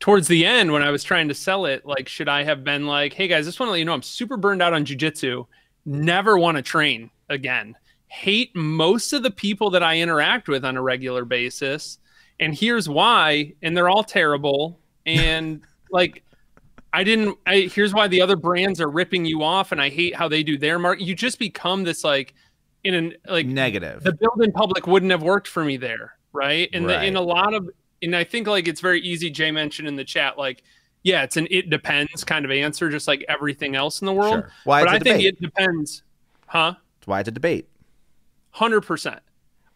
towards 0.00 0.28
the 0.28 0.46
end 0.46 0.72
when 0.72 0.82
I 0.82 0.90
was 0.90 1.04
trying 1.04 1.28
to 1.28 1.34
sell 1.34 1.66
it, 1.66 1.86
like, 1.86 2.08
should 2.08 2.28
I 2.28 2.42
have 2.42 2.64
been 2.64 2.86
like, 2.86 3.12
hey 3.12 3.28
guys, 3.28 3.44
just 3.44 3.60
want 3.60 3.68
to 3.68 3.72
let 3.72 3.78
you 3.78 3.84
know 3.84 3.92
I'm 3.92 4.02
super 4.02 4.36
burned 4.36 4.62
out 4.62 4.72
on 4.72 4.84
jujitsu, 4.84 5.46
never 5.84 6.38
want 6.38 6.56
to 6.56 6.62
train 6.62 7.10
again, 7.28 7.76
hate 8.08 8.56
most 8.56 9.12
of 9.12 9.22
the 9.22 9.30
people 9.30 9.70
that 9.70 9.82
I 9.82 9.98
interact 9.98 10.48
with 10.48 10.64
on 10.64 10.76
a 10.76 10.82
regular 10.82 11.24
basis. 11.24 11.98
And 12.40 12.54
here's 12.54 12.88
why, 12.88 13.52
and 13.62 13.76
they're 13.76 13.90
all 13.90 14.02
terrible. 14.02 14.80
And 15.04 15.60
like, 15.90 16.24
I 16.92 17.04
didn't, 17.04 17.38
I, 17.46 17.70
here's 17.72 17.94
why 17.94 18.08
the 18.08 18.22
other 18.22 18.36
brands 18.36 18.80
are 18.80 18.90
ripping 18.90 19.26
you 19.26 19.44
off, 19.44 19.70
and 19.70 19.80
I 19.80 19.90
hate 19.90 20.16
how 20.16 20.28
they 20.28 20.42
do 20.42 20.58
their 20.58 20.78
market. 20.78 21.04
You 21.04 21.14
just 21.14 21.38
become 21.38 21.84
this 21.84 22.02
like, 22.02 22.34
in 22.84 22.94
an 22.94 23.14
like 23.26 23.46
negative. 23.46 24.02
The 24.02 24.12
build 24.12 24.42
in 24.42 24.52
public 24.52 24.86
wouldn't 24.86 25.10
have 25.10 25.22
worked 25.22 25.48
for 25.48 25.64
me 25.64 25.76
there, 25.76 26.14
right? 26.32 26.68
And 26.72 26.86
right. 26.86 27.00
The, 27.00 27.06
in 27.06 27.16
a 27.16 27.20
lot 27.20 27.54
of 27.54 27.68
and 28.02 28.16
I 28.16 28.24
think 28.24 28.46
like 28.46 28.68
it's 28.68 28.80
very 28.80 29.00
easy. 29.00 29.30
Jay 29.30 29.50
mentioned 29.50 29.88
in 29.88 29.96
the 29.96 30.04
chat, 30.04 30.38
like, 30.38 30.62
yeah, 31.02 31.22
it's 31.22 31.36
an 31.36 31.46
it 31.50 31.70
depends 31.70 32.24
kind 32.24 32.44
of 32.44 32.50
answer, 32.50 32.90
just 32.90 33.08
like 33.08 33.24
everything 33.28 33.76
else 33.76 34.00
in 34.00 34.06
the 34.06 34.12
world. 34.12 34.34
Sure. 34.34 34.52
Why? 34.64 34.84
But 34.84 34.88
I 34.94 34.98
think 34.98 35.22
it 35.22 35.40
depends, 35.40 36.02
huh? 36.46 36.74
That's 36.98 37.06
why 37.06 37.20
it's 37.20 37.28
a 37.28 37.32
debate. 37.32 37.68
Hundred 38.50 38.82
percent. 38.82 39.20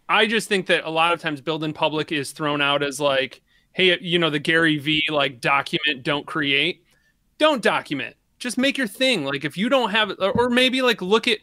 I 0.08 0.26
just 0.26 0.48
think 0.48 0.66
that 0.66 0.84
a 0.84 0.90
lot 0.90 1.12
of 1.12 1.20
times 1.20 1.40
build 1.40 1.64
in 1.64 1.72
public 1.72 2.12
is 2.12 2.32
thrown 2.32 2.60
out 2.60 2.82
as 2.82 3.00
like, 3.00 3.42
hey, 3.72 3.98
you 4.00 4.18
know, 4.18 4.30
the 4.30 4.38
Gary 4.38 4.78
V 4.78 5.02
like 5.10 5.40
document, 5.40 6.02
don't 6.02 6.26
create, 6.26 6.84
don't 7.38 7.62
document, 7.62 8.16
just 8.38 8.58
make 8.58 8.76
your 8.76 8.86
thing. 8.86 9.24
Like 9.24 9.44
if 9.44 9.56
you 9.56 9.68
don't 9.68 9.90
have, 9.90 10.12
or 10.18 10.50
maybe 10.50 10.82
like 10.82 11.00
look 11.00 11.26
at, 11.26 11.38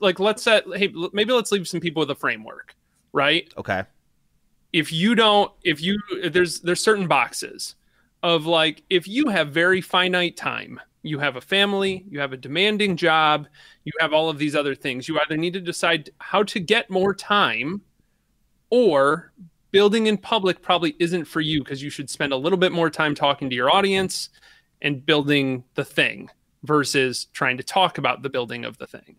like 0.00 0.20
let's 0.20 0.42
set, 0.42 0.64
hey, 0.74 0.92
maybe 1.12 1.32
let's 1.32 1.52
leave 1.52 1.68
some 1.68 1.80
people 1.80 2.00
with 2.00 2.10
a 2.10 2.14
framework, 2.14 2.74
right? 3.12 3.52
Okay 3.56 3.84
if 4.76 4.92
you 4.92 5.14
don't 5.14 5.52
if 5.64 5.80
you 5.80 5.98
there's 6.30 6.60
there's 6.60 6.80
certain 6.80 7.08
boxes 7.08 7.76
of 8.22 8.44
like 8.44 8.82
if 8.90 9.08
you 9.08 9.28
have 9.28 9.48
very 9.48 9.80
finite 9.80 10.36
time 10.36 10.78
you 11.02 11.18
have 11.18 11.36
a 11.36 11.40
family 11.40 12.04
you 12.10 12.20
have 12.20 12.34
a 12.34 12.36
demanding 12.36 12.94
job 12.94 13.46
you 13.84 13.92
have 14.00 14.12
all 14.12 14.28
of 14.28 14.36
these 14.36 14.54
other 14.54 14.74
things 14.74 15.08
you 15.08 15.18
either 15.20 15.36
need 15.36 15.54
to 15.54 15.60
decide 15.62 16.10
how 16.18 16.42
to 16.42 16.60
get 16.60 16.90
more 16.90 17.14
time 17.14 17.80
or 18.68 19.32
building 19.70 20.08
in 20.08 20.18
public 20.18 20.60
probably 20.60 20.94
isn't 20.98 21.24
for 21.24 21.40
you 21.40 21.64
because 21.64 21.82
you 21.82 21.88
should 21.88 22.10
spend 22.10 22.34
a 22.34 22.36
little 22.36 22.58
bit 22.58 22.72
more 22.72 22.90
time 22.90 23.14
talking 23.14 23.48
to 23.48 23.56
your 23.56 23.70
audience 23.70 24.28
and 24.82 25.06
building 25.06 25.64
the 25.74 25.84
thing 25.84 26.28
versus 26.64 27.28
trying 27.32 27.56
to 27.56 27.62
talk 27.62 27.96
about 27.96 28.22
the 28.22 28.28
building 28.28 28.66
of 28.66 28.76
the 28.76 28.86
thing 28.86 29.16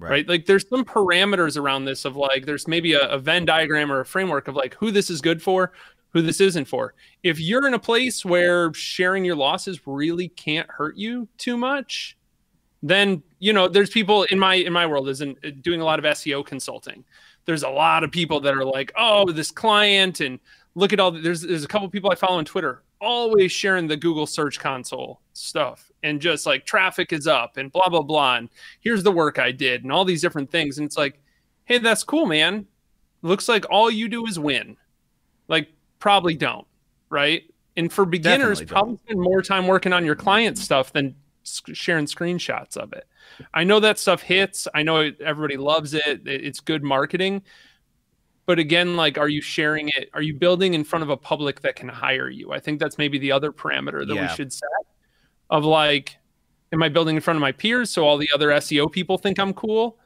right. 0.00 0.10
right. 0.10 0.28
Like 0.28 0.46
there's 0.46 0.68
some 0.68 0.84
parameters 0.84 1.56
around 1.56 1.84
this 1.84 2.04
of 2.04 2.16
like 2.16 2.46
there's 2.46 2.66
maybe 2.66 2.94
a, 2.94 3.08
a 3.08 3.18
Venn 3.18 3.44
diagram 3.44 3.92
or 3.92 4.00
a 4.00 4.06
framework 4.06 4.48
of 4.48 4.56
like 4.56 4.74
who 4.74 4.90
this 4.90 5.10
is 5.10 5.20
good 5.20 5.42
for, 5.42 5.72
who 6.10 6.22
this 6.22 6.40
isn't 6.40 6.66
for. 6.66 6.94
If 7.22 7.38
you're 7.38 7.66
in 7.66 7.74
a 7.74 7.78
place 7.78 8.24
where 8.24 8.72
sharing 8.74 9.24
your 9.24 9.36
losses 9.36 9.80
really 9.86 10.28
can't 10.28 10.68
hurt 10.70 10.96
you 10.96 11.28
too 11.38 11.56
much, 11.56 12.16
then 12.82 13.22
you 13.38 13.52
know 13.52 13.68
there's 13.68 13.90
people 13.90 14.24
in 14.24 14.38
my 14.38 14.54
in 14.54 14.72
my 14.72 14.86
world 14.86 15.08
isn't 15.08 15.38
uh, 15.44 15.50
doing 15.60 15.80
a 15.80 15.84
lot 15.84 15.98
of 15.98 16.04
SEO 16.04 16.44
consulting. 16.44 17.04
There's 17.44 17.62
a 17.62 17.68
lot 17.68 18.04
of 18.04 18.10
people 18.10 18.40
that 18.40 18.54
are 18.56 18.64
like, 18.64 18.92
oh, 18.96 19.30
this 19.30 19.50
client 19.50 20.20
and 20.20 20.38
look 20.74 20.92
at 20.92 21.00
all 21.00 21.10
the, 21.10 21.20
there's 21.20 21.42
there's 21.42 21.64
a 21.64 21.68
couple 21.68 21.88
people 21.88 22.10
I 22.10 22.14
follow 22.14 22.38
on 22.38 22.44
Twitter 22.44 22.82
always 23.00 23.52
sharing 23.52 23.86
the 23.86 23.96
Google 23.96 24.26
Search 24.26 24.58
Console 24.58 25.20
stuff 25.32 25.90
and 26.02 26.20
just 26.20 26.46
like 26.46 26.64
traffic 26.66 27.12
is 27.12 27.26
up 27.26 27.56
and 27.56 27.72
blah 27.72 27.88
blah 27.88 28.02
blah 28.02 28.36
and 28.36 28.48
here's 28.80 29.02
the 29.02 29.12
work 29.12 29.38
I 29.38 29.52
did 29.52 29.82
and 29.82 29.92
all 29.92 30.04
these 30.04 30.20
different 30.20 30.50
things 30.50 30.78
and 30.78 30.86
it's 30.86 30.96
like, 30.96 31.20
hey, 31.64 31.78
that's 31.78 32.04
cool, 32.04 32.26
man. 32.26 32.66
Looks 33.22 33.48
like 33.48 33.64
all 33.70 33.90
you 33.90 34.08
do 34.08 34.26
is 34.26 34.38
win. 34.38 34.76
Like 35.48 35.68
probably 35.98 36.34
don't, 36.34 36.66
right? 37.10 37.42
And 37.76 37.92
for 37.92 38.04
beginners, 38.04 38.62
probably 38.62 38.96
spend 38.96 39.20
more 39.20 39.42
time 39.42 39.66
working 39.66 39.92
on 39.92 40.04
your 40.04 40.16
client 40.16 40.58
stuff 40.58 40.92
than 40.92 41.14
sharing 41.44 42.06
screenshots 42.06 42.76
of 42.76 42.92
it. 42.92 43.06
I 43.54 43.64
know 43.64 43.80
that 43.80 43.98
stuff 43.98 44.22
hits. 44.22 44.68
I 44.74 44.82
know 44.82 45.10
everybody 45.24 45.56
loves 45.56 45.94
it. 45.94 46.22
It's 46.26 46.60
good 46.60 46.82
marketing, 46.82 47.42
but 48.50 48.58
again 48.58 48.96
like 48.96 49.16
are 49.16 49.28
you 49.28 49.40
sharing 49.40 49.90
it 49.90 50.10
are 50.12 50.22
you 50.22 50.34
building 50.34 50.74
in 50.74 50.82
front 50.82 51.04
of 51.04 51.08
a 51.08 51.16
public 51.16 51.60
that 51.60 51.76
can 51.76 51.88
hire 51.88 52.28
you 52.28 52.50
i 52.50 52.58
think 52.58 52.80
that's 52.80 52.98
maybe 52.98 53.16
the 53.16 53.30
other 53.30 53.52
parameter 53.52 54.04
that 54.04 54.12
yeah. 54.12 54.22
we 54.22 54.34
should 54.34 54.52
set 54.52 54.68
of 55.50 55.64
like 55.64 56.16
am 56.72 56.82
i 56.82 56.88
building 56.88 57.14
in 57.14 57.22
front 57.22 57.36
of 57.36 57.40
my 57.40 57.52
peers 57.52 57.90
so 57.90 58.04
all 58.04 58.18
the 58.18 58.28
other 58.34 58.48
seo 58.48 58.90
people 58.90 59.16
think 59.16 59.38
i'm 59.38 59.54
cool 59.54 59.98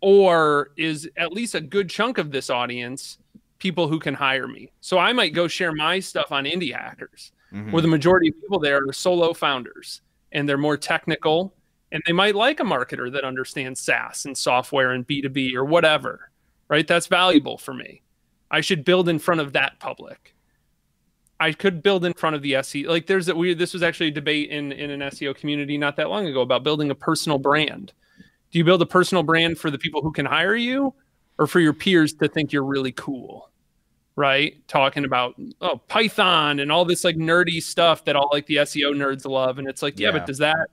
or 0.00 0.70
is 0.76 1.10
at 1.16 1.32
least 1.32 1.56
a 1.56 1.60
good 1.60 1.90
chunk 1.90 2.18
of 2.18 2.30
this 2.30 2.50
audience 2.50 3.18
people 3.58 3.88
who 3.88 3.98
can 3.98 4.14
hire 4.14 4.46
me 4.46 4.70
so 4.80 4.96
i 4.96 5.12
might 5.12 5.34
go 5.34 5.48
share 5.48 5.72
my 5.72 5.98
stuff 5.98 6.30
on 6.30 6.44
indie 6.44 6.72
hackers 6.72 7.32
mm-hmm. 7.52 7.72
where 7.72 7.82
the 7.82 7.88
majority 7.88 8.28
of 8.28 8.40
people 8.40 8.60
there 8.60 8.80
are 8.88 8.92
solo 8.92 9.34
founders 9.34 10.02
and 10.30 10.48
they're 10.48 10.56
more 10.56 10.76
technical 10.76 11.52
and 11.90 12.00
they 12.06 12.12
might 12.12 12.36
like 12.36 12.60
a 12.60 12.62
marketer 12.62 13.10
that 13.10 13.24
understands 13.24 13.80
SaaS 13.80 14.26
and 14.26 14.36
software 14.36 14.90
and 14.90 15.08
B2B 15.08 15.54
or 15.54 15.64
whatever 15.64 16.30
right? 16.68 16.86
That's 16.86 17.06
valuable 17.06 17.58
for 17.58 17.74
me. 17.74 18.02
I 18.50 18.60
should 18.60 18.84
build 18.84 19.08
in 19.08 19.18
front 19.18 19.40
of 19.40 19.52
that 19.52 19.78
public. 19.78 20.34
I 21.40 21.52
could 21.52 21.82
build 21.82 22.04
in 22.04 22.14
front 22.14 22.36
of 22.36 22.42
the 22.42 22.52
SEO. 22.54 22.88
Like 22.88 23.06
there's 23.06 23.28
a 23.28 23.34
we 23.34 23.54
this 23.54 23.72
was 23.72 23.82
actually 23.82 24.08
a 24.08 24.12
debate 24.12 24.50
in 24.50 24.72
in 24.72 24.90
an 24.90 25.00
SEO 25.00 25.36
community 25.36 25.78
not 25.78 25.96
that 25.96 26.10
long 26.10 26.26
ago 26.26 26.40
about 26.40 26.64
building 26.64 26.90
a 26.90 26.94
personal 26.94 27.38
brand. 27.38 27.92
Do 28.50 28.58
you 28.58 28.64
build 28.64 28.82
a 28.82 28.86
personal 28.86 29.22
brand 29.22 29.58
for 29.58 29.70
the 29.70 29.78
people 29.78 30.02
who 30.02 30.10
can 30.10 30.26
hire 30.26 30.56
you 30.56 30.94
or 31.38 31.46
for 31.46 31.60
your 31.60 31.74
peers 31.74 32.14
to 32.14 32.28
think 32.28 32.52
you're 32.52 32.64
really 32.64 32.92
cool? 32.92 33.50
Right? 34.16 34.56
Talking 34.66 35.04
about 35.04 35.36
oh 35.60 35.76
Python 35.86 36.58
and 36.58 36.72
all 36.72 36.84
this 36.84 37.04
like 37.04 37.16
nerdy 37.16 37.62
stuff 37.62 38.04
that 38.06 38.16
all 38.16 38.30
like 38.32 38.46
the 38.46 38.56
SEO 38.56 38.92
nerds 38.94 39.24
love 39.24 39.58
and 39.58 39.68
it's 39.68 39.82
like, 39.82 39.98
yeah, 39.98 40.08
yeah. 40.08 40.18
but 40.18 40.26
does 40.26 40.38
that 40.38 40.70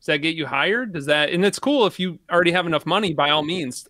does 0.00 0.06
that 0.06 0.18
get 0.18 0.34
you 0.34 0.46
hired? 0.46 0.94
Does 0.94 1.06
that 1.06 1.30
and 1.30 1.44
it's 1.44 1.60
cool 1.60 1.86
if 1.86 2.00
you 2.00 2.18
already 2.28 2.50
have 2.50 2.66
enough 2.66 2.86
money 2.86 3.14
by 3.14 3.30
all 3.30 3.44
means 3.44 3.88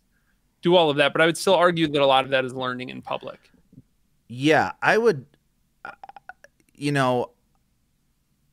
do 0.66 0.74
all 0.74 0.90
of 0.90 0.96
that, 0.96 1.12
but 1.12 1.22
I 1.22 1.26
would 1.26 1.36
still 1.38 1.54
argue 1.54 1.86
that 1.86 2.02
a 2.02 2.06
lot 2.06 2.24
of 2.24 2.30
that 2.32 2.44
is 2.44 2.52
learning 2.52 2.88
in 2.88 3.00
public. 3.00 3.38
Yeah, 4.26 4.72
I 4.82 4.98
would. 4.98 5.24
Uh, 5.84 5.92
you 6.74 6.90
know, 6.90 7.30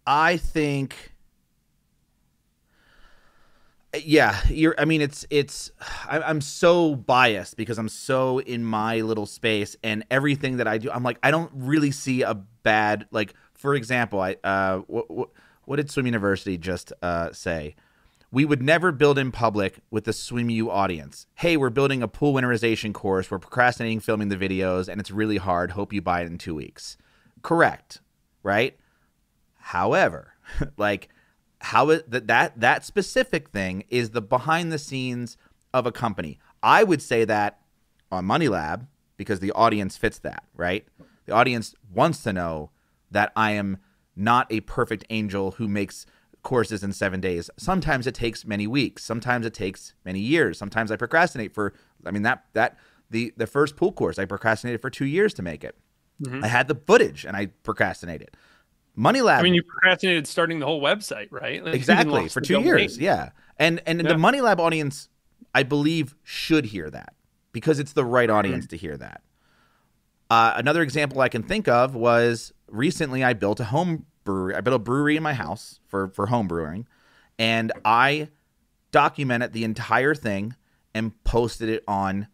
I 0.05 0.37
think. 0.37 1.13
Yeah, 3.95 4.39
you're. 4.47 4.75
I 4.77 4.85
mean, 4.85 5.01
it's 5.01 5.25
it's. 5.31 5.71
I'm 6.07 6.41
so 6.41 6.95
biased 6.95 7.57
because 7.57 7.79
I'm 7.79 7.89
so 7.89 8.39
in 8.39 8.63
my 8.63 9.01
little 9.01 9.25
space, 9.25 9.75
and 9.83 10.05
everything 10.11 10.57
that 10.57 10.67
I 10.67 10.77
do, 10.77 10.91
I'm 10.91 11.03
like, 11.03 11.17
I 11.23 11.31
don't 11.31 11.51
really 11.55 11.91
see 11.91 12.21
a 12.21 12.35
bad. 12.35 13.07
Like, 13.09 13.33
for 13.55 13.73
example, 13.73 14.21
I 14.21 14.37
uh, 14.43 14.77
what 14.85 15.09
what, 15.09 15.29
what 15.65 15.77
did 15.77 15.89
Swim 15.89 16.05
University 16.05 16.59
just 16.59 16.93
uh 17.01 17.31
say? 17.31 17.75
We 18.33 18.45
would 18.45 18.63
never 18.63 18.91
build 18.91 19.19
in 19.19 19.31
public 19.31 19.79
with 19.91 20.05
the 20.05 20.11
SwimU 20.11 20.67
audience. 20.67 21.27
Hey, 21.35 21.55
we're 21.55 21.69
building 21.69 22.01
a 22.01 22.07
pool 22.07 22.33
winterization 22.33 22.91
course. 22.91 23.29
We're 23.29 23.37
procrastinating 23.37 23.99
filming 23.99 24.29
the 24.29 24.35
videos, 24.35 24.87
and 24.87 24.99
it's 24.99 25.11
really 25.11 25.37
hard. 25.37 25.69
Hope 25.69 25.93
you 25.93 26.01
buy 26.01 26.21
it 26.21 26.25
in 26.25 26.39
two 26.39 26.55
weeks. 26.55 26.97
Correct, 27.43 28.01
right? 28.41 28.75
However, 29.59 30.33
like 30.77 31.09
how 31.61 31.85
that 31.85 32.25
that 32.25 32.59
that 32.59 32.83
specific 32.83 33.49
thing 33.49 33.83
is 33.89 34.09
the 34.09 34.21
behind 34.21 34.71
the 34.71 34.79
scenes 34.79 35.37
of 35.71 35.85
a 35.85 35.91
company. 35.91 36.39
I 36.63 36.83
would 36.83 37.03
say 37.03 37.25
that 37.25 37.59
on 38.11 38.25
Money 38.25 38.47
Lab 38.47 38.87
because 39.15 39.41
the 39.41 39.51
audience 39.51 39.95
fits 39.95 40.17
that, 40.19 40.43
right? 40.55 40.87
The 41.27 41.33
audience 41.33 41.75
wants 41.93 42.23
to 42.23 42.33
know 42.33 42.71
that 43.11 43.31
I 43.35 43.51
am 43.51 43.77
not 44.15 44.51
a 44.51 44.61
perfect 44.61 45.05
angel 45.11 45.51
who 45.51 45.67
makes 45.67 46.07
courses 46.43 46.83
in 46.83 46.93
seven 46.93 47.19
days. 47.19 47.49
Sometimes 47.57 48.05
it 48.05 48.13
takes 48.13 48.45
many 48.45 48.67
weeks. 48.67 49.03
Sometimes 49.03 49.45
it 49.45 49.53
takes 49.53 49.95
many 50.05 50.19
years. 50.19 50.57
Sometimes 50.57 50.91
I 50.91 50.95
procrastinate 50.95 51.53
for. 51.53 51.73
I 52.05 52.11
mean 52.11 52.23
that 52.23 52.45
that 52.53 52.77
the 53.09 53.33
the 53.37 53.47
first 53.47 53.75
pool 53.75 53.91
course 53.91 54.19
I 54.19 54.25
procrastinated 54.25 54.81
for 54.81 54.89
two 54.89 55.05
years 55.05 55.33
to 55.35 55.41
make 55.41 55.63
it. 55.63 55.75
Mm-hmm. 56.21 56.43
I 56.43 56.47
had 56.47 56.67
the 56.67 56.75
footage 56.75 57.25
and 57.25 57.35
I 57.35 57.47
procrastinated. 57.63 58.35
Money 58.95 59.21
Lab. 59.21 59.39
I 59.39 59.43
mean, 59.43 59.55
you 59.55 59.63
procrastinated 59.63 60.27
starting 60.27 60.59
the 60.59 60.67
whole 60.67 60.81
website, 60.81 61.29
right? 61.31 61.63
Like, 61.65 61.73
exactly 61.73 62.27
for 62.29 62.41
two 62.41 62.61
years. 62.61 62.99
Yeah, 62.99 63.31
and 63.57 63.81
and 63.85 64.01
yeah. 64.01 64.09
the 64.09 64.17
Money 64.17 64.41
Lab 64.41 64.59
audience, 64.59 65.09
I 65.55 65.63
believe, 65.63 66.15
should 66.23 66.65
hear 66.65 66.89
that 66.91 67.15
because 67.51 67.79
it's 67.79 67.93
the 67.93 68.05
right 68.05 68.29
audience 68.29 68.65
mm-hmm. 68.65 68.69
to 68.71 68.77
hear 68.77 68.97
that. 68.97 69.21
Uh, 70.29 70.53
another 70.55 70.81
example 70.81 71.21
I 71.21 71.29
can 71.29 71.43
think 71.43 71.67
of 71.67 71.95
was 71.95 72.53
recently 72.67 73.23
I 73.23 73.33
built 73.33 73.59
a 73.59 73.65
home 73.65 74.05
brewery. 74.23 74.55
I 74.55 74.61
built 74.61 74.75
a 74.75 74.79
brewery 74.79 75.17
in 75.17 75.23
my 75.23 75.33
house 75.33 75.79
for 75.87 76.09
for 76.09 76.27
home 76.27 76.47
brewing, 76.47 76.87
and 77.37 77.71
I 77.83 78.29
documented 78.91 79.53
the 79.53 79.63
entire 79.63 80.15
thing 80.15 80.55
and 80.93 81.23
posted 81.23 81.69
it 81.69 81.83
on 81.87 82.27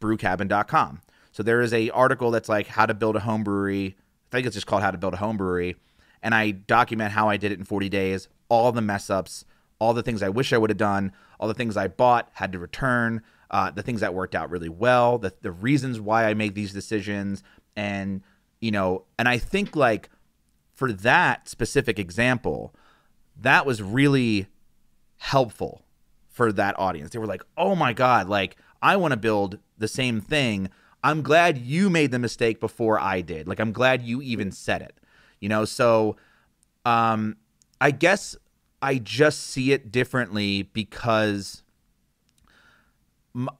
brewcabin.com. 0.00 1.00
So 1.32 1.42
there 1.42 1.60
is 1.60 1.72
a 1.72 1.90
article 1.90 2.30
that's 2.30 2.48
like 2.48 2.66
how 2.66 2.86
to 2.86 2.94
build 2.94 3.16
a 3.16 3.20
home 3.20 3.44
brewery. 3.44 3.96
I 4.30 4.36
think 4.36 4.46
it's 4.46 4.54
just 4.54 4.66
called 4.66 4.82
how 4.82 4.90
to 4.90 4.98
build 4.98 5.14
a 5.14 5.18
home 5.18 5.36
brewery, 5.36 5.76
and 6.22 6.34
I 6.34 6.52
document 6.52 7.12
how 7.12 7.28
I 7.28 7.36
did 7.36 7.52
it 7.52 7.58
in 7.58 7.64
40 7.64 7.88
days, 7.88 8.28
all 8.48 8.72
the 8.72 8.82
mess 8.82 9.10
ups, 9.10 9.44
all 9.78 9.94
the 9.94 10.02
things 10.02 10.22
I 10.22 10.28
wish 10.28 10.52
I 10.52 10.58
would 10.58 10.70
have 10.70 10.76
done, 10.76 11.12
all 11.38 11.48
the 11.48 11.54
things 11.54 11.76
I 11.76 11.88
bought 11.88 12.28
had 12.34 12.52
to 12.52 12.58
return, 12.58 13.22
uh, 13.50 13.70
the 13.70 13.82
things 13.82 14.00
that 14.00 14.14
worked 14.14 14.34
out 14.34 14.50
really 14.50 14.68
well, 14.68 15.18
the 15.18 15.32
the 15.40 15.50
reasons 15.52 16.00
why 16.00 16.26
I 16.26 16.34
made 16.34 16.54
these 16.54 16.72
decisions, 16.72 17.42
and 17.76 18.22
you 18.60 18.70
know, 18.70 19.04
and 19.18 19.28
I 19.28 19.38
think 19.38 19.74
like 19.74 20.10
for 20.80 20.94
that 20.94 21.46
specific 21.46 21.98
example, 21.98 22.74
that 23.38 23.66
was 23.66 23.82
really 23.82 24.46
helpful 25.18 25.84
for 26.30 26.50
that 26.52 26.74
audience. 26.78 27.10
They 27.10 27.18
were 27.18 27.26
like, 27.26 27.42
"Oh 27.54 27.74
my 27.74 27.92
god, 27.92 28.30
like 28.30 28.56
I 28.80 28.96
want 28.96 29.12
to 29.12 29.18
build 29.18 29.58
the 29.76 29.86
same 29.86 30.22
thing. 30.22 30.70
I'm 31.04 31.20
glad 31.20 31.58
you 31.58 31.90
made 31.90 32.12
the 32.12 32.18
mistake 32.18 32.60
before 32.60 32.98
I 32.98 33.20
did. 33.20 33.46
Like 33.46 33.60
I'm 33.60 33.72
glad 33.72 34.00
you 34.00 34.22
even 34.22 34.52
said 34.52 34.80
it." 34.80 34.96
You 35.38 35.50
know, 35.50 35.66
so 35.66 36.16
um 36.86 37.36
I 37.78 37.90
guess 37.90 38.34
I 38.80 38.94
just 38.96 39.48
see 39.48 39.72
it 39.72 39.92
differently 39.92 40.62
because 40.62 41.62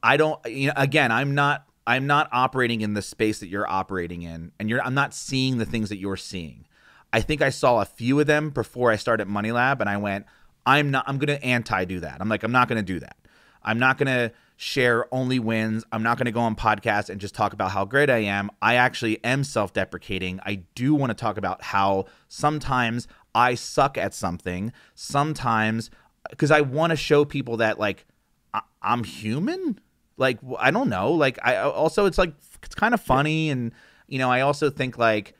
I 0.02 0.16
don't 0.16 0.40
you 0.46 0.68
know 0.68 0.74
again, 0.74 1.12
I'm 1.12 1.34
not 1.34 1.66
I'm 1.86 2.06
not 2.06 2.30
operating 2.32 2.80
in 2.80 2.94
the 2.94 3.02
space 3.02 3.40
that 3.40 3.48
you're 3.48 3.68
operating 3.68 4.22
in 4.22 4.52
and 4.58 4.70
you're 4.70 4.82
I'm 4.82 4.94
not 4.94 5.12
seeing 5.12 5.58
the 5.58 5.66
things 5.66 5.90
that 5.90 5.98
you're 5.98 6.16
seeing. 6.16 6.64
I 7.12 7.20
think 7.20 7.42
I 7.42 7.50
saw 7.50 7.80
a 7.80 7.84
few 7.84 8.20
of 8.20 8.26
them 8.26 8.50
before 8.50 8.90
I 8.90 8.96
started 8.96 9.26
Money 9.26 9.52
Lab, 9.52 9.80
and 9.80 9.90
I 9.90 9.96
went, 9.96 10.26
I'm 10.66 10.90
not. 10.90 11.04
I'm 11.06 11.18
to 11.28 11.44
anti 11.44 11.84
do 11.84 12.00
that. 12.00 12.18
I'm 12.20 12.28
like, 12.28 12.42
I'm 12.42 12.52
not 12.52 12.68
to 12.78 12.82
do 12.84 13.00
that. 13.00 13.16
I'm 13.62 13.78
not 13.78 13.98
to 14.06 14.32
share 14.56 15.12
only 15.12 15.38
wins. 15.38 15.84
I'm 15.90 16.02
not 16.02 16.18
to 16.26 16.32
go 16.32 16.40
on 16.40 16.54
podcasts 16.54 17.08
and 17.08 17.20
just 17.20 17.34
talk 17.34 17.52
about 17.52 17.70
how 17.70 17.84
great 17.84 18.10
I 18.10 18.18
am. 18.18 18.50
I 18.60 18.74
actually 18.74 19.22
am 19.24 19.42
self 19.42 19.72
deprecating. 19.72 20.38
I 20.44 20.62
do 20.74 20.94
want 20.94 21.10
to 21.10 21.14
talk 21.14 21.38
about 21.38 21.62
how 21.62 22.06
sometimes 22.28 23.08
I 23.34 23.54
suck 23.54 23.96
at 23.96 24.14
something. 24.14 24.72
Sometimes, 24.94 25.90
because 26.28 26.50
I 26.50 26.60
want 26.60 26.90
to 26.90 26.96
show 26.96 27.24
people 27.24 27.56
that, 27.58 27.78
like, 27.78 28.06
I- 28.52 28.62
I'm 28.82 29.04
human. 29.04 29.78
Like, 30.16 30.38
I 30.58 30.70
don't 30.70 30.90
know. 30.90 31.12
Like, 31.12 31.38
I 31.42 31.56
also, 31.56 32.04
it's 32.06 32.18
like, 32.18 32.34
it's 32.62 32.74
kind 32.74 32.92
of 32.92 33.00
funny. 33.00 33.48
And, 33.50 33.72
you 34.08 34.18
know, 34.18 34.30
I 34.30 34.42
also 34.42 34.68
think, 34.68 34.98
like, 34.98 35.34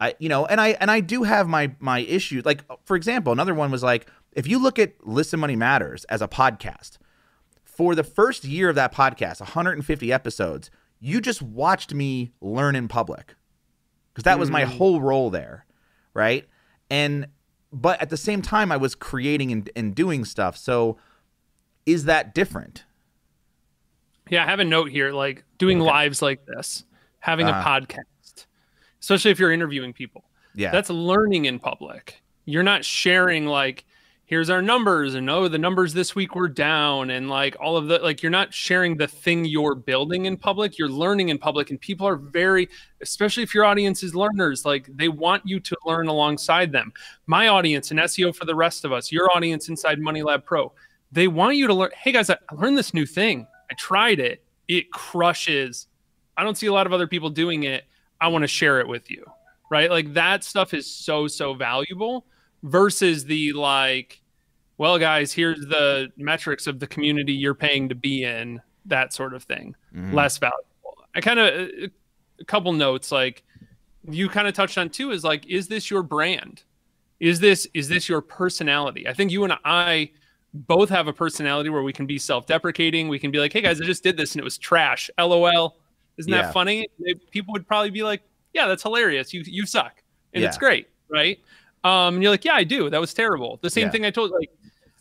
I 0.00 0.14
you 0.18 0.28
know, 0.28 0.46
and 0.46 0.60
I 0.60 0.68
and 0.80 0.90
I 0.90 1.00
do 1.00 1.24
have 1.24 1.48
my 1.48 1.72
my 1.80 2.00
issues. 2.00 2.44
Like 2.44 2.64
for 2.84 2.96
example, 2.96 3.32
another 3.32 3.54
one 3.54 3.70
was 3.70 3.82
like 3.82 4.08
if 4.32 4.46
you 4.46 4.58
look 4.58 4.78
at 4.78 4.94
Listen 5.06 5.40
Money 5.40 5.56
Matters 5.56 6.04
as 6.04 6.22
a 6.22 6.28
podcast, 6.28 6.98
for 7.64 7.94
the 7.94 8.04
first 8.04 8.44
year 8.44 8.68
of 8.68 8.76
that 8.76 8.94
podcast, 8.94 9.40
150 9.40 10.12
episodes, 10.12 10.70
you 11.00 11.20
just 11.20 11.42
watched 11.42 11.92
me 11.92 12.32
learn 12.40 12.76
in 12.76 12.88
public. 12.88 13.34
Cuz 14.14 14.24
that 14.24 14.38
was 14.38 14.50
my 14.50 14.64
mm. 14.64 14.68
whole 14.68 15.00
role 15.00 15.30
there, 15.30 15.66
right? 16.14 16.48
And 16.90 17.28
but 17.72 18.00
at 18.00 18.10
the 18.10 18.16
same 18.16 18.40
time 18.40 18.72
I 18.72 18.76
was 18.76 18.94
creating 18.94 19.52
and, 19.52 19.70
and 19.74 19.94
doing 19.94 20.24
stuff. 20.24 20.56
So 20.56 20.96
is 21.86 22.04
that 22.04 22.34
different? 22.34 22.84
Yeah, 24.30 24.44
I 24.44 24.46
have 24.46 24.60
a 24.60 24.64
note 24.64 24.90
here 24.90 25.12
like 25.12 25.44
doing 25.56 25.80
okay. 25.80 25.90
lives 25.90 26.22
like 26.22 26.44
this, 26.46 26.84
having 27.20 27.46
uh, 27.46 27.50
a 27.50 27.52
uh-huh. 27.52 27.80
podcast 27.80 28.04
especially 29.00 29.30
if 29.30 29.38
you're 29.38 29.52
interviewing 29.52 29.92
people. 29.92 30.24
Yeah. 30.54 30.70
That's 30.70 30.90
learning 30.90 31.44
in 31.46 31.58
public. 31.58 32.20
You're 32.44 32.62
not 32.62 32.84
sharing 32.84 33.46
like 33.46 33.84
here's 34.28 34.50
our 34.50 34.60
numbers 34.60 35.14
and 35.14 35.30
oh 35.30 35.48
the 35.48 35.56
numbers 35.58 35.94
this 35.94 36.14
week 36.14 36.34
were 36.34 36.50
down 36.50 37.08
and 37.08 37.30
like 37.30 37.56
all 37.58 37.78
of 37.78 37.86
the 37.88 37.98
like 38.00 38.22
you're 38.22 38.30
not 38.30 38.52
sharing 38.52 38.94
the 38.94 39.08
thing 39.08 39.42
you're 39.46 39.74
building 39.74 40.26
in 40.26 40.36
public 40.36 40.76
you're 40.78 40.88
learning 40.88 41.30
in 41.30 41.38
public 41.38 41.70
and 41.70 41.80
people 41.80 42.06
are 42.06 42.16
very 42.16 42.68
especially 43.00 43.42
if 43.42 43.54
your 43.54 43.64
audience 43.64 44.02
is 44.02 44.14
learners 44.14 44.66
like 44.66 44.86
they 44.94 45.08
want 45.08 45.42
you 45.46 45.58
to 45.58 45.74
learn 45.86 46.08
alongside 46.08 46.70
them 46.70 46.92
my 47.26 47.48
audience 47.48 47.90
and 47.90 47.98
seo 48.00 48.34
for 48.34 48.44
the 48.44 48.54
rest 48.54 48.84
of 48.84 48.92
us 48.92 49.10
your 49.10 49.34
audience 49.34 49.70
inside 49.70 49.98
money 49.98 50.22
lab 50.22 50.44
pro 50.44 50.70
they 51.10 51.26
want 51.26 51.56
you 51.56 51.66
to 51.66 51.72
learn 51.72 51.90
hey 51.96 52.12
guys 52.12 52.28
i 52.28 52.36
learned 52.52 52.76
this 52.76 52.92
new 52.92 53.06
thing 53.06 53.46
i 53.70 53.74
tried 53.74 54.20
it 54.20 54.44
it 54.68 54.90
crushes 54.92 55.86
i 56.36 56.44
don't 56.44 56.58
see 56.58 56.66
a 56.66 56.72
lot 56.72 56.86
of 56.86 56.92
other 56.92 57.06
people 57.06 57.30
doing 57.30 57.62
it 57.62 57.84
I 58.20 58.28
want 58.28 58.42
to 58.42 58.48
share 58.48 58.80
it 58.80 58.88
with 58.88 59.10
you. 59.10 59.24
Right? 59.70 59.90
Like 59.90 60.14
that 60.14 60.44
stuff 60.44 60.72
is 60.72 60.90
so 60.90 61.26
so 61.26 61.54
valuable 61.54 62.26
versus 62.62 63.24
the 63.24 63.52
like 63.52 64.20
well 64.78 64.98
guys, 64.98 65.32
here's 65.32 65.60
the 65.60 66.08
metrics 66.16 66.66
of 66.66 66.78
the 66.78 66.86
community 66.86 67.32
you're 67.32 67.54
paying 67.54 67.88
to 67.88 67.94
be 67.94 68.24
in, 68.24 68.60
that 68.86 69.12
sort 69.12 69.34
of 69.34 69.42
thing. 69.42 69.74
Mm-hmm. 69.94 70.14
Less 70.14 70.38
valuable. 70.38 70.64
I 71.14 71.20
kind 71.20 71.38
of 71.38 71.68
a 72.40 72.44
couple 72.46 72.72
notes 72.72 73.12
like 73.12 73.44
you 74.08 74.28
kind 74.28 74.48
of 74.48 74.54
touched 74.54 74.78
on 74.78 74.88
too 74.88 75.10
is 75.10 75.24
like 75.24 75.46
is 75.46 75.68
this 75.68 75.90
your 75.90 76.02
brand? 76.02 76.62
Is 77.20 77.40
this 77.40 77.66
is 77.74 77.88
this 77.88 78.08
your 78.08 78.20
personality? 78.20 79.08
I 79.08 79.12
think 79.12 79.30
you 79.30 79.44
and 79.44 79.54
I 79.64 80.10
both 80.54 80.88
have 80.88 81.08
a 81.08 81.12
personality 81.12 81.68
where 81.68 81.82
we 81.82 81.92
can 81.92 82.06
be 82.06 82.18
self-deprecating. 82.18 83.08
We 83.08 83.18
can 83.18 83.30
be 83.30 83.38
like, 83.38 83.52
"Hey 83.52 83.60
guys, 83.60 83.80
I 83.80 83.84
just 83.84 84.02
did 84.02 84.16
this 84.16 84.32
and 84.32 84.40
it 84.40 84.44
was 84.44 84.56
trash." 84.56 85.10
LOL. 85.18 85.76
Isn't 86.18 86.32
yeah. 86.32 86.42
that 86.42 86.52
funny? 86.52 86.88
People 87.30 87.52
would 87.52 87.66
probably 87.66 87.90
be 87.90 88.02
like, 88.02 88.22
"Yeah, 88.52 88.66
that's 88.66 88.82
hilarious. 88.82 89.32
You 89.32 89.42
you 89.46 89.66
suck, 89.66 90.02
and 90.34 90.42
yeah. 90.42 90.48
it's 90.48 90.58
great, 90.58 90.88
right?" 91.08 91.38
Um, 91.84 92.14
and 92.14 92.22
you're 92.22 92.32
like, 92.32 92.44
"Yeah, 92.44 92.54
I 92.54 92.64
do. 92.64 92.90
That 92.90 93.00
was 93.00 93.14
terrible." 93.14 93.58
The 93.62 93.70
same 93.70 93.86
yeah. 93.86 93.90
thing 93.90 94.04
I 94.04 94.10
told 94.10 94.32
like, 94.32 94.50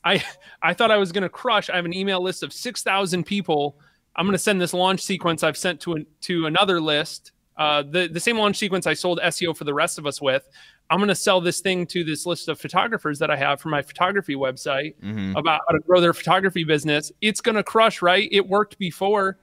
I 0.03 0.23
I 0.61 0.73
thought 0.73 0.91
I 0.91 0.97
was 0.97 1.11
gonna 1.11 1.29
crush. 1.29 1.69
I 1.69 1.75
have 1.75 1.85
an 1.85 1.93
email 1.93 2.21
list 2.21 2.43
of 2.43 2.53
six 2.53 2.83
thousand 2.83 3.25
people. 3.25 3.79
I'm 4.15 4.25
gonna 4.25 4.37
send 4.37 4.61
this 4.61 4.73
launch 4.73 5.01
sequence 5.01 5.43
I've 5.43 5.57
sent 5.57 5.79
to 5.81 5.93
an, 5.93 6.05
to 6.21 6.45
another 6.45 6.79
list. 6.79 7.31
Uh, 7.57 7.81
the 7.81 8.07
the 8.07 8.19
same 8.19 8.37
launch 8.37 8.57
sequence 8.57 8.85
I 8.85 8.93
sold 8.93 9.19
SEO 9.23 9.57
for 9.57 9.63
the 9.63 9.73
rest 9.73 9.97
of 9.97 10.05
us 10.05 10.21
with. 10.21 10.47
I'm 10.89 10.99
going 10.99 11.09
to 11.09 11.15
sell 11.15 11.41
this 11.41 11.59
thing 11.59 11.85
to 11.87 12.03
this 12.03 12.25
list 12.25 12.47
of 12.47 12.59
photographers 12.59 13.19
that 13.19 13.29
I 13.29 13.35
have 13.35 13.59
for 13.59 13.69
my 13.69 13.81
photography 13.81 14.35
website 14.35 14.95
mm-hmm. 15.03 15.35
about 15.35 15.61
how 15.67 15.75
to 15.75 15.81
grow 15.81 15.99
their 15.99 16.13
photography 16.13 16.63
business. 16.63 17.11
It's 17.21 17.41
going 17.41 17.55
to 17.55 17.63
crush, 17.63 18.01
right? 18.01 18.29
It 18.31 18.47
worked 18.47 18.77
before 18.77 19.37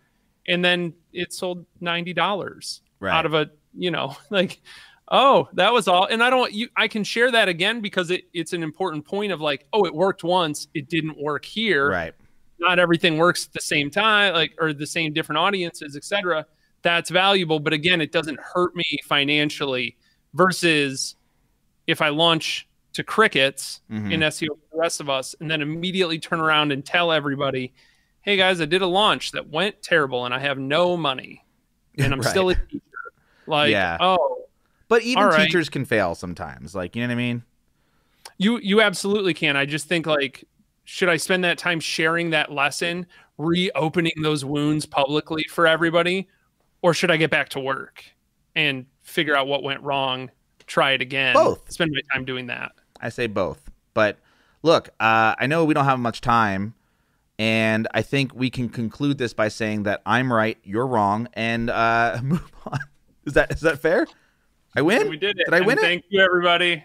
and 0.49 0.65
then 0.65 0.93
it 1.13 1.33
sold 1.33 1.65
ninety 1.81 2.13
dollars 2.13 2.81
right. 3.01 3.13
out 3.13 3.27
of 3.27 3.35
a 3.35 3.51
you 3.77 3.91
know 3.91 4.17
like 4.31 4.61
oh 5.09 5.49
that 5.53 5.73
was 5.73 5.87
all 5.87 6.07
and 6.07 6.23
i 6.23 6.31
don't 6.31 6.53
you 6.53 6.69
i 6.77 6.89
can 6.89 7.05
share 7.05 7.31
that 7.31 7.49
again 7.49 7.81
because 7.81 8.11
it, 8.11 8.25
it's 8.33 8.53
an 8.53 8.63
important 8.63 9.05
point 9.05 9.33
of 9.33 9.41
like 9.41 9.67
oh 9.73 9.85
it 9.85 9.95
worked 9.95 10.25
once 10.25 10.69
it 10.75 10.89
didn't 10.89 11.17
work 11.19 11.45
here 11.45 11.91
right 11.91 12.15
not 12.59 12.79
everything 12.79 13.19
works 13.19 13.47
at 13.47 13.53
the 13.53 13.61
same 13.61 13.91
time 13.91 14.33
like 14.33 14.55
or 14.59 14.73
the 14.73 14.87
same 14.87 15.13
different 15.13 15.39
audiences 15.39 15.97
etc 15.97 16.47
that's 16.83 17.11
valuable 17.11 17.61
but 17.61 17.73
again 17.73 18.01
it 18.01 18.13
doesn't 18.13 18.39
hurt 18.41 18.75
me 18.75 18.99
financially 19.05 19.97
versus 20.33 21.17
if 21.87 22.01
i 22.01 22.09
launch 22.09 22.67
to 22.95 23.03
crickets 23.03 23.83
mm-hmm. 23.91 24.11
in 24.11 24.21
seo 24.21 24.49
for 24.49 24.69
the 24.73 24.79
rest 24.79 25.01
of 25.01 25.11
us 25.11 25.35
and 25.41 25.51
then 25.51 25.61
immediately 25.61 26.19
turn 26.19 26.41
around 26.41 26.73
and 26.73 26.85
tell 26.85 27.13
everybody 27.13 27.75
hey 28.25 28.39
guys, 28.39 28.59
I 28.61 28.65
did 28.65 28.81
a 28.81 28.87
launch 28.87 29.33
that 29.33 29.51
went 29.51 29.83
terrible 29.83 30.25
and 30.25 30.33
I 30.33 30.39
have 30.39 30.59
no 30.59 30.97
money 30.97 31.45
and 31.99 32.13
I'm 32.13 32.21
right. 32.23 32.31
still 32.31 32.49
a 32.49 32.55
teacher. 32.55 32.81
Like, 33.47 33.71
yeah. 33.71 33.99
oh. 34.01 34.47
But 34.89 35.03
even 35.03 35.31
teachers 35.31 35.67
right. 35.67 35.73
can 35.73 35.85
fail 35.85 36.15
sometimes. 36.15 36.75
Like, 36.75 36.97
you 36.97 37.03
know 37.03 37.09
what 37.09 37.13
I 37.13 37.17
mean? 37.17 37.43
You 38.39 38.59
you 38.59 38.81
absolutely 38.81 39.35
can. 39.35 39.57
I 39.57 39.65
just 39.67 39.87
think 39.87 40.07
like 40.07 40.45
should 40.85 41.09
I 41.09 41.17
spend 41.19 41.45
that 41.45 41.59
time 41.59 41.81
sharing 41.81 42.31
that 42.31 42.51
lesson, 42.51 43.07
reopening 43.39 44.15
those 44.23 44.45
wounds 44.45 44.87
publicly 44.87 45.45
for 45.45 45.67
everybody, 45.67 46.29
or 46.83 46.95
should 46.95 47.11
I 47.11 47.17
get 47.17 47.31
back 47.31 47.51
to 47.51 47.61
work 47.61 48.05
and 48.57 48.87
figure 49.03 49.37
out 49.37 49.47
what 49.47 49.63
went 49.63 49.83
wrong, 49.83 50.31
try 50.67 50.93
it 50.93 51.03
again, 51.03 51.35
Both. 51.35 51.71
spend 51.71 51.93
my 51.93 52.01
time 52.13 52.25
doing 52.25 52.47
that? 52.47 52.73
I 53.01 53.09
say 53.11 53.27
both. 53.27 53.71
But 53.93 54.19
look, 54.63 54.89
uh, 55.01 55.35
I 55.39 55.47
know 55.47 55.65
we 55.65 55.75
don't 55.75 55.85
have 55.85 55.99
much 55.99 56.21
time, 56.21 56.75
and 57.39 57.89
I 57.93 58.03
think 58.03 58.35
we 58.35 58.51
can 58.51 58.69
conclude 58.69 59.19
this 59.19 59.35
by 59.35 59.49
saying 59.49 59.85
that 59.85 60.03
I'm 60.07 60.33
right, 60.33 60.59
you're 60.63 60.87
wrong, 60.87 61.29
and 61.35 61.71
uh, 61.71 62.21
move 62.23 62.51
on. 62.67 62.79
Is 63.25 63.35
that 63.35 63.53
is 63.53 63.61
that 63.63 63.79
fair? 63.79 64.07
I 64.77 64.83
win. 64.83 65.09
We 65.09 65.17
did 65.17 65.39
it. 65.39 65.45
Did 65.47 65.55
I 65.55 65.59
And 65.59 65.67
win 65.67 65.79
it? 65.79 65.83
Thank 65.83 66.05
you, 66.09 66.21
everybody. 66.21 66.85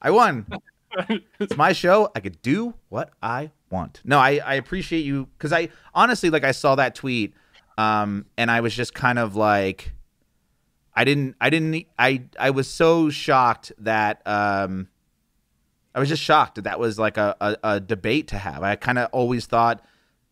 I 0.00 0.10
won. 0.10 0.46
it's 1.40 1.56
my 1.56 1.72
show. 1.72 2.10
I 2.14 2.20
could 2.20 2.40
do 2.42 2.74
what 2.88 3.10
I 3.22 3.50
want. 3.70 4.00
No, 4.04 4.18
I, 4.18 4.40
I 4.44 4.54
appreciate 4.54 5.04
you 5.04 5.28
because 5.36 5.52
I 5.52 5.68
honestly 5.94 6.30
like 6.30 6.44
I 6.44 6.52
saw 6.52 6.74
that 6.76 6.94
tweet, 6.94 7.34
um, 7.80 8.26
and 8.36 8.50
I 8.50 8.60
was 8.60 8.74
just 8.74 8.92
kind 8.94 9.18
of 9.18 9.36
like, 9.36 9.92
I 10.94 11.04
didn't, 11.04 11.36
I 11.40 11.48
didn't, 11.50 11.86
I, 11.98 12.24
I 12.38 12.50
was 12.50 12.68
so 12.68 13.08
shocked 13.08 13.72
that, 13.78 14.20
um, 14.26 14.88
I 15.94 16.00
was 16.00 16.08
just 16.08 16.22
shocked 16.22 16.56
that 16.56 16.62
that 16.62 16.78
was 16.78 16.98
like 16.98 17.16
a, 17.16 17.36
a, 17.40 17.56
a 17.62 17.80
debate 17.80 18.28
to 18.28 18.38
have. 18.38 18.62
I 18.62 18.76
kind 18.76 18.98
of 18.98 19.08
always 19.12 19.46
thought 19.46 19.84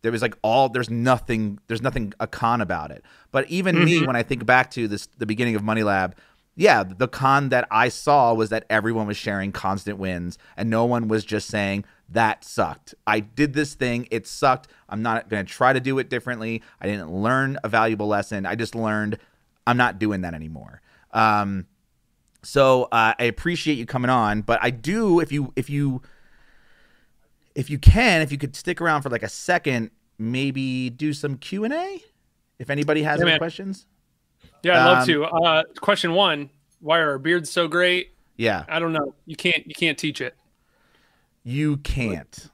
there 0.02 0.12
was 0.12 0.22
like 0.22 0.36
all 0.42 0.68
there's 0.68 0.90
nothing 0.90 1.58
there's 1.66 1.82
nothing 1.82 2.12
a 2.20 2.26
con 2.26 2.60
about 2.60 2.90
it. 2.90 3.04
But 3.32 3.48
even 3.50 3.84
me, 3.84 4.06
when 4.06 4.16
I 4.16 4.22
think 4.22 4.46
back 4.46 4.70
to 4.72 4.86
this 4.86 5.06
the 5.18 5.26
beginning 5.26 5.56
of 5.56 5.62
Money 5.62 5.82
Lab, 5.82 6.14
yeah, 6.54 6.82
the 6.84 7.08
con 7.08 7.48
that 7.50 7.66
I 7.70 7.88
saw 7.88 8.34
was 8.34 8.50
that 8.50 8.64
everyone 8.70 9.06
was 9.06 9.16
sharing 9.16 9.52
constant 9.52 9.98
wins 9.98 10.38
and 10.56 10.70
no 10.70 10.84
one 10.84 11.08
was 11.08 11.24
just 11.24 11.48
saying 11.48 11.84
that 12.10 12.44
sucked. 12.44 12.94
I 13.06 13.20
did 13.20 13.52
this 13.52 13.74
thing, 13.74 14.08
it 14.10 14.26
sucked. 14.26 14.68
I'm 14.88 15.02
not 15.02 15.28
going 15.28 15.44
to 15.44 15.52
try 15.52 15.72
to 15.72 15.80
do 15.80 15.98
it 15.98 16.08
differently. 16.08 16.62
I 16.80 16.86
didn't 16.86 17.12
learn 17.12 17.58
a 17.62 17.68
valuable 17.68 18.08
lesson. 18.08 18.46
I 18.46 18.54
just 18.54 18.74
learned 18.74 19.18
I'm 19.66 19.76
not 19.76 19.98
doing 19.98 20.22
that 20.22 20.34
anymore. 20.34 20.80
Um, 21.12 21.66
so 22.42 22.84
uh, 22.84 23.14
I 23.18 23.24
appreciate 23.24 23.76
you 23.78 23.86
coming 23.86 24.10
on, 24.10 24.42
but 24.42 24.58
I 24.62 24.70
do 24.70 25.20
if 25.20 25.32
you 25.32 25.52
if 25.56 25.68
you 25.70 26.02
if 27.54 27.68
you 27.70 27.78
can, 27.78 28.22
if 28.22 28.30
you 28.30 28.38
could 28.38 28.54
stick 28.54 28.80
around 28.80 29.02
for 29.02 29.10
like 29.10 29.22
a 29.24 29.28
second, 29.28 29.90
maybe 30.18 30.90
do 30.90 31.12
some 31.12 31.36
Q 31.36 31.64
and 31.64 31.74
A. 31.74 32.02
If 32.58 32.70
anybody 32.70 33.02
has 33.02 33.18
Yeah, 33.18 33.22
any 33.24 33.30
man. 33.32 33.38
questions, 33.38 33.86
Yeah, 34.62 34.80
I'd 34.80 34.84
love 34.86 34.98
Um, 34.98 35.06
to. 35.06 35.24
Uh, 35.24 35.62
question 35.80 36.12
one: 36.12 36.50
Why 36.80 36.98
are 37.00 37.10
our 37.10 37.18
beards 37.18 37.50
so 37.50 37.68
great? 37.68 38.12
yeah, 38.36 38.64
I 38.68 38.78
don't 38.78 38.92
know. 38.92 39.14
You 39.26 39.36
can't. 39.36 39.66
You 39.66 39.74
can't 39.74 39.98
teach 39.98 40.20
it. 40.20 40.34
you 41.44 41.76
can't. 41.78 42.50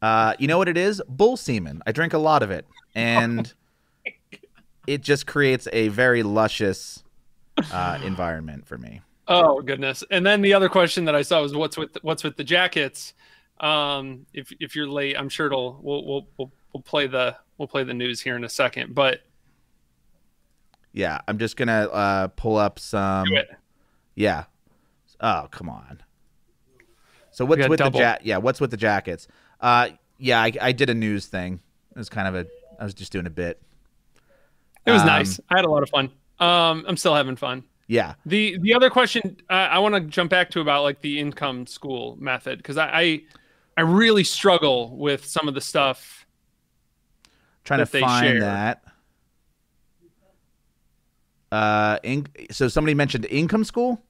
Uh, 0.00 0.34
you 0.38 0.46
know 0.46 0.58
what 0.58 0.68
it 0.68 0.76
is? 0.78 1.02
Bull 1.08 1.36
semen. 1.36 1.82
I 1.86 1.92
drink 1.92 2.12
a 2.12 2.18
lot 2.18 2.42
of 2.42 2.50
it, 2.50 2.64
and 2.94 3.52
it 4.86 5.02
just 5.02 5.26
creates 5.26 5.66
a 5.72 5.88
very 5.88 6.22
luscious 6.22 7.02
uh, 7.72 7.98
environment 8.04 8.66
for 8.66 8.78
me. 8.78 9.00
Oh 9.28 9.60
goodness! 9.60 10.02
And 10.10 10.24
then 10.24 10.40
the 10.42 10.54
other 10.54 10.68
question 10.68 11.04
that 11.04 11.14
I 11.14 11.22
saw 11.22 11.42
was 11.42 11.54
what's 11.54 11.76
with 11.76 11.96
what's 12.02 12.24
with 12.24 12.36
the 12.36 12.44
jackets? 12.44 13.14
Um, 13.60 14.24
if 14.32 14.52
if 14.60 14.74
you're 14.74 14.88
late, 14.88 15.16
I'm 15.18 15.28
sure 15.28 15.46
it'll 15.46 15.78
we'll 15.82 16.04
we'll 16.06 16.28
we'll, 16.38 16.52
we'll 16.72 16.82
play 16.82 17.06
the 17.06 17.36
we'll 17.58 17.68
play 17.68 17.84
the 17.84 17.94
news 17.94 18.20
here 18.20 18.36
in 18.36 18.44
a 18.44 18.48
second. 18.48 18.94
But 18.94 19.20
Yeah, 20.92 21.20
I'm 21.28 21.38
just 21.38 21.56
gonna 21.56 21.88
uh, 21.92 22.28
pull 22.28 22.56
up 22.56 22.78
some. 22.78 23.26
Yeah. 24.14 24.44
Oh, 25.20 25.48
come 25.50 25.68
on. 25.68 26.00
So 27.30 27.44
what's 27.44 27.68
with 27.68 27.78
double. 27.78 27.98
the 27.98 28.04
ja- 28.04 28.16
yeah, 28.22 28.36
what's 28.38 28.60
with 28.60 28.70
the 28.70 28.76
jackets? 28.76 29.28
Uh 29.60 29.90
yeah, 30.18 30.40
I, 30.40 30.52
I 30.60 30.72
did 30.72 30.90
a 30.90 30.94
news 30.94 31.26
thing. 31.26 31.60
It 31.94 31.98
was 31.98 32.08
kind 32.08 32.26
of 32.28 32.34
a 32.34 32.46
I 32.80 32.84
was 32.84 32.94
just 32.94 33.12
doing 33.12 33.26
a 33.26 33.30
bit. 33.30 33.60
It 34.86 34.92
was 34.92 35.02
Um, 35.02 35.08
nice. 35.08 35.38
I 35.50 35.56
had 35.56 35.64
a 35.64 35.70
lot 35.70 35.82
of 35.82 35.90
fun. 35.90 36.10
Um, 36.40 36.84
I'm 36.88 36.96
still 36.96 37.14
having 37.14 37.36
fun. 37.36 37.64
Yeah. 37.88 38.14
The 38.26 38.58
the 38.58 38.74
other 38.74 38.90
question 38.90 39.38
uh, 39.50 39.52
I 39.54 39.78
want 39.78 39.94
to 39.94 40.02
jump 40.02 40.30
back 40.30 40.50
to 40.50 40.60
about 40.60 40.82
like 40.82 41.00
the 41.00 41.18
income 41.18 41.66
school 41.66 42.16
method 42.20 42.58
because 42.58 42.76
I, 42.76 42.88
I 42.92 43.22
I 43.78 43.80
really 43.80 44.24
struggle 44.24 44.96
with 44.96 45.24
some 45.24 45.48
of 45.48 45.54
the 45.54 45.60
stuff. 45.62 46.26
Trying 47.64 47.80
to 47.80 47.86
find 47.86 48.26
share. 48.26 48.40
that. 48.40 48.82
Uh 51.50 51.98
in- 52.02 52.26
so 52.50 52.68
somebody 52.68 52.94
mentioned 52.94 53.24
income 53.30 53.64
school? 53.64 54.02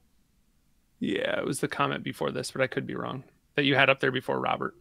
Yeah, 0.99 1.39
it 1.39 1.45
was 1.45 1.61
the 1.61 1.69
comment 1.69 2.03
before 2.03 2.31
this, 2.31 2.51
but 2.51 2.61
I 2.61 2.67
could 2.67 2.85
be 2.85 2.95
wrong. 2.95 3.23
That 3.55 3.63
you 3.63 3.75
had 3.75 3.89
up 3.89 4.01
there 4.01 4.11
before 4.11 4.39
Robert. 4.39 4.75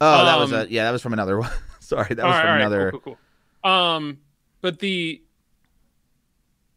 Oh, 0.00 0.24
that 0.26 0.38
was 0.38 0.52
Um, 0.52 0.60
a 0.60 0.64
yeah, 0.66 0.84
that 0.84 0.90
was 0.90 1.00
from 1.00 1.14
another 1.14 1.38
one. 1.40 1.50
Sorry, 1.80 2.14
that 2.14 2.24
was 2.24 2.34
right, 2.34 2.40
from 2.42 2.48
right, 2.50 2.56
another 2.60 2.90
cool, 2.90 3.00
cool, 3.00 3.18
cool. 3.64 3.70
Um, 3.70 4.18
but 4.60 4.78
the 4.78 5.22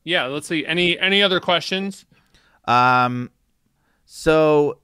yeah, 0.05 0.25
let's 0.27 0.47
see. 0.47 0.65
Any 0.65 0.97
any 0.97 1.21
other 1.21 1.41
questions? 1.41 2.05
Um, 2.65 3.29
so 4.05 4.79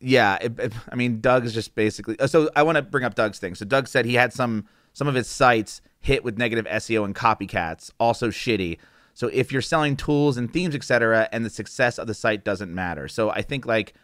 yeah, 0.00 0.36
it, 0.40 0.58
it- 0.58 0.72
I 0.90 0.96
mean, 0.96 1.20
Doug's 1.20 1.54
just 1.54 1.74
basically. 1.74 2.18
uh, 2.18 2.26
So 2.26 2.50
I 2.56 2.62
want 2.62 2.76
to 2.76 2.82
bring 2.82 3.04
up 3.04 3.14
Doug's 3.14 3.38
thing. 3.38 3.54
So 3.54 3.64
Doug 3.64 3.86
said 3.88 4.04
he 4.04 4.14
had 4.14 4.32
some 4.32 4.66
some 4.92 5.06
of 5.08 5.14
his 5.14 5.28
sites 5.28 5.80
hit 6.00 6.22
with 6.24 6.38
negative 6.38 6.66
SEO 6.66 7.04
and 7.04 7.14
copycats, 7.14 7.90
also 7.98 8.28
shitty. 8.28 8.78
So 9.14 9.28
if 9.32 9.52
you're 9.52 9.62
selling 9.62 9.96
tools 9.96 10.36
and 10.36 10.52
themes, 10.52 10.74
etc., 10.74 11.28
and 11.32 11.44
the 11.44 11.50
success 11.50 11.98
of 11.98 12.06
the 12.06 12.14
site 12.14 12.44
doesn't 12.44 12.74
matter. 12.74 13.06
So 13.08 13.30
I 13.30 13.42
think 13.42 13.64
like 13.66 13.94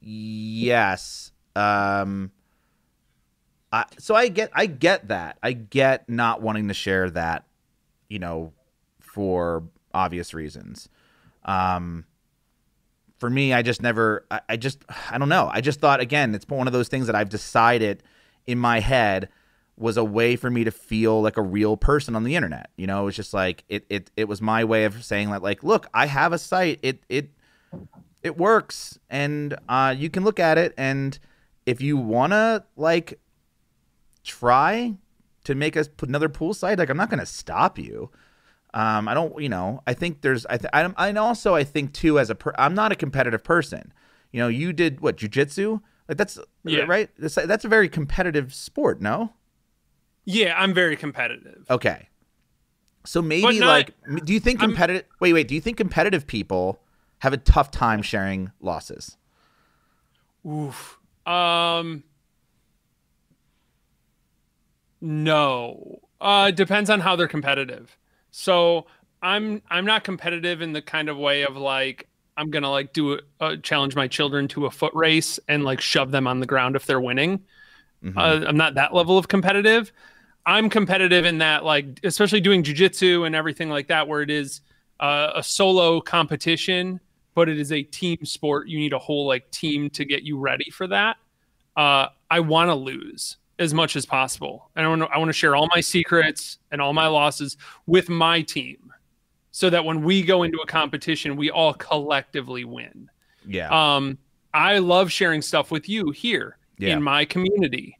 yes. 0.00 1.32
Um, 1.54 2.30
I, 3.72 3.84
so 3.98 4.14
I 4.14 4.28
get 4.28 4.50
I 4.54 4.66
get 4.66 5.08
that. 5.08 5.38
I 5.42 5.52
get 5.52 6.08
not 6.08 6.40
wanting 6.42 6.68
to 6.68 6.74
share 6.74 7.10
that, 7.10 7.44
you 8.12 8.18
know, 8.18 8.52
for 9.00 9.64
obvious 9.94 10.34
reasons. 10.34 10.90
Um, 11.46 12.04
for 13.18 13.30
me, 13.30 13.54
I 13.54 13.62
just 13.62 13.80
never, 13.80 14.26
I, 14.30 14.40
I 14.50 14.56
just, 14.56 14.84
I 15.10 15.16
don't 15.16 15.30
know. 15.30 15.48
I 15.50 15.62
just 15.62 15.80
thought, 15.80 16.00
again, 16.00 16.34
it's 16.34 16.46
one 16.46 16.66
of 16.66 16.74
those 16.74 16.88
things 16.88 17.06
that 17.06 17.16
I've 17.16 17.30
decided 17.30 18.02
in 18.46 18.58
my 18.58 18.80
head 18.80 19.30
was 19.78 19.96
a 19.96 20.04
way 20.04 20.36
for 20.36 20.50
me 20.50 20.64
to 20.64 20.70
feel 20.70 21.22
like 21.22 21.38
a 21.38 21.42
real 21.42 21.78
person 21.78 22.14
on 22.14 22.24
the 22.24 22.36
internet. 22.36 22.68
You 22.76 22.86
know, 22.86 23.02
it 23.02 23.04
was 23.06 23.16
just 23.16 23.32
like, 23.32 23.64
it, 23.70 23.86
it, 23.88 24.10
it 24.14 24.28
was 24.28 24.42
my 24.42 24.64
way 24.64 24.84
of 24.84 25.02
saying 25.02 25.30
that, 25.30 25.42
like, 25.42 25.62
look, 25.62 25.86
I 25.94 26.06
have 26.06 26.34
a 26.34 26.38
site. 26.38 26.80
It, 26.82 27.02
it, 27.08 27.30
it 28.22 28.36
works 28.36 28.98
and 29.08 29.56
uh, 29.70 29.94
you 29.96 30.10
can 30.10 30.22
look 30.22 30.38
at 30.38 30.58
it. 30.58 30.74
And 30.76 31.18
if 31.64 31.80
you 31.80 31.96
want 31.96 32.32
to, 32.32 32.64
like, 32.76 33.18
try 34.22 34.96
to 35.44 35.54
make 35.54 35.76
us 35.76 35.88
put 35.88 36.08
another 36.08 36.28
pool 36.28 36.54
site, 36.54 36.78
like, 36.78 36.88
I'm 36.90 36.96
not 36.96 37.10
going 37.10 37.20
to 37.20 37.26
stop 37.26 37.78
you. 37.78 38.10
Um, 38.74 39.06
I 39.08 39.14
don't, 39.14 39.38
you 39.42 39.48
know, 39.48 39.82
I 39.86 39.92
think 39.94 40.22
there's, 40.22 40.46
I, 40.46 40.56
th- 40.56 40.70
I, 40.72 40.82
and 41.08 41.18
also 41.18 41.54
I 41.54 41.62
think 41.64 41.92
too, 41.92 42.18
as 42.18 42.30
a, 42.30 42.34
per- 42.34 42.54
I'm 42.58 42.74
not 42.74 42.90
a 42.92 42.96
competitive 42.96 43.44
person. 43.44 43.92
You 44.30 44.40
know, 44.40 44.48
you 44.48 44.72
did 44.72 45.00
what 45.00 45.16
jujitsu, 45.18 45.82
like 46.08 46.16
that's 46.16 46.38
Yeah. 46.64 46.84
right. 46.84 47.10
That's, 47.18 47.34
that's 47.34 47.64
a 47.66 47.68
very 47.68 47.88
competitive 47.88 48.54
sport. 48.54 49.02
No, 49.02 49.34
Yeah, 50.24 50.54
I'm 50.58 50.72
very 50.72 50.96
competitive. 50.96 51.66
okay. 51.68 52.08
So 53.04 53.20
maybe 53.20 53.58
not- 53.58 53.66
like, 53.66 53.94
do 54.24 54.32
you 54.32 54.40
think 54.40 54.60
I'm- 54.60 54.70
competitive? 54.70 55.04
Wait, 55.20 55.32
wait. 55.34 55.48
Do 55.48 55.54
you 55.54 55.60
think 55.60 55.76
competitive 55.76 56.26
people 56.26 56.80
have 57.18 57.32
a 57.34 57.36
tough 57.36 57.70
time 57.70 58.00
sharing 58.00 58.52
losses? 58.60 59.16
Oof. 60.46 60.98
Um. 61.26 62.04
No. 65.02 66.00
Uh, 66.20 66.46
it 66.50 66.56
depends 66.56 66.88
on 66.88 67.00
how 67.00 67.16
they're 67.16 67.28
competitive. 67.28 67.96
So 68.30 68.86
I'm 69.20 69.60
I'm 69.68 69.84
not 69.84 70.04
competitive 70.04 70.62
in 70.62 70.72
the 70.72 70.80
kind 70.80 71.08
of 71.08 71.18
way 71.18 71.42
of 71.42 71.56
like 71.56 72.08
I'm 72.36 72.50
gonna 72.50 72.70
like 72.70 72.92
do 72.92 73.14
a, 73.14 73.18
uh, 73.40 73.56
challenge 73.56 73.96
my 73.96 74.06
children 74.08 74.48
to 74.48 74.66
a 74.66 74.70
foot 74.70 74.94
race 74.94 75.38
and 75.48 75.64
like 75.64 75.80
shove 75.80 76.12
them 76.12 76.26
on 76.26 76.40
the 76.40 76.46
ground 76.46 76.76
if 76.76 76.86
they're 76.86 77.00
winning. 77.00 77.40
Mhm. 78.02 78.16
Uh, 78.16 78.46
I'm 78.46 78.56
not 78.56 78.74
that 78.74 78.94
level 78.94 79.18
of 79.18 79.28
competitive. 79.28 79.92
I'm 80.46 80.68
competitive 80.70 81.24
in 81.24 81.38
that, 81.38 81.64
like, 81.64 82.00
especially 82.02 82.40
doing 82.40 82.64
jujitsu 82.64 83.26
and 83.26 83.34
everything 83.34 83.68
like 83.70 83.88
that, 83.88 84.08
where 84.08 84.22
it 84.22 84.30
is 84.30 84.60
uh, 84.98 85.32
a 85.36 85.42
solo 85.42 86.00
competition, 86.00 87.00
but 87.34 87.48
it 87.48 87.58
is 87.60 87.70
a 87.72 87.82
team 87.82 88.24
sport. 88.24 88.68
You 88.68 88.78
need 88.78 88.92
a 88.92 88.98
whole 88.98 89.26
like 89.26 89.50
team 89.50 89.90
to 89.90 90.04
get 90.04 90.22
you 90.22 90.38
ready 90.38 90.70
for 90.70 90.86
that. 90.88 91.16
Uh, 91.76 92.08
I 92.30 92.40
want 92.40 92.70
to 92.70 92.74
lose 92.74 93.36
as 93.62 93.72
much 93.72 93.96
as 93.96 94.04
possible, 94.04 94.70
and 94.76 94.84
I 94.84 94.88
want 94.88 95.02
to 95.02 95.08
I 95.08 95.18
want 95.18 95.28
to 95.30 95.32
share 95.32 95.56
all 95.56 95.68
my 95.74 95.80
secrets 95.80 96.58
and 96.70 96.80
all 96.80 96.92
my 96.92 97.06
losses 97.06 97.56
with 97.86 98.08
my 98.08 98.42
team, 98.42 98.92
so 99.50 99.70
that 99.70 99.84
when 99.84 100.02
we 100.02 100.22
go 100.22 100.42
into 100.42 100.58
a 100.58 100.66
competition, 100.66 101.36
we 101.36 101.50
all 101.50 101.72
collectively 101.74 102.64
win. 102.64 103.08
yeah. 103.46 103.68
Um, 103.70 104.18
I 104.54 104.78
love 104.78 105.10
sharing 105.10 105.40
stuff 105.40 105.70
with 105.70 105.88
you 105.88 106.10
here 106.10 106.58
Yeah. 106.78 106.92
in 106.94 107.02
my 107.02 107.24
community. 107.24 107.98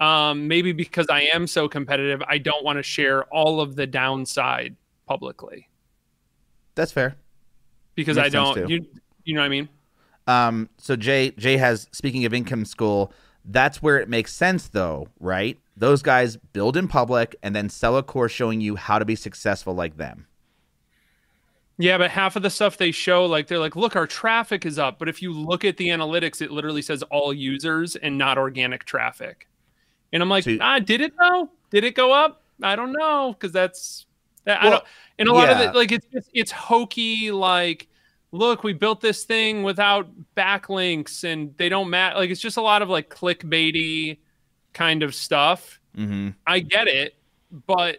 Um, 0.00 0.46
maybe 0.46 0.70
because 0.72 1.06
I 1.10 1.22
am 1.22 1.48
so 1.48 1.68
competitive, 1.68 2.22
I 2.28 2.38
don't 2.38 2.64
want 2.64 2.78
to 2.78 2.84
share 2.84 3.24
all 3.34 3.60
of 3.60 3.74
the 3.74 3.84
downside 3.84 4.76
publicly 5.06 5.68
that's 6.76 6.92
fair. 6.92 7.16
because 7.96 8.16
Makes 8.16 8.26
I 8.26 8.28
don't. 8.30 8.68
You, 8.70 8.86
you 9.24 9.34
know 9.34 9.40
what 9.40 9.46
I 9.46 9.48
mean? 9.48 9.68
Um, 10.28 10.68
so 10.78 10.94
Jay 10.94 11.30
Jay 11.32 11.56
has 11.56 11.88
speaking 11.90 12.24
of 12.26 12.32
income 12.32 12.64
school, 12.64 13.12
That's 13.50 13.82
where 13.82 13.98
it 13.98 14.08
makes 14.10 14.34
sense, 14.34 14.68
though, 14.68 15.08
right? 15.20 15.58
Those 15.74 16.02
guys 16.02 16.36
build 16.36 16.76
in 16.76 16.86
public 16.86 17.34
and 17.42 17.56
then 17.56 17.70
sell 17.70 17.96
a 17.96 18.02
course 18.02 18.30
showing 18.30 18.60
you 18.60 18.76
how 18.76 18.98
to 18.98 19.04
be 19.06 19.16
successful 19.16 19.74
like 19.74 19.96
them. 19.96 20.26
Yeah, 21.78 21.96
but 21.96 22.10
half 22.10 22.34
of 22.36 22.42
the 22.42 22.50
stuff 22.50 22.76
they 22.76 22.90
show, 22.90 23.24
like 23.24 23.46
they're 23.46 23.58
like, 23.60 23.76
look, 23.76 23.94
our 23.96 24.06
traffic 24.06 24.66
is 24.66 24.78
up. 24.78 24.98
But 24.98 25.08
if 25.08 25.22
you 25.22 25.32
look 25.32 25.64
at 25.64 25.76
the 25.76 25.88
analytics, 25.88 26.42
it 26.42 26.50
literally 26.50 26.82
says 26.82 27.02
all 27.04 27.32
users 27.32 27.96
and 27.96 28.18
not 28.18 28.36
organic 28.36 28.84
traffic. 28.84 29.48
And 30.12 30.22
I'm 30.22 30.28
like, 30.28 30.44
So- 30.44 30.58
ah, 30.60 30.80
did 30.80 31.00
it 31.00 31.12
though? 31.18 31.48
Did 31.70 31.84
it 31.84 31.94
go 31.94 32.12
up? 32.12 32.42
I 32.62 32.74
don't 32.76 32.92
know 32.92 33.32
because 33.32 33.52
that's 33.52 34.06
that, 34.44 34.62
I 34.62 34.70
don't. 34.70 34.84
And 35.20 35.28
a 35.28 35.32
lot 35.32 35.48
of 35.50 35.60
it, 35.60 35.74
like 35.76 35.92
it's 35.92 36.06
just 36.12 36.28
it's 36.32 36.50
hokey. 36.50 37.30
Like, 37.30 37.87
look, 38.32 38.62
we 38.64 38.72
built 38.72 39.00
this 39.00 39.24
thing 39.24 39.62
without 39.62 40.08
backlinks, 40.36 41.24
and 41.24 41.56
they 41.56 41.68
don't 41.68 41.90
match. 41.90 42.14
Like, 42.16 42.30
it's 42.30 42.40
just 42.40 42.56
a 42.56 42.62
lot 42.62 42.82
of 42.82 42.88
like 42.88 43.08
clickbaity 43.08 44.18
kind 44.72 45.02
of 45.02 45.14
stuff. 45.14 45.80
Mm-hmm. 45.96 46.30
I 46.46 46.60
get 46.60 46.88
it, 46.88 47.14
but 47.66 47.98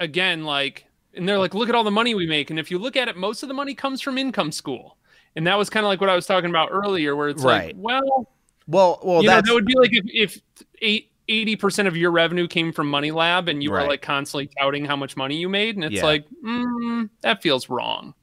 again, 0.00 0.44
like, 0.44 0.86
and 1.14 1.28
they're 1.28 1.38
like, 1.38 1.54
look 1.54 1.68
at 1.68 1.74
all 1.74 1.84
the 1.84 1.90
money 1.90 2.14
we 2.14 2.26
make, 2.26 2.50
and 2.50 2.58
if 2.58 2.70
you 2.70 2.78
look 2.78 2.96
at 2.96 3.08
it, 3.08 3.16
most 3.16 3.42
of 3.42 3.48
the 3.48 3.54
money 3.54 3.74
comes 3.74 4.00
from 4.00 4.18
income 4.18 4.52
school, 4.52 4.96
and 5.36 5.46
that 5.46 5.56
was 5.58 5.68
kind 5.70 5.84
of 5.84 5.88
like 5.88 6.00
what 6.00 6.10
I 6.10 6.14
was 6.14 6.26
talking 6.26 6.50
about 6.50 6.68
earlier, 6.70 7.16
where 7.16 7.28
it's 7.28 7.42
Right. 7.42 7.68
like, 7.68 7.76
well, 7.78 8.28
Well, 8.66 9.00
well, 9.02 9.22
you 9.22 9.28
know, 9.30 9.40
that 9.40 9.52
would 9.52 9.64
be 9.66 9.74
like 9.76 9.92
if, 9.92 10.04
if 10.06 10.40
eight. 10.82 11.10
80% 11.30 11.86
of 11.86 11.94
your 11.94 12.10
revenue 12.10 12.48
came 12.48 12.72
from 12.72 12.88
Money 12.88 13.10
Lab 13.10 13.48
and 13.50 13.62
you 13.62 13.70
Right. 13.70 13.82
were 13.82 13.88
like 13.88 14.00
constantly 14.00 14.48
touting 14.58 14.86
how 14.86 14.96
much 14.96 15.14
money 15.14 15.36
you 15.36 15.46
made. 15.46 15.74
And 15.74 15.84
it's 15.84 15.96
Yeah. 15.96 16.04
like, 16.06 16.24
mm, 16.42 17.10
that 17.20 17.42
feels 17.42 17.68
wrong. 17.68 18.14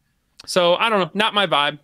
So 0.45 0.75
I 0.75 0.89
don't 0.89 0.99
know. 0.99 1.11
Not 1.13 1.33
my 1.33 1.47
vibe. 1.47 1.79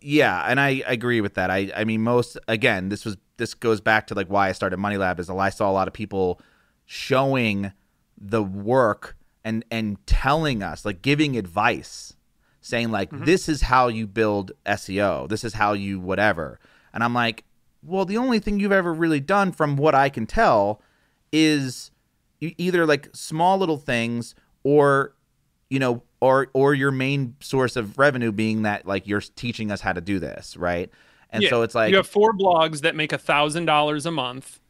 Yeah, 0.00 0.44
and 0.46 0.60
I 0.60 0.82
agree 0.86 1.20
with 1.20 1.34
that. 1.34 1.50
I 1.50 1.72
I 1.74 1.84
mean 1.84 2.02
most 2.02 2.38
again, 2.46 2.88
this 2.88 3.04
was 3.04 3.16
this 3.36 3.54
goes 3.54 3.80
back 3.80 4.06
to 4.08 4.14
like 4.14 4.28
why 4.28 4.48
I 4.48 4.52
started 4.52 4.76
Money 4.76 4.96
Lab 4.96 5.18
is 5.18 5.30
I 5.30 5.50
saw 5.50 5.70
a 5.70 5.72
lot 5.72 5.88
of 5.88 5.94
people 5.94 6.40
showing 6.86 7.72
the 8.20 8.42
work 8.42 9.16
and 9.44 9.64
and 9.70 10.04
telling 10.06 10.62
us 10.62 10.84
like 10.84 11.02
giving 11.02 11.36
advice 11.36 12.14
saying 12.60 12.90
like 12.90 13.10
mm-hmm. 13.10 13.24
this 13.24 13.48
is 13.48 13.62
how 13.62 13.88
you 13.88 14.06
build 14.06 14.52
SEO. 14.66 15.28
This 15.28 15.44
is 15.44 15.54
how 15.54 15.72
you 15.72 15.98
whatever. 15.98 16.60
And 16.92 17.02
I'm 17.02 17.14
like, 17.14 17.44
well, 17.82 18.04
the 18.04 18.18
only 18.18 18.38
thing 18.38 18.60
you've 18.60 18.72
ever 18.72 18.92
really 18.92 19.20
done 19.20 19.52
from 19.52 19.76
what 19.76 19.94
I 19.94 20.08
can 20.08 20.26
tell 20.26 20.82
is 21.32 21.90
either 22.40 22.86
like 22.86 23.08
small 23.14 23.58
little 23.58 23.78
things 23.78 24.34
or 24.64 25.14
you 25.70 25.78
know 25.78 26.02
or 26.20 26.48
or 26.52 26.74
your 26.74 26.90
main 26.90 27.34
source 27.40 27.76
of 27.76 27.98
revenue 27.98 28.32
being 28.32 28.62
that 28.62 28.86
like 28.86 29.06
you're 29.06 29.20
teaching 29.20 29.70
us 29.70 29.80
how 29.80 29.92
to 29.92 30.00
do 30.00 30.18
this 30.18 30.56
right 30.56 30.90
and 31.30 31.42
Yeah, 31.42 31.50
so 31.50 31.62
it's 31.62 31.74
like 31.74 31.90
you 31.90 31.96
have 31.96 32.06
four 32.06 32.32
blogs 32.32 32.80
that 32.80 32.96
make 32.96 33.12
a 33.12 33.18
thousand 33.18 33.66
dollars 33.66 34.06
a 34.06 34.10
month 34.10 34.60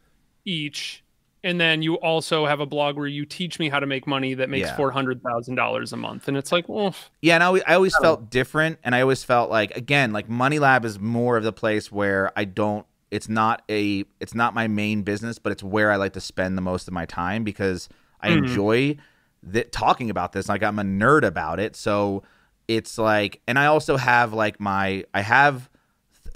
each, 0.44 1.04
and 1.44 1.60
then 1.60 1.82
you 1.82 1.94
also 1.96 2.46
have 2.46 2.58
a 2.60 2.66
blog 2.66 2.96
where 2.96 3.06
you 3.06 3.24
teach 3.24 3.58
me 3.58 3.68
how 3.68 3.78
to 3.80 3.86
make 3.86 4.06
money 4.06 4.34
that 4.34 4.48
makes 4.48 4.68
Yeah. 4.68 4.76
four 4.76 4.90
hundred 4.90 5.22
thousand 5.22 5.54
dollars 5.54 5.92
a 5.92 5.96
month, 5.96 6.26
and 6.28 6.36
it's 6.36 6.50
like, 6.52 6.68
well, 6.68 6.94
yeah 7.22 7.34
and 7.34 7.42
I, 7.44 7.46
always- 7.46 7.62
I 7.66 7.74
always 7.74 7.96
felt 7.98 8.30
different 8.30 8.78
and 8.82 8.94
i 8.94 9.00
always 9.00 9.22
felt 9.24 9.50
like 9.50 9.76
again 9.76 10.12
like 10.12 10.28
money 10.28 10.58
lab 10.58 10.84
is 10.84 10.98
more 10.98 11.36
of 11.36 11.44
the 11.44 11.52
place 11.52 11.92
where 11.92 12.32
i 12.36 12.44
don't 12.44 12.86
it's 13.10 13.28
not 13.28 13.62
a 13.70 14.04
it's 14.20 14.34
not 14.34 14.52
my 14.54 14.66
main 14.68 15.02
business 15.02 15.38
but 15.38 15.52
it's 15.52 15.62
where 15.62 15.90
i 15.92 15.96
like 15.96 16.12
to 16.14 16.20
spend 16.20 16.56
the 16.58 16.62
most 16.62 16.88
of 16.88 16.94
my 16.94 17.06
time 17.06 17.44
because 17.44 17.88
i 18.20 18.28
Mhm. 18.30 18.38
enjoy 18.38 18.96
that 19.42 19.72
talking 19.72 20.10
about 20.10 20.32
this 20.32 20.48
like 20.48 20.62
i'm 20.62 20.78
a 20.78 20.82
nerd 20.82 21.24
about 21.24 21.60
it. 21.60 21.76
So 21.76 22.22
it's 22.66 22.98
like 22.98 23.40
and 23.48 23.58
i 23.58 23.64
also 23.66 23.96
have 23.96 24.32
like 24.34 24.60
my 24.60 25.04
i 25.14 25.22
have 25.22 25.70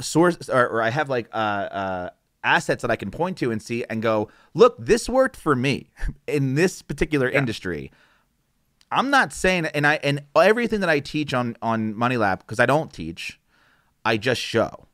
source 0.00 0.48
or, 0.48 0.66
or 0.68 0.80
i 0.82 0.88
have 0.88 1.10
like 1.10 1.28
uh 1.32 1.36
uh 1.36 2.10
assets 2.42 2.80
that 2.82 2.90
i 2.90 2.96
can 2.96 3.10
point 3.10 3.36
to 3.38 3.50
and 3.50 3.60
see 3.62 3.84
and 3.90 4.00
go 4.02 4.28
look 4.54 4.74
this 4.78 5.08
worked 5.08 5.36
for 5.36 5.54
me 5.54 5.90
in 6.26 6.54
this 6.54 6.80
particular 6.82 7.28
industry. 7.28 7.90
I'm 8.90 9.10
not 9.10 9.32
saying 9.32 9.66
and 9.66 9.86
i 9.86 9.94
and 10.02 10.22
everything 10.34 10.80
that 10.80 10.88
i 10.88 11.00
teach 11.00 11.34
on 11.34 11.56
on 11.62 11.94
money 11.94 12.16
lab 12.16 12.38
because 12.40 12.58
i 12.60 12.66
don't 12.66 12.92
teach 12.92 13.38
i 14.04 14.16
just 14.16 14.40
show. 14.40 14.86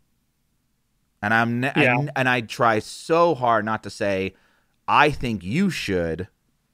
And 1.23 1.33
i'm 1.35 1.63
Yeah. 1.63 1.73
and, 1.77 2.11
and 2.17 2.29
i 2.29 2.41
try 2.41 2.79
so 2.81 3.35
hard 3.35 3.65
not 3.65 3.83
to 3.85 3.91
say 3.91 4.35
i 4.87 5.11
think 5.11 5.43
you 5.45 5.71
should 5.71 6.29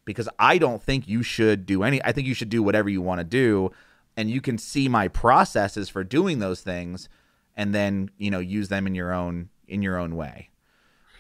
because 0.05 0.29
I 0.39 0.59
don't 0.59 0.83
think 0.83 1.09
you 1.09 1.23
should 1.23 1.67
do 1.67 1.83
any. 1.83 2.03
I 2.05 2.13
think 2.13 2.27
you 2.27 2.35
should 2.35 2.51
do 2.51 2.63
whatever 2.63 2.89
you 2.89 3.01
want 3.01 3.21
to 3.21 3.25
do, 3.25 3.71
and 4.17 4.31
you 4.31 4.41
can 4.41 4.59
see 4.59 4.89
my 4.89 5.09
processes 5.09 5.89
for 5.89 6.05
doing 6.05 6.39
those 6.39 6.61
things, 6.61 7.09
and 7.57 7.75
then 7.75 8.11
you 8.19 8.31
know 8.31 8.41
use 8.41 8.69
them 8.69 8.87
in 8.87 8.95
your 8.95 9.13
own 9.13 9.49
in 9.69 9.83
your 9.83 9.99
own 9.99 10.17
way. 10.17 10.51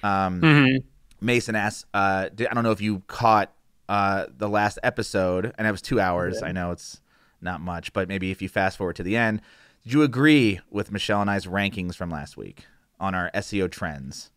Um, 0.02 0.40
mhm. 0.40 0.84
Mason 1.20 1.56
asks, 1.56 1.86
uh, 1.94 2.28
did, 2.34 2.48
I 2.48 2.54
don't 2.54 2.64
know 2.64 2.72
if 2.72 2.82
you 2.82 3.02
caught 3.06 3.52
uh, 3.88 4.26
the 4.36 4.48
last 4.48 4.78
episode, 4.82 5.54
and 5.56 5.66
it 5.66 5.70
was 5.70 5.80
two 5.80 5.98
hours. 5.98 6.42
I 6.42 6.52
know 6.52 6.70
it's 6.72 7.00
not 7.40 7.60
much, 7.60 7.92
but 7.92 8.08
maybe 8.08 8.30
if 8.30 8.42
you 8.42 8.48
fast 8.48 8.76
forward 8.76 8.96
to 8.96 9.02
the 9.02 9.16
end, 9.16 9.40
did 9.84 9.92
you 9.92 10.02
agree 10.02 10.60
with 10.70 10.92
Michelle 10.92 11.22
and 11.22 11.30
I's 11.30 11.46
rankings 11.46 11.94
from 11.94 12.10
last 12.10 12.36
week 12.36 12.66
on 13.00 13.14
our 13.14 13.30
SEO 13.34 13.70
trends? 13.70 14.30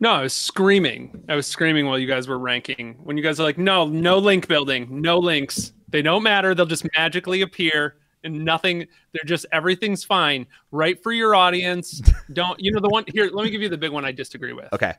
No, 0.00 0.10
I 0.12 0.22
was 0.22 0.32
screaming. 0.32 1.22
I 1.28 1.36
was 1.36 1.46
screaming 1.46 1.86
while 1.86 1.98
you 1.98 2.06
guys 2.06 2.26
were 2.26 2.38
ranking. 2.38 2.94
When 3.04 3.16
you 3.16 3.22
guys 3.22 3.38
are 3.38 3.42
like, 3.44 3.58
no, 3.58 3.86
no 3.86 4.18
link 4.18 4.48
building, 4.48 4.88
no 5.00 5.18
links. 5.18 5.72
They 5.88 6.02
don't 6.02 6.22
matter. 6.22 6.54
They'll 6.54 6.66
just 6.66 6.86
magically 6.96 7.42
appear. 7.42 7.96
And 8.22 8.44
nothing, 8.44 8.80
they're 9.12 9.24
just 9.26 9.46
everything's 9.50 10.04
fine. 10.04 10.46
Right 10.72 11.02
for 11.02 11.10
your 11.12 11.34
audience. 11.34 12.02
Don't, 12.34 12.60
you 12.60 12.70
know, 12.70 12.78
the 12.78 12.88
one 12.90 13.04
here, 13.08 13.30
let 13.32 13.44
me 13.44 13.50
give 13.50 13.62
you 13.62 13.70
the 13.70 13.78
big 13.78 13.92
one 13.92 14.04
I 14.04 14.12
disagree 14.12 14.52
with. 14.52 14.70
Okay. 14.74 14.92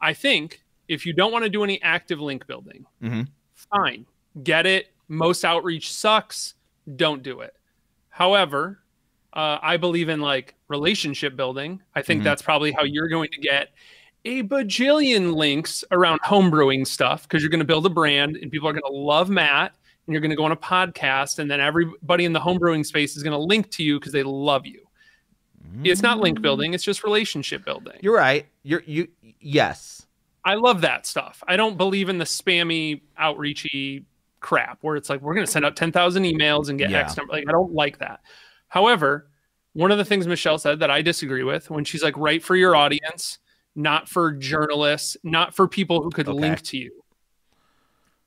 I 0.00 0.14
think 0.14 0.62
if 0.88 1.04
you 1.04 1.12
don't 1.12 1.32
want 1.32 1.44
to 1.44 1.50
do 1.50 1.64
any 1.64 1.82
active 1.82 2.18
link 2.18 2.46
building, 2.46 2.86
Mhm. 3.02 3.28
fine, 3.54 4.06
get 4.42 4.64
it. 4.64 4.86
Most 5.08 5.44
outreach 5.44 5.92
sucks. 5.92 6.54
Don't 6.96 7.22
do 7.22 7.40
it. 7.40 7.54
However, 8.08 8.80
uh, 9.34 9.58
I 9.60 9.76
believe 9.76 10.08
in 10.08 10.20
like 10.20 10.54
relationship 10.68 11.36
building. 11.36 11.82
I 11.94 12.00
think 12.00 12.22
Mhm. 12.22 12.24
that's 12.24 12.40
probably 12.40 12.72
how 12.72 12.84
you're 12.84 13.08
going 13.08 13.28
to 13.32 13.38
get 13.38 13.74
a 14.26 14.42
bajillion 14.42 15.34
links 15.34 15.84
around 15.92 16.20
homebrewing 16.20 16.86
stuff 16.86 17.22
because 17.22 17.42
you're 17.42 17.50
going 17.50 17.60
to 17.60 17.66
build 17.66 17.86
a 17.86 17.90
brand 17.90 18.36
and 18.36 18.50
people 18.50 18.68
are 18.68 18.72
going 18.72 18.82
to 18.82 18.92
love 18.98 19.30
Matt 19.30 19.72
and 20.06 20.12
you're 20.12 20.20
going 20.20 20.30
to 20.30 20.36
go 20.36 20.44
on 20.44 20.52
a 20.52 20.56
podcast 20.56 21.38
and 21.38 21.50
then 21.50 21.60
everybody 21.60 22.24
in 22.24 22.32
the 22.32 22.40
homebrewing 22.40 22.84
space 22.84 23.16
is 23.16 23.22
going 23.22 23.32
to 23.32 23.38
link 23.38 23.70
to 23.70 23.84
you 23.84 23.98
because 23.98 24.12
they 24.12 24.22
love 24.22 24.66
you. 24.66 24.82
It's 25.84 26.02
not 26.02 26.18
link 26.18 26.38
mm. 26.38 26.42
building, 26.42 26.74
it's 26.74 26.84
just 26.84 27.04
relationship 27.04 27.64
building. 27.64 27.98
You're 28.00 28.16
right. 28.16 28.46
You're 28.62 28.82
you. 28.86 29.08
Yes. 29.40 30.06
I 30.44 30.54
love 30.54 30.80
that 30.82 31.06
stuff. 31.06 31.42
I 31.46 31.56
don't 31.56 31.76
believe 31.76 32.08
in 32.08 32.18
the 32.18 32.24
spammy, 32.24 33.02
outreachy 33.20 34.04
crap 34.40 34.78
where 34.82 34.96
it's 34.96 35.10
like 35.10 35.20
we're 35.20 35.34
going 35.34 35.44
to 35.44 35.50
send 35.52 35.64
out 35.64 35.76
ten 35.76 35.92
thousand 35.92 36.22
emails 36.22 36.68
and 36.68 36.78
get 36.78 36.90
Yeah. 36.90 37.00
X 37.00 37.16
number. 37.16 37.32
Like 37.32 37.44
I 37.48 37.52
don't 37.52 37.74
like 37.74 37.98
that. 37.98 38.20
However, 38.68 39.28
one 39.74 39.90
of 39.90 39.98
the 39.98 40.04
things 40.04 40.26
Michelle 40.26 40.58
said 40.58 40.80
that 40.80 40.90
I 40.90 41.02
disagree 41.02 41.42
with 41.42 41.68
when 41.68 41.84
she's 41.84 42.02
like, 42.02 42.16
"Write 42.16 42.42
for 42.42 42.56
your 42.56 42.74
audience, 42.74 43.38
not 43.76 44.08
for 44.08 44.32
journalists, 44.32 45.16
not 45.22 45.54
for 45.54 45.68
people 45.68 46.02
who 46.02 46.10
could 46.10 46.28
Okay. 46.28 46.38
link 46.40 46.62
to 46.62 46.78
you." 46.78 47.02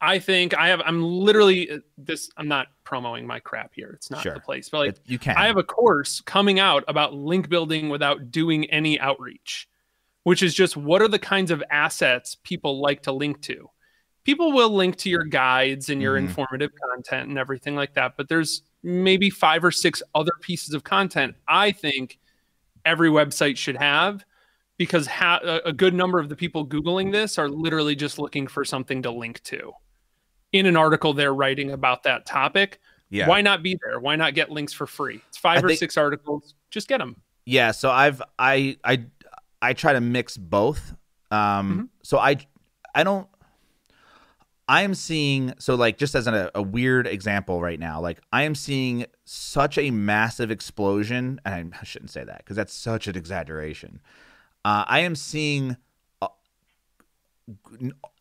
I 0.01 0.19
think 0.19 0.57
I 0.57 0.69
have. 0.69 0.81
I'm 0.85 1.03
literally 1.03 1.69
uh, 1.69 1.79
this. 1.97 2.29
I'm 2.37 2.47
not 2.47 2.67
promoting 2.85 3.27
my 3.27 3.39
crap 3.41 3.73
here. 3.75 3.89
It's 3.93 4.09
not 4.09 4.23
Sure. 4.23 4.33
the 4.33 4.39
place, 4.39 4.69
but 4.69 4.77
like 4.79 4.95
you 5.05 5.19
can. 5.19 5.35
I 5.35 5.45
have 5.47 5.57
a 5.57 5.63
course 5.63 6.21
coming 6.21 6.57
out 6.59 6.85
about 6.87 7.13
link 7.13 7.49
building 7.49 7.89
without 7.89 8.31
doing 8.31 8.63
any 8.69 8.97
outreach, 8.99 9.67
which 10.23 10.41
is 10.41 10.53
just 10.55 10.77
what 10.77 11.01
are 11.01 11.09
the 11.09 11.19
kinds 11.19 11.51
of 11.51 11.61
assets 11.69 12.37
people 12.43 12.79
like 12.79 13.01
to 13.03 13.11
link 13.11 13.41
to. 13.41 13.69
People 14.23 14.53
will 14.53 14.69
link 14.69 14.95
to 14.97 15.09
your 15.09 15.23
guides 15.25 15.89
and 15.89 16.01
your 16.01 16.15
Mhm. 16.15 16.27
informative 16.27 16.71
content 16.93 17.27
and 17.29 17.37
everything 17.37 17.75
like 17.75 17.93
that, 17.95 18.15
but 18.15 18.29
there's 18.29 18.61
maybe 18.83 19.29
five 19.29 19.65
or 19.65 19.71
six 19.71 20.01
other 20.15 20.31
pieces 20.39 20.73
of 20.73 20.85
content 20.85 21.35
I 21.47 21.71
think 21.71 22.19
every 22.85 23.09
website 23.09 23.57
should 23.57 23.75
have 23.75 24.23
because 24.79 25.05
ha- 25.05 25.39
a 25.63 25.71
good 25.71 25.93
number 25.93 26.17
of 26.17 26.29
the 26.29 26.35
people 26.35 26.65
Googling 26.65 27.11
this 27.11 27.37
are 27.37 27.47
literally 27.49 27.95
just 27.95 28.17
looking 28.17 28.47
for 28.47 28.65
something 28.65 29.03
to 29.03 29.11
link 29.11 29.43
to 29.43 29.73
in 30.53 30.65
an 30.65 30.75
article 30.75 31.13
they're 31.13 31.35
writing 31.35 31.69
about 31.69 32.01
that 32.03 32.25
topic. 32.25 32.79
yeah. 33.11 33.27
Why 33.27 33.41
not 33.41 33.61
be 33.61 33.77
there? 33.85 33.99
Why 33.99 34.15
not 34.15 34.33
get 34.33 34.49
links 34.49 34.73
for 34.73 34.87
free? 34.87 35.21
It's 35.27 35.37
five 35.37 35.57
I 35.61 35.65
or 35.65 35.67
think- 35.67 35.79
six 35.79 35.95
articles. 35.97 36.55
Just 36.71 36.87
get 36.87 36.97
them. 36.97 37.17
Yeah, 37.45 37.69
so 37.71 37.91
I've 37.91 38.21
I 38.39 38.77
I 38.83 39.05
I 39.61 39.73
try 39.73 39.93
to 39.93 40.01
mix 40.01 40.35
both. 40.37 40.95
Um 41.29 41.37
Mm-hmm. 41.71 41.83
so 42.03 42.17
I 42.17 42.37
I 42.95 43.03
don't 43.03 43.27
I 44.67 44.83
am 44.83 44.93
seeing 44.93 45.53
so 45.57 45.73
like 45.75 45.97
just 45.97 46.13
as 46.13 46.27
a, 46.27 46.51
a 46.53 46.61
weird 46.61 47.07
example 47.07 47.59
right 47.59 47.79
now, 47.79 47.99
like 47.99 48.19
I 48.31 48.43
am 48.43 48.53
seeing 48.53 49.05
such 49.25 49.77
a 49.79 49.89
massive 49.89 50.51
explosion, 50.51 51.41
and 51.43 51.73
I 51.81 51.83
shouldn't 51.83 52.11
say 52.11 52.23
that 52.23 52.37
because 52.39 52.55
that's 52.55 52.73
such 52.73 53.07
an 53.07 53.15
exaggeration. 53.17 53.99
Uh, 54.69 54.85
I 54.87 54.99
am 54.99 55.15
seeing 55.15 55.77
uh, 56.21 56.27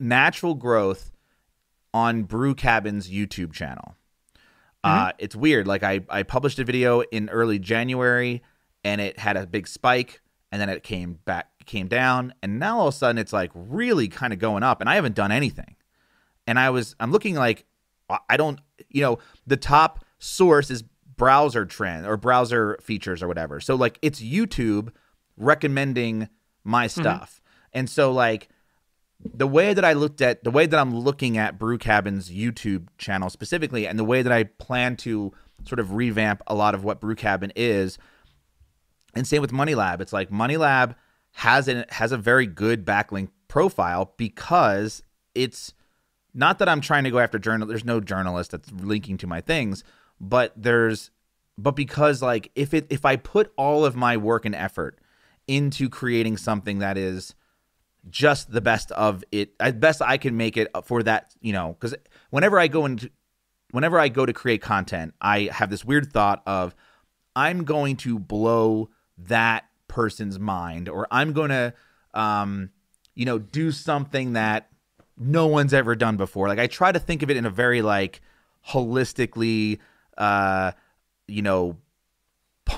natural 0.00 0.54
growth 0.54 1.12
on 1.92 2.22
Brew 2.22 2.54
Cabin's 2.54 3.10
YouTube 3.10 3.52
channel. 3.52 3.94
Uh, 4.82 5.12
it's 5.18 5.36
weird. 5.36 5.66
Like 5.66 5.82
I, 5.82 6.00
I 6.08 6.22
published 6.22 6.58
a 6.58 6.64
video 6.64 7.02
in 7.02 7.28
early 7.28 7.58
January 7.58 8.42
and 8.82 8.98
it 8.98 9.18
had 9.18 9.36
a 9.36 9.46
big 9.46 9.68
spike 9.68 10.22
and 10.50 10.58
then 10.58 10.70
it 10.70 10.82
came 10.82 11.18
back 11.26 11.50
came 11.66 11.86
down, 11.86 12.32
and 12.42 12.58
now 12.58 12.78
all 12.78 12.88
of 12.88 12.94
a 12.94 12.96
sudden 12.96 13.18
it's 13.18 13.34
like 13.34 13.50
really 13.52 14.08
kind 14.08 14.32
of 14.32 14.38
going 14.38 14.62
up, 14.62 14.80
and 14.80 14.88
I 14.88 14.94
haven't 14.94 15.14
done 15.14 15.30
anything. 15.30 15.76
And 16.46 16.58
I 16.58 16.70
was 16.70 16.96
I'm 16.98 17.12
looking 17.12 17.34
like 17.34 17.66
I 18.30 18.38
don't 18.38 18.58
you 18.88 19.02
know 19.02 19.18
the 19.46 19.58
top 19.58 20.02
source 20.18 20.70
is 20.70 20.82
browser 21.14 21.66
trend 21.66 22.06
or 22.06 22.16
browser 22.16 22.78
features 22.80 23.22
or 23.22 23.28
whatever. 23.28 23.60
So 23.60 23.74
like 23.74 23.98
it's 24.00 24.22
YouTube 24.22 24.92
recommending 25.36 26.30
my 26.68 26.86
mm-hmm. 26.86 27.00
stuff. 27.00 27.40
Mm-hmm. 27.40 27.78
And 27.78 27.90
so 27.90 28.12
like 28.12 28.48
the 29.34 29.46
way 29.46 29.74
that 29.74 29.84
I 29.84 29.94
looked 29.94 30.20
at 30.20 30.44
the 30.44 30.50
way 30.50 30.66
that 30.66 30.78
I'm 30.78 30.94
looking 30.94 31.36
at 31.38 31.58
Brew 31.58 31.78
Cabin's 31.78 32.30
YouTube 32.30 32.88
channel 32.98 33.30
specifically 33.30 33.86
and 33.86 33.98
the 33.98 34.04
way 34.04 34.22
that 34.22 34.32
I 34.32 34.44
plan 34.44 34.96
to 34.98 35.32
sort 35.64 35.80
of 35.80 35.94
revamp 35.94 36.42
a 36.46 36.54
lot 36.54 36.74
of 36.74 36.84
what 36.84 37.00
Brew 37.00 37.16
Cabin 37.16 37.52
is 37.56 37.98
and 39.14 39.26
same 39.26 39.40
with 39.40 39.52
Money 39.52 39.74
Lab. 39.74 40.00
It's 40.00 40.12
like 40.12 40.30
Money 40.30 40.56
Lab 40.56 40.94
has 41.32 41.68
an 41.68 41.84
has 41.90 42.12
a 42.12 42.16
very 42.16 42.46
good 42.46 42.84
backlink 42.84 43.30
profile 43.48 44.14
because 44.16 45.02
it's 45.34 45.74
not 46.34 46.58
that 46.58 46.68
I'm 46.68 46.80
trying 46.80 47.04
to 47.04 47.10
go 47.10 47.18
after 47.18 47.38
journal 47.38 47.66
there's 47.66 47.84
no 47.84 48.00
journalist 48.00 48.52
that's 48.52 48.70
linking 48.70 49.16
to 49.18 49.26
my 49.26 49.40
things, 49.40 49.82
but 50.20 50.52
there's 50.56 51.10
but 51.56 51.72
because 51.72 52.22
like 52.22 52.50
if 52.54 52.72
it 52.72 52.86
if 52.90 53.04
I 53.04 53.16
put 53.16 53.52
all 53.56 53.84
of 53.84 53.96
my 53.96 54.16
work 54.16 54.44
and 54.44 54.54
effort 54.54 55.00
into 55.48 55.88
creating 55.88 56.36
something 56.36 56.78
that 56.78 56.96
is 56.96 57.34
just 58.08 58.52
the 58.52 58.60
best 58.60 58.92
of 58.92 59.24
it 59.32 59.54
as 59.58 59.72
best 59.74 60.00
I 60.00 60.16
can 60.18 60.36
make 60.36 60.56
it 60.56 60.68
for 60.84 61.02
that, 61.02 61.34
you 61.40 61.52
know, 61.52 61.76
cuz 61.80 61.94
whenever 62.30 62.58
I 62.58 62.68
go 62.68 62.86
into 62.86 63.10
whenever 63.72 63.98
I 63.98 64.08
go 64.08 64.24
to 64.24 64.32
create 64.32 64.62
content, 64.62 65.14
I 65.20 65.50
have 65.52 65.70
this 65.70 65.84
weird 65.84 66.12
thought 66.12 66.42
of 66.46 66.74
I'm 67.34 67.64
going 67.64 67.96
to 67.98 68.18
blow 68.18 68.90
that 69.18 69.64
person's 69.88 70.38
mind 70.38 70.88
or 70.88 71.06
I'm 71.10 71.32
going 71.32 71.50
to 71.50 71.74
um 72.14 72.70
you 73.14 73.24
know, 73.24 73.38
do 73.38 73.72
something 73.72 74.34
that 74.34 74.70
no 75.18 75.48
one's 75.48 75.74
ever 75.74 75.96
done 75.96 76.16
before. 76.16 76.46
Like 76.46 76.60
I 76.60 76.68
try 76.68 76.92
to 76.92 77.00
think 77.00 77.24
of 77.24 77.30
it 77.30 77.36
in 77.36 77.44
a 77.46 77.50
very 77.50 77.82
like 77.82 78.20
holistically 78.68 79.80
uh 80.16 80.72
you 81.26 81.42
know 81.42 81.76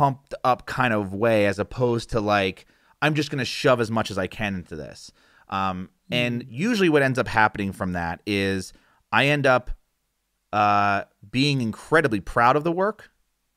pumped 0.01 0.35
up 0.45 0.65
kind 0.65 0.95
of 0.95 1.13
way 1.13 1.45
as 1.45 1.59
opposed 1.59 2.09
to 2.09 2.21
like 2.21 2.65
I'm 3.03 3.15
just 3.15 3.31
going 3.31 3.39
to 3.39 3.45
shove 3.45 3.83
as 3.83 3.91
much 3.91 4.11
as 4.11 4.17
I 4.17 4.29
can 4.29 4.55
into 4.55 4.75
this. 4.75 5.13
Um, 5.51 5.91
and 6.11 6.43
mm-hmm. 6.43 6.55
usually 6.55 6.89
what 6.89 7.03
ends 7.03 7.19
up 7.19 7.29
happening 7.29 7.73
from 7.73 7.93
that 7.93 8.23
is 8.27 8.73
I 9.13 9.27
end 9.27 9.47
up 9.47 9.71
uh, 10.55 11.03
being 11.31 11.61
incredibly 11.61 12.21
proud 12.21 12.57
of 12.57 12.65
the 12.65 12.73
work, 12.73 13.11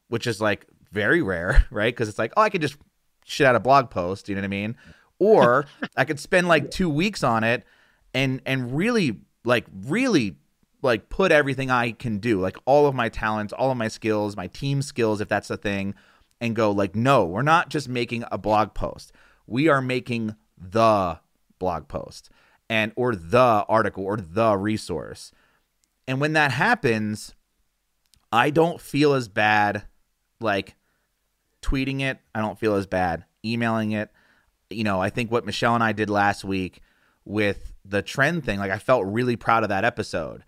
which 0.10 0.28
is 0.28 0.42
like 0.42 0.66
very 0.92 1.22
rare, 1.22 1.66
right? 1.72 1.94
Because 1.94 2.10
it's 2.10 2.20
like, 2.20 2.34
oh, 2.36 2.42
I 2.42 2.50
could 2.50 2.62
just 2.62 2.76
shit 3.24 3.48
out 3.48 3.56
a 3.56 3.62
blog 3.62 3.90
post, 3.90 4.28
you 4.28 4.36
know 4.36 4.42
what 4.42 4.46
I 4.46 4.50
mean? 4.50 4.76
Or 5.20 5.66
I 5.96 6.04
could 6.04 6.20
spend 6.20 6.50
like 6.50 6.72
two 6.72 6.90
weeks 6.90 7.24
on 7.24 7.46
it 7.46 7.64
and 8.14 8.42
and 8.46 8.76
really 8.76 9.22
like 9.46 9.66
really 9.86 10.36
like 10.82 11.08
put 11.08 11.32
everything 11.32 11.72
I 11.72 11.94
can 11.94 12.18
do, 12.18 12.42
like 12.42 12.58
all 12.66 12.86
of 12.86 12.94
my 12.94 13.08
talents, 13.08 13.54
all 13.54 13.72
of 13.72 13.78
my 13.78 13.88
skills, 13.88 14.36
my 14.36 14.48
team 14.48 14.82
skills, 14.82 15.22
if 15.22 15.30
that's 15.30 15.48
the 15.48 15.56
thing, 15.56 15.96
and 16.44 16.58
go 16.58 16.72
like, 16.72 16.94
no, 16.94 17.24
we're 17.24 17.42
not 17.42 17.70
just 17.70 17.88
making 17.88 18.26
a 18.30 18.38
blog 18.38 18.74
post. 18.74 19.14
We 19.48 19.70
are 19.70 19.82
making 19.82 20.36
the 20.58 21.20
blog 21.58 21.88
post 21.88 22.30
and 22.70 22.92
or 22.98 23.16
the 23.16 23.66
article 23.70 24.04
or 24.04 24.18
the 24.18 24.58
resource. 24.58 25.32
And 26.06 26.20
when 26.20 26.34
that 26.34 26.52
happens, 26.52 27.34
I 28.30 28.50
don't 28.50 28.82
feel 28.82 29.14
as 29.14 29.30
bad 29.30 29.84
like 30.42 30.76
tweeting 31.62 32.02
it. 32.02 32.20
I 32.36 32.42
don't 32.42 32.60
feel 32.60 32.76
as 32.76 32.88
bad 32.88 33.24
emailing 33.46 33.92
it. 33.92 34.12
You 34.70 34.84
know, 34.84 35.00
I 35.00 35.10
think 35.10 35.32
what 35.32 35.46
Michelle 35.46 35.76
and 35.76 35.84
I 35.84 35.94
did 35.94 36.10
last 36.10 36.44
week 36.44 36.82
with 37.24 37.72
the 37.86 38.02
trend 38.02 38.44
thing, 38.44 38.60
like 38.60 38.72
I 38.72 38.80
felt 38.80 39.06
really 39.06 39.38
proud 39.38 39.64
of 39.64 39.70
that 39.70 39.86
episode 39.86 40.44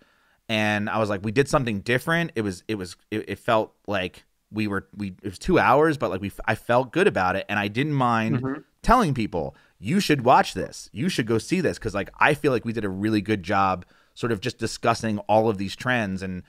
and 0.46 0.90
I 0.90 0.98
was 0.98 1.08
like, 1.08 1.24
we 1.24 1.32
did 1.32 1.48
something 1.48 1.80
different. 1.80 2.32
It 2.34 2.42
was, 2.42 2.64
it 2.68 2.74
was, 2.74 2.96
it, 3.10 3.30
it, 3.30 3.38
felt 3.38 3.72
like 3.86 4.24
we 4.56 4.66
were, 4.66 4.88
we, 4.96 5.08
it 5.22 5.24
was 5.24 5.38
two 5.38 5.58
hours, 5.58 5.96
but 5.96 6.10
like 6.10 6.20
we, 6.20 6.32
I 6.46 6.56
felt 6.56 6.92
good 6.92 7.06
about 7.06 7.36
it. 7.36 7.46
And 7.48 7.58
I 7.58 7.68
didn't 7.68 7.92
mind 7.92 8.40
mm-hmm. 8.40 8.60
telling 8.82 9.14
people, 9.14 9.54
you 9.78 10.00
should 10.00 10.24
watch 10.24 10.54
this. 10.54 10.90
You 10.92 11.08
should 11.08 11.26
go 11.26 11.38
see 11.38 11.60
this. 11.60 11.78
Cause 11.78 11.94
like, 11.94 12.10
I 12.18 12.34
feel 12.34 12.50
like 12.50 12.64
we 12.64 12.72
did 12.72 12.84
a 12.84 12.88
really 12.88 13.20
good 13.20 13.42
job 13.42 13.86
sort 14.14 14.32
of 14.32 14.40
just 14.40 14.58
discussing 14.58 15.18
all 15.20 15.48
of 15.48 15.58
these 15.58 15.76
trends. 15.76 16.22
And, 16.22 16.42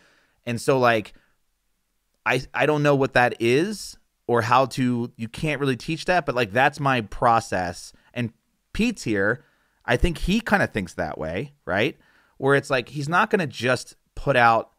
and 0.46 0.60
so 0.60 0.80
like, 0.80 1.14
I, 2.26 2.42
I 2.54 2.66
don't 2.66 2.82
know 2.82 2.96
what 2.96 3.14
that 3.14 3.36
is 3.40 3.98
or 4.26 4.42
how 4.42 4.66
to, 4.66 5.12
you 5.16 5.28
can't 5.28 5.60
really 5.60 5.78
teach 5.78 6.06
that, 6.06 6.26
but 6.26 6.36
like, 6.36 6.52
that's 6.52 6.80
my 6.80 7.02
process. 7.02 7.94
And 8.14 8.34
Pete's 8.74 9.04
here. 9.04 9.44
I 9.86 9.98
think 9.98 10.18
he 10.18 10.42
kind 10.42 10.64
of 10.64 10.72
thinks 10.72 10.94
that 10.96 11.18
way. 11.18 11.54
Right 11.66 11.98
where 12.38 12.56
it's 12.56 12.70
like 12.70 12.90
he's 12.90 13.10
not 13.10 13.30
going 13.30 13.40
to 13.40 13.48
just 13.48 13.96
put 14.16 14.36
out 14.36 14.72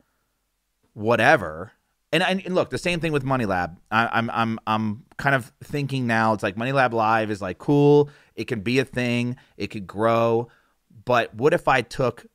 whatever. 0.95 1.73
And, 2.11 2.23
and, 2.23 2.45
and 2.45 2.55
look, 2.55 2.71
the 2.71 2.79
same 2.79 3.01
thing 3.01 3.13
with 3.13 3.23
Money 3.23 3.45
Lab. 3.45 3.79
I, 3.91 4.09
I'm 4.13 4.31
I'm 4.31 4.59
I'm 4.67 5.05
kind 5.19 5.35
of 5.35 5.53
thinking 5.63 6.07
now. 6.07 6.33
It's 6.33 6.43
like 6.43 6.57
Money 6.57 6.73
Lab 6.73 6.95
Live 6.95 7.31
is 7.31 7.43
like 7.43 7.59
cool. 7.59 8.09
It 8.35 8.45
can 8.45 8.61
be 8.61 8.79
a 8.79 8.85
thing. 8.85 9.37
It 9.57 9.67
could 9.67 9.87
grow. 9.87 10.49
But 11.05 11.35
what 11.35 11.53
if 11.53 11.69
I 11.69 11.83
took 11.83 12.27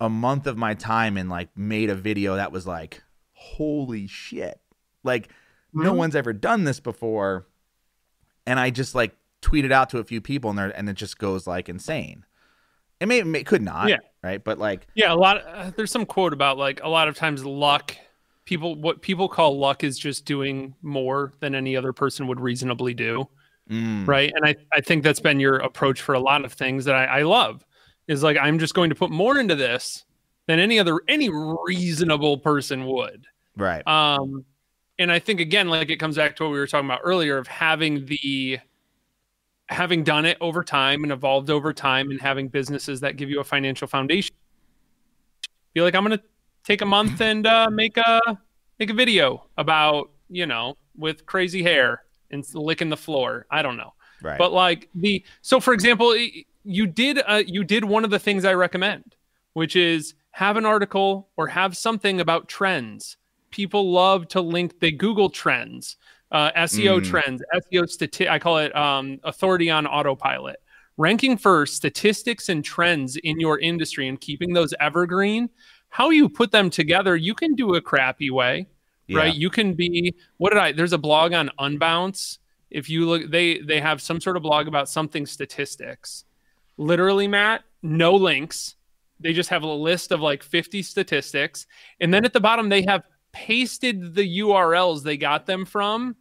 a 0.00 0.08
month 0.08 0.46
of 0.46 0.58
my 0.58 0.74
time 0.74 1.16
and 1.16 1.30
like 1.30 1.56
made 1.56 1.90
a 1.90 1.94
video 1.94 2.36
that 2.36 2.52
was 2.52 2.66
like, 2.66 3.02
holy 3.32 4.06
shit, 4.06 4.60
like 5.04 5.28
mm-hmm. 5.28 5.84
no 5.84 5.94
one's 5.94 6.14
ever 6.14 6.34
done 6.34 6.64
this 6.64 6.80
before, 6.80 7.46
and 8.46 8.60
I 8.60 8.68
just 8.70 8.94
like 8.94 9.16
tweeted 9.40 9.72
out 9.72 9.88
to 9.90 9.98
a 9.98 10.04
few 10.04 10.20
people 10.20 10.50
and 10.50 10.60
and 10.60 10.88
it 10.88 10.94
just 10.94 11.18
goes 11.18 11.46
like 11.46 11.70
insane. 11.70 12.26
It 13.00 13.06
may, 13.06 13.20
it 13.20 13.46
could 13.46 13.62
not. 13.62 13.88
Yeah. 13.88 13.98
Right. 14.22 14.42
But 14.42 14.58
like. 14.58 14.86
Yeah. 14.94 15.12
A 15.12 15.16
lot. 15.16 15.42
Uh, 15.46 15.70
there's 15.76 15.90
some 15.90 16.04
quote 16.04 16.32
about 16.32 16.58
like 16.58 16.82
a 16.82 16.88
lot 16.88 17.08
of 17.08 17.16
times 17.16 17.44
luck. 17.44 17.96
People, 18.48 18.76
what 18.76 19.02
people 19.02 19.28
call 19.28 19.58
luck 19.58 19.84
is 19.84 19.98
just 19.98 20.24
doing 20.24 20.74
more 20.80 21.34
than 21.40 21.54
any 21.54 21.76
other 21.76 21.92
person 21.92 22.26
would 22.28 22.40
reasonably 22.40 22.94
do. 22.94 23.28
Mm. 23.70 24.08
Right. 24.08 24.32
And 24.34 24.42
I, 24.46 24.56
I 24.72 24.80
think 24.80 25.04
that's 25.04 25.20
been 25.20 25.38
your 25.38 25.56
approach 25.56 26.00
for 26.00 26.14
a 26.14 26.18
lot 26.18 26.46
of 26.46 26.54
things 26.54 26.86
that 26.86 26.94
I, 26.94 27.18
I 27.18 27.22
love 27.24 27.62
is 28.06 28.22
like, 28.22 28.38
I'm 28.40 28.58
just 28.58 28.72
going 28.72 28.88
to 28.88 28.96
put 28.96 29.10
more 29.10 29.38
into 29.38 29.54
this 29.54 30.06
than 30.46 30.60
any 30.60 30.78
other, 30.78 30.98
any 31.08 31.28
reasonable 31.28 32.38
person 32.38 32.86
would. 32.86 33.26
Right. 33.54 33.86
Um, 33.86 34.46
and 34.98 35.12
I 35.12 35.18
think 35.18 35.40
again, 35.40 35.68
like 35.68 35.90
it 35.90 35.98
comes 35.98 36.16
back 36.16 36.34
to 36.36 36.44
what 36.44 36.52
we 36.52 36.58
were 36.58 36.66
talking 36.66 36.88
about 36.88 37.00
earlier 37.04 37.36
of 37.36 37.46
having 37.48 38.06
the 38.06 38.60
having 39.68 40.04
done 40.04 40.24
it 40.24 40.38
over 40.40 40.64
time 40.64 41.02
and 41.02 41.12
evolved 41.12 41.50
over 41.50 41.74
time 41.74 42.10
and 42.10 42.18
having 42.18 42.48
businesses 42.48 43.00
that 43.00 43.18
give 43.18 43.28
you 43.28 43.40
a 43.40 43.44
financial 43.44 43.86
foundation 43.86 44.34
feel 45.74 45.84
like 45.84 45.94
i'm 45.94 46.02
going 46.02 46.16
to 46.16 46.24
take 46.68 46.82
a 46.82 46.86
month 46.86 47.22
and 47.22 47.46
uh, 47.46 47.70
make 47.70 47.96
a 47.96 48.20
make 48.78 48.90
a 48.90 48.94
video 48.94 49.42
about 49.56 50.10
you 50.28 50.44
know 50.44 50.76
with 50.96 51.24
crazy 51.24 51.62
hair 51.62 52.02
and 52.30 52.44
licking 52.52 52.90
the 52.90 52.96
floor 52.96 53.46
i 53.50 53.62
don't 53.62 53.78
know 53.78 53.94
right 54.22 54.38
but 54.38 54.52
like 54.52 54.90
the 54.94 55.24
so 55.40 55.60
for 55.60 55.72
example 55.72 56.14
you 56.64 56.86
did 56.86 57.22
uh, 57.26 57.42
you 57.46 57.64
did 57.64 57.84
one 57.84 58.04
of 58.04 58.10
the 58.10 58.18
things 58.18 58.44
i 58.44 58.52
recommend 58.52 59.16
which 59.54 59.76
is 59.76 60.14
have 60.32 60.58
an 60.58 60.66
article 60.66 61.30
or 61.38 61.46
have 61.46 61.74
something 61.74 62.20
about 62.20 62.48
trends 62.48 63.16
people 63.50 63.90
love 63.90 64.28
to 64.28 64.40
link 64.42 64.78
they 64.78 64.92
google 64.92 65.30
trends 65.30 65.96
uh, 66.30 66.52
SEO 66.52 67.00
mm. 67.00 67.06
trends, 67.06 67.42
SEO 67.54 67.84
stati- 67.84 68.28
I 68.28 68.38
call 68.38 68.58
it 68.58 68.76
um, 68.76 69.18
authority 69.24 69.70
on 69.70 69.86
autopilot. 69.86 70.56
Ranking 70.98 71.38
for 71.38 71.64
statistics 71.64 72.48
and 72.48 72.64
trends 72.64 73.16
in 73.16 73.40
your 73.40 73.58
industry 73.60 74.08
and 74.08 74.20
keeping 74.20 74.52
those 74.52 74.74
evergreen. 74.80 75.48
How 75.88 76.10
you 76.10 76.28
put 76.28 76.50
them 76.50 76.70
together, 76.70 77.16
you 77.16 77.34
can 77.34 77.54
do 77.54 77.74
a 77.74 77.80
crappy 77.80 78.30
way, 78.30 78.66
yeah. 79.06 79.18
right? 79.18 79.34
You 79.34 79.50
can 79.50 79.74
be 79.74 80.14
what 80.36 80.50
did 80.50 80.58
I? 80.58 80.72
There's 80.72 80.92
a 80.92 80.98
blog 80.98 81.32
on 81.32 81.50
Unbounce. 81.58 82.38
If 82.70 82.90
you 82.90 83.06
look, 83.06 83.30
they 83.30 83.58
they 83.58 83.80
have 83.80 84.02
some 84.02 84.20
sort 84.20 84.36
of 84.36 84.42
blog 84.42 84.68
about 84.68 84.88
something 84.88 85.26
statistics. 85.26 86.24
Literally, 86.76 87.26
Matt, 87.26 87.64
no 87.82 88.14
links. 88.14 88.76
They 89.20 89.32
just 89.32 89.50
have 89.50 89.62
a 89.62 89.66
list 89.66 90.12
of 90.12 90.20
like 90.20 90.42
50 90.42 90.82
statistics, 90.82 91.66
and 92.00 92.12
then 92.14 92.24
at 92.24 92.32
the 92.32 92.40
bottom 92.40 92.68
they 92.68 92.82
have 92.82 93.04
pasted 93.32 94.14
the 94.14 94.40
URLs 94.40 95.02
they 95.02 95.16
got 95.16 95.46
them 95.46 95.64
from, 95.64 96.16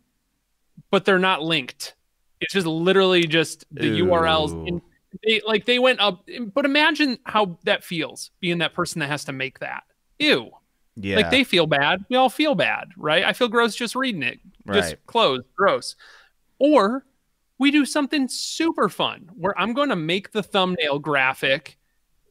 but 0.91 1.05
they're 1.05 1.19
not 1.19 1.43
linked. 1.43 1.95
It's 2.41 2.53
just 2.53 2.67
literally 2.67 3.25
just 3.25 3.65
the 3.71 3.99
Ooh. 3.99 4.05
URLs. 4.05 4.67
In, 4.67 4.81
they, 5.23 5.41
like 5.45 5.65
they 5.65 5.79
went 5.79 5.99
up, 5.99 6.27
but 6.53 6.65
imagine 6.65 7.17
how 7.25 7.57
that 7.63 7.83
feels 7.83 8.31
being 8.39 8.59
that 8.59 8.73
person 8.73 8.99
that 8.99 9.07
has 9.07 9.25
to 9.25 9.31
make 9.31 9.59
that. 9.59 9.83
Ew. 10.19 10.51
Yeah. 10.95 11.17
Like 11.17 11.29
they 11.29 11.43
feel 11.43 11.67
bad. 11.67 12.03
We 12.09 12.15
all 12.15 12.29
feel 12.29 12.55
bad, 12.55 12.89
right? 12.97 13.23
I 13.23 13.33
feel 13.33 13.47
gross 13.47 13.75
just 13.75 13.95
reading 13.95 14.23
it. 14.23 14.39
Just 14.71 14.93
right. 14.93 15.05
closed, 15.05 15.43
gross. 15.55 15.95
Or 16.59 17.05
we 17.59 17.71
do 17.71 17.85
something 17.85 18.27
super 18.27 18.89
fun 18.89 19.29
where 19.35 19.57
I'm 19.59 19.73
going 19.73 19.89
to 19.89 19.95
make 19.95 20.31
the 20.31 20.43
thumbnail 20.43 20.99
graphic 20.99 21.77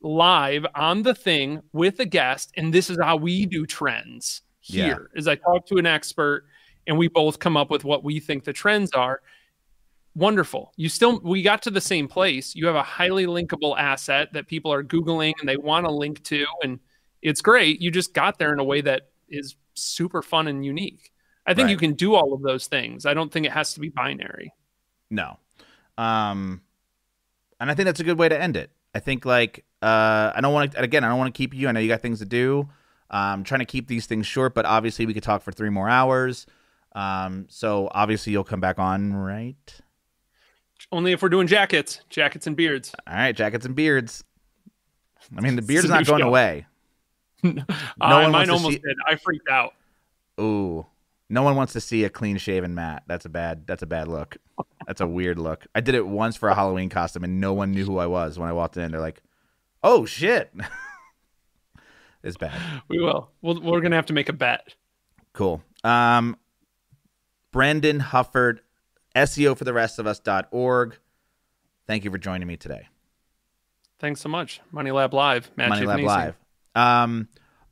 live 0.02 0.66
on 0.74 1.02
the 1.02 1.14
thing 1.14 1.62
with 1.72 1.98
a 2.00 2.06
guest, 2.06 2.52
and 2.56 2.72
this 2.72 2.90
is 2.90 2.98
how 3.00 3.16
we 3.16 3.46
do 3.46 3.66
trends 3.66 4.42
here 4.60 5.10
yeah. 5.12 5.18
is 5.18 5.28
I 5.28 5.36
talk 5.36 5.66
to 5.66 5.76
an 5.76 5.86
expert 5.86 6.44
and 6.86 6.98
we 6.98 7.08
both 7.08 7.38
come 7.38 7.56
up 7.56 7.70
with 7.70 7.84
what 7.84 8.04
we 8.04 8.20
think 8.20 8.44
the 8.44 8.52
trends 8.52 8.92
are. 8.92 9.20
Wonderful. 10.16 10.72
You 10.76 10.88
still 10.88 11.20
we 11.20 11.42
got 11.42 11.62
to 11.62 11.70
the 11.70 11.80
same 11.80 12.08
place. 12.08 12.56
You 12.56 12.66
have 12.66 12.74
a 12.74 12.82
highly 12.82 13.26
linkable 13.26 13.78
asset 13.78 14.32
that 14.32 14.48
people 14.48 14.72
are 14.72 14.82
googling 14.82 15.34
and 15.38 15.48
they 15.48 15.58
want 15.58 15.86
to 15.86 15.92
link 15.92 16.24
to 16.24 16.46
and 16.62 16.80
it's 17.22 17.40
great. 17.40 17.80
You 17.80 17.90
just 17.90 18.14
got 18.14 18.38
there 18.38 18.52
in 18.52 18.58
a 18.58 18.64
way 18.64 18.80
that 18.80 19.08
is 19.28 19.56
super 19.74 20.22
fun 20.22 20.48
and 20.48 20.64
unique. 20.64 21.12
I 21.46 21.54
think 21.54 21.66
right. 21.66 21.72
you 21.72 21.76
can 21.76 21.92
do 21.94 22.14
all 22.14 22.32
of 22.32 22.42
those 22.42 22.66
things. 22.66 23.06
I 23.06 23.14
don't 23.14 23.32
think 23.32 23.46
it 23.46 23.52
has 23.52 23.74
to 23.74 23.80
be 23.80 23.90
binary. 23.90 24.52
No. 25.10 25.38
Um 25.98 26.62
and 27.60 27.70
I 27.70 27.74
think 27.74 27.86
that's 27.86 28.00
a 28.00 28.04
good 28.04 28.18
way 28.18 28.28
to 28.28 28.40
end 28.40 28.56
it. 28.56 28.70
I 28.94 29.00
think 29.00 29.26
like 29.26 29.64
uh 29.82 30.32
I 30.34 30.40
don't 30.40 30.54
want 30.54 30.72
to 30.72 30.80
again, 30.80 31.04
I 31.04 31.08
don't 31.08 31.18
want 31.18 31.32
to 31.34 31.36
keep 31.36 31.54
you. 31.54 31.68
I 31.68 31.72
know 31.72 31.80
you 31.80 31.88
got 31.88 32.00
things 32.00 32.20
to 32.20 32.26
do. 32.26 32.68
Um 33.10 33.44
trying 33.44 33.60
to 33.60 33.66
keep 33.66 33.86
these 33.86 34.06
things 34.06 34.26
short, 34.26 34.54
but 34.54 34.64
obviously 34.64 35.04
we 35.04 35.12
could 35.12 35.22
talk 35.22 35.42
for 35.42 35.52
3 35.52 35.68
more 35.68 35.90
hours. 35.90 36.46
Um 36.94 37.46
so 37.50 37.90
obviously 37.92 38.32
you'll 38.32 38.44
come 38.44 38.60
back 38.60 38.78
on, 38.78 39.12
right? 39.12 39.80
Only 40.92 41.12
if 41.12 41.22
we're 41.22 41.28
doing 41.28 41.46
jackets, 41.46 42.00
jackets 42.08 42.46
and 42.46 42.56
beards. 42.56 42.94
All 43.06 43.14
right, 43.14 43.36
jackets 43.36 43.66
and 43.66 43.74
beards. 43.74 44.24
I 45.36 45.40
mean, 45.40 45.56
the 45.56 45.62
beard's 45.62 45.88
not 45.88 46.06
going 46.06 46.22
away. 46.22 46.66
no 47.42 47.62
uh, 48.00 48.22
one 48.22 48.32
mine 48.32 48.50
almost 48.50 48.74
see... 48.74 48.78
did. 48.78 48.96
I 49.06 49.16
freaked 49.16 49.48
out. 49.48 49.74
Ooh, 50.40 50.86
no 51.28 51.42
one 51.42 51.56
wants 51.56 51.72
to 51.72 51.80
see 51.80 52.04
a 52.04 52.10
clean 52.10 52.36
shaven 52.36 52.74
Matt. 52.74 53.02
That's 53.06 53.24
a 53.24 53.28
bad. 53.28 53.66
That's 53.66 53.82
a 53.82 53.86
bad 53.86 54.08
look. 54.08 54.36
That's 54.86 55.00
a 55.00 55.06
weird 55.06 55.38
look. 55.38 55.66
I 55.74 55.80
did 55.80 55.94
it 55.94 56.06
once 56.06 56.36
for 56.36 56.48
a 56.48 56.54
Halloween 56.54 56.88
costume, 56.88 57.24
and 57.24 57.40
no 57.40 57.52
one 57.52 57.72
knew 57.72 57.84
who 57.84 57.98
I 57.98 58.06
was 58.06 58.38
when 58.38 58.48
I 58.48 58.52
walked 58.52 58.76
in. 58.76 58.92
They're 58.92 59.00
like, 59.00 59.22
"Oh 59.82 60.06
shit." 60.06 60.52
it's 62.22 62.36
bad. 62.36 62.54
We 62.88 63.00
will. 63.00 63.30
we 63.42 63.58
we're 63.58 63.80
gonna 63.80 63.96
have 63.96 64.06
to 64.06 64.12
make 64.12 64.28
a 64.28 64.32
bet. 64.32 64.74
Cool. 65.32 65.62
Um, 65.82 66.36
Brendan 67.52 68.00
Hufford, 68.00 68.60
SEO 69.16 69.56
for 69.56 69.64
the 69.64 69.72
rest 69.72 69.98
of 69.98 70.06
us.org. 70.06 70.98
Thank 71.86 72.04
you 72.04 72.10
for 72.10 72.18
joining 72.18 72.46
me 72.46 72.56
today. 72.56 72.88
Thanks 73.98 74.20
so 74.20 74.28
much. 74.28 74.60
Money 74.70 74.90
Lab 74.90 75.14
Live, 75.14 75.50
Matt 75.56 75.70
Money 75.70 75.86
Lab 75.86 76.00
Live. 76.00 76.36
Um, 76.74 77.28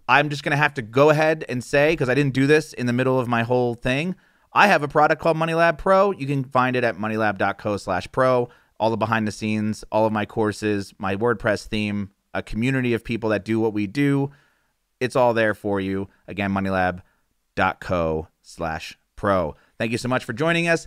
I'm 0.09 0.31
just 0.31 0.43
going 0.43 0.53
to 0.53 0.57
have 0.57 0.75
to 0.75 0.83
go 0.83 1.11
ahead 1.11 1.45
and 1.49 1.63
say, 1.63 1.93
because 1.93 2.09
I 2.09 2.15
didn't 2.15 2.35
do 2.35 2.47
this 2.47 2.73
in 2.73 2.87
the 2.87 2.93
middle 2.93 3.21
of 3.21 3.29
my 3.29 3.43
whole 3.43 3.75
thing, 3.75 4.17
I 4.53 4.69
have 4.69 4.83
a 4.83 4.89
product 4.89 5.21
called 5.21 5.37
Money 5.37 5.55
Lab 5.55 5.79
Pro. 5.79 6.13
You 6.13 6.27
can 6.27 6.45
find 6.45 6.77
it 6.77 6.85
at 6.85 6.97
moneylab.co 6.97 7.77
slash 7.77 8.11
pro. 8.13 8.49
All 8.79 8.91
the 8.91 8.97
behind 8.97 9.27
the 9.27 9.33
scenes, 9.33 9.85
all 9.91 10.07
of 10.07 10.13
my 10.13 10.27
courses, 10.27 10.95
my 10.99 11.17
WordPress 11.17 11.67
theme, 11.67 12.11
a 12.33 12.43
community 12.43 12.95
of 12.95 13.05
people 13.05 13.31
that 13.31 13.45
do 13.45 13.61
what 13.61 13.73
we 13.73 13.87
do. 13.87 14.31
It's 15.01 15.17
all 15.17 15.35
there 15.35 15.55
for 15.55 15.81
you. 15.81 16.09
Again, 16.29 16.53
moneylab.co 16.53 18.29
slash 18.43 18.99
pro. 19.17 19.57
Thank 19.79 19.93
you 19.93 19.99
so 19.99 20.09
much 20.09 20.25
for 20.25 20.33
joining 20.33 20.69
us, 20.69 20.87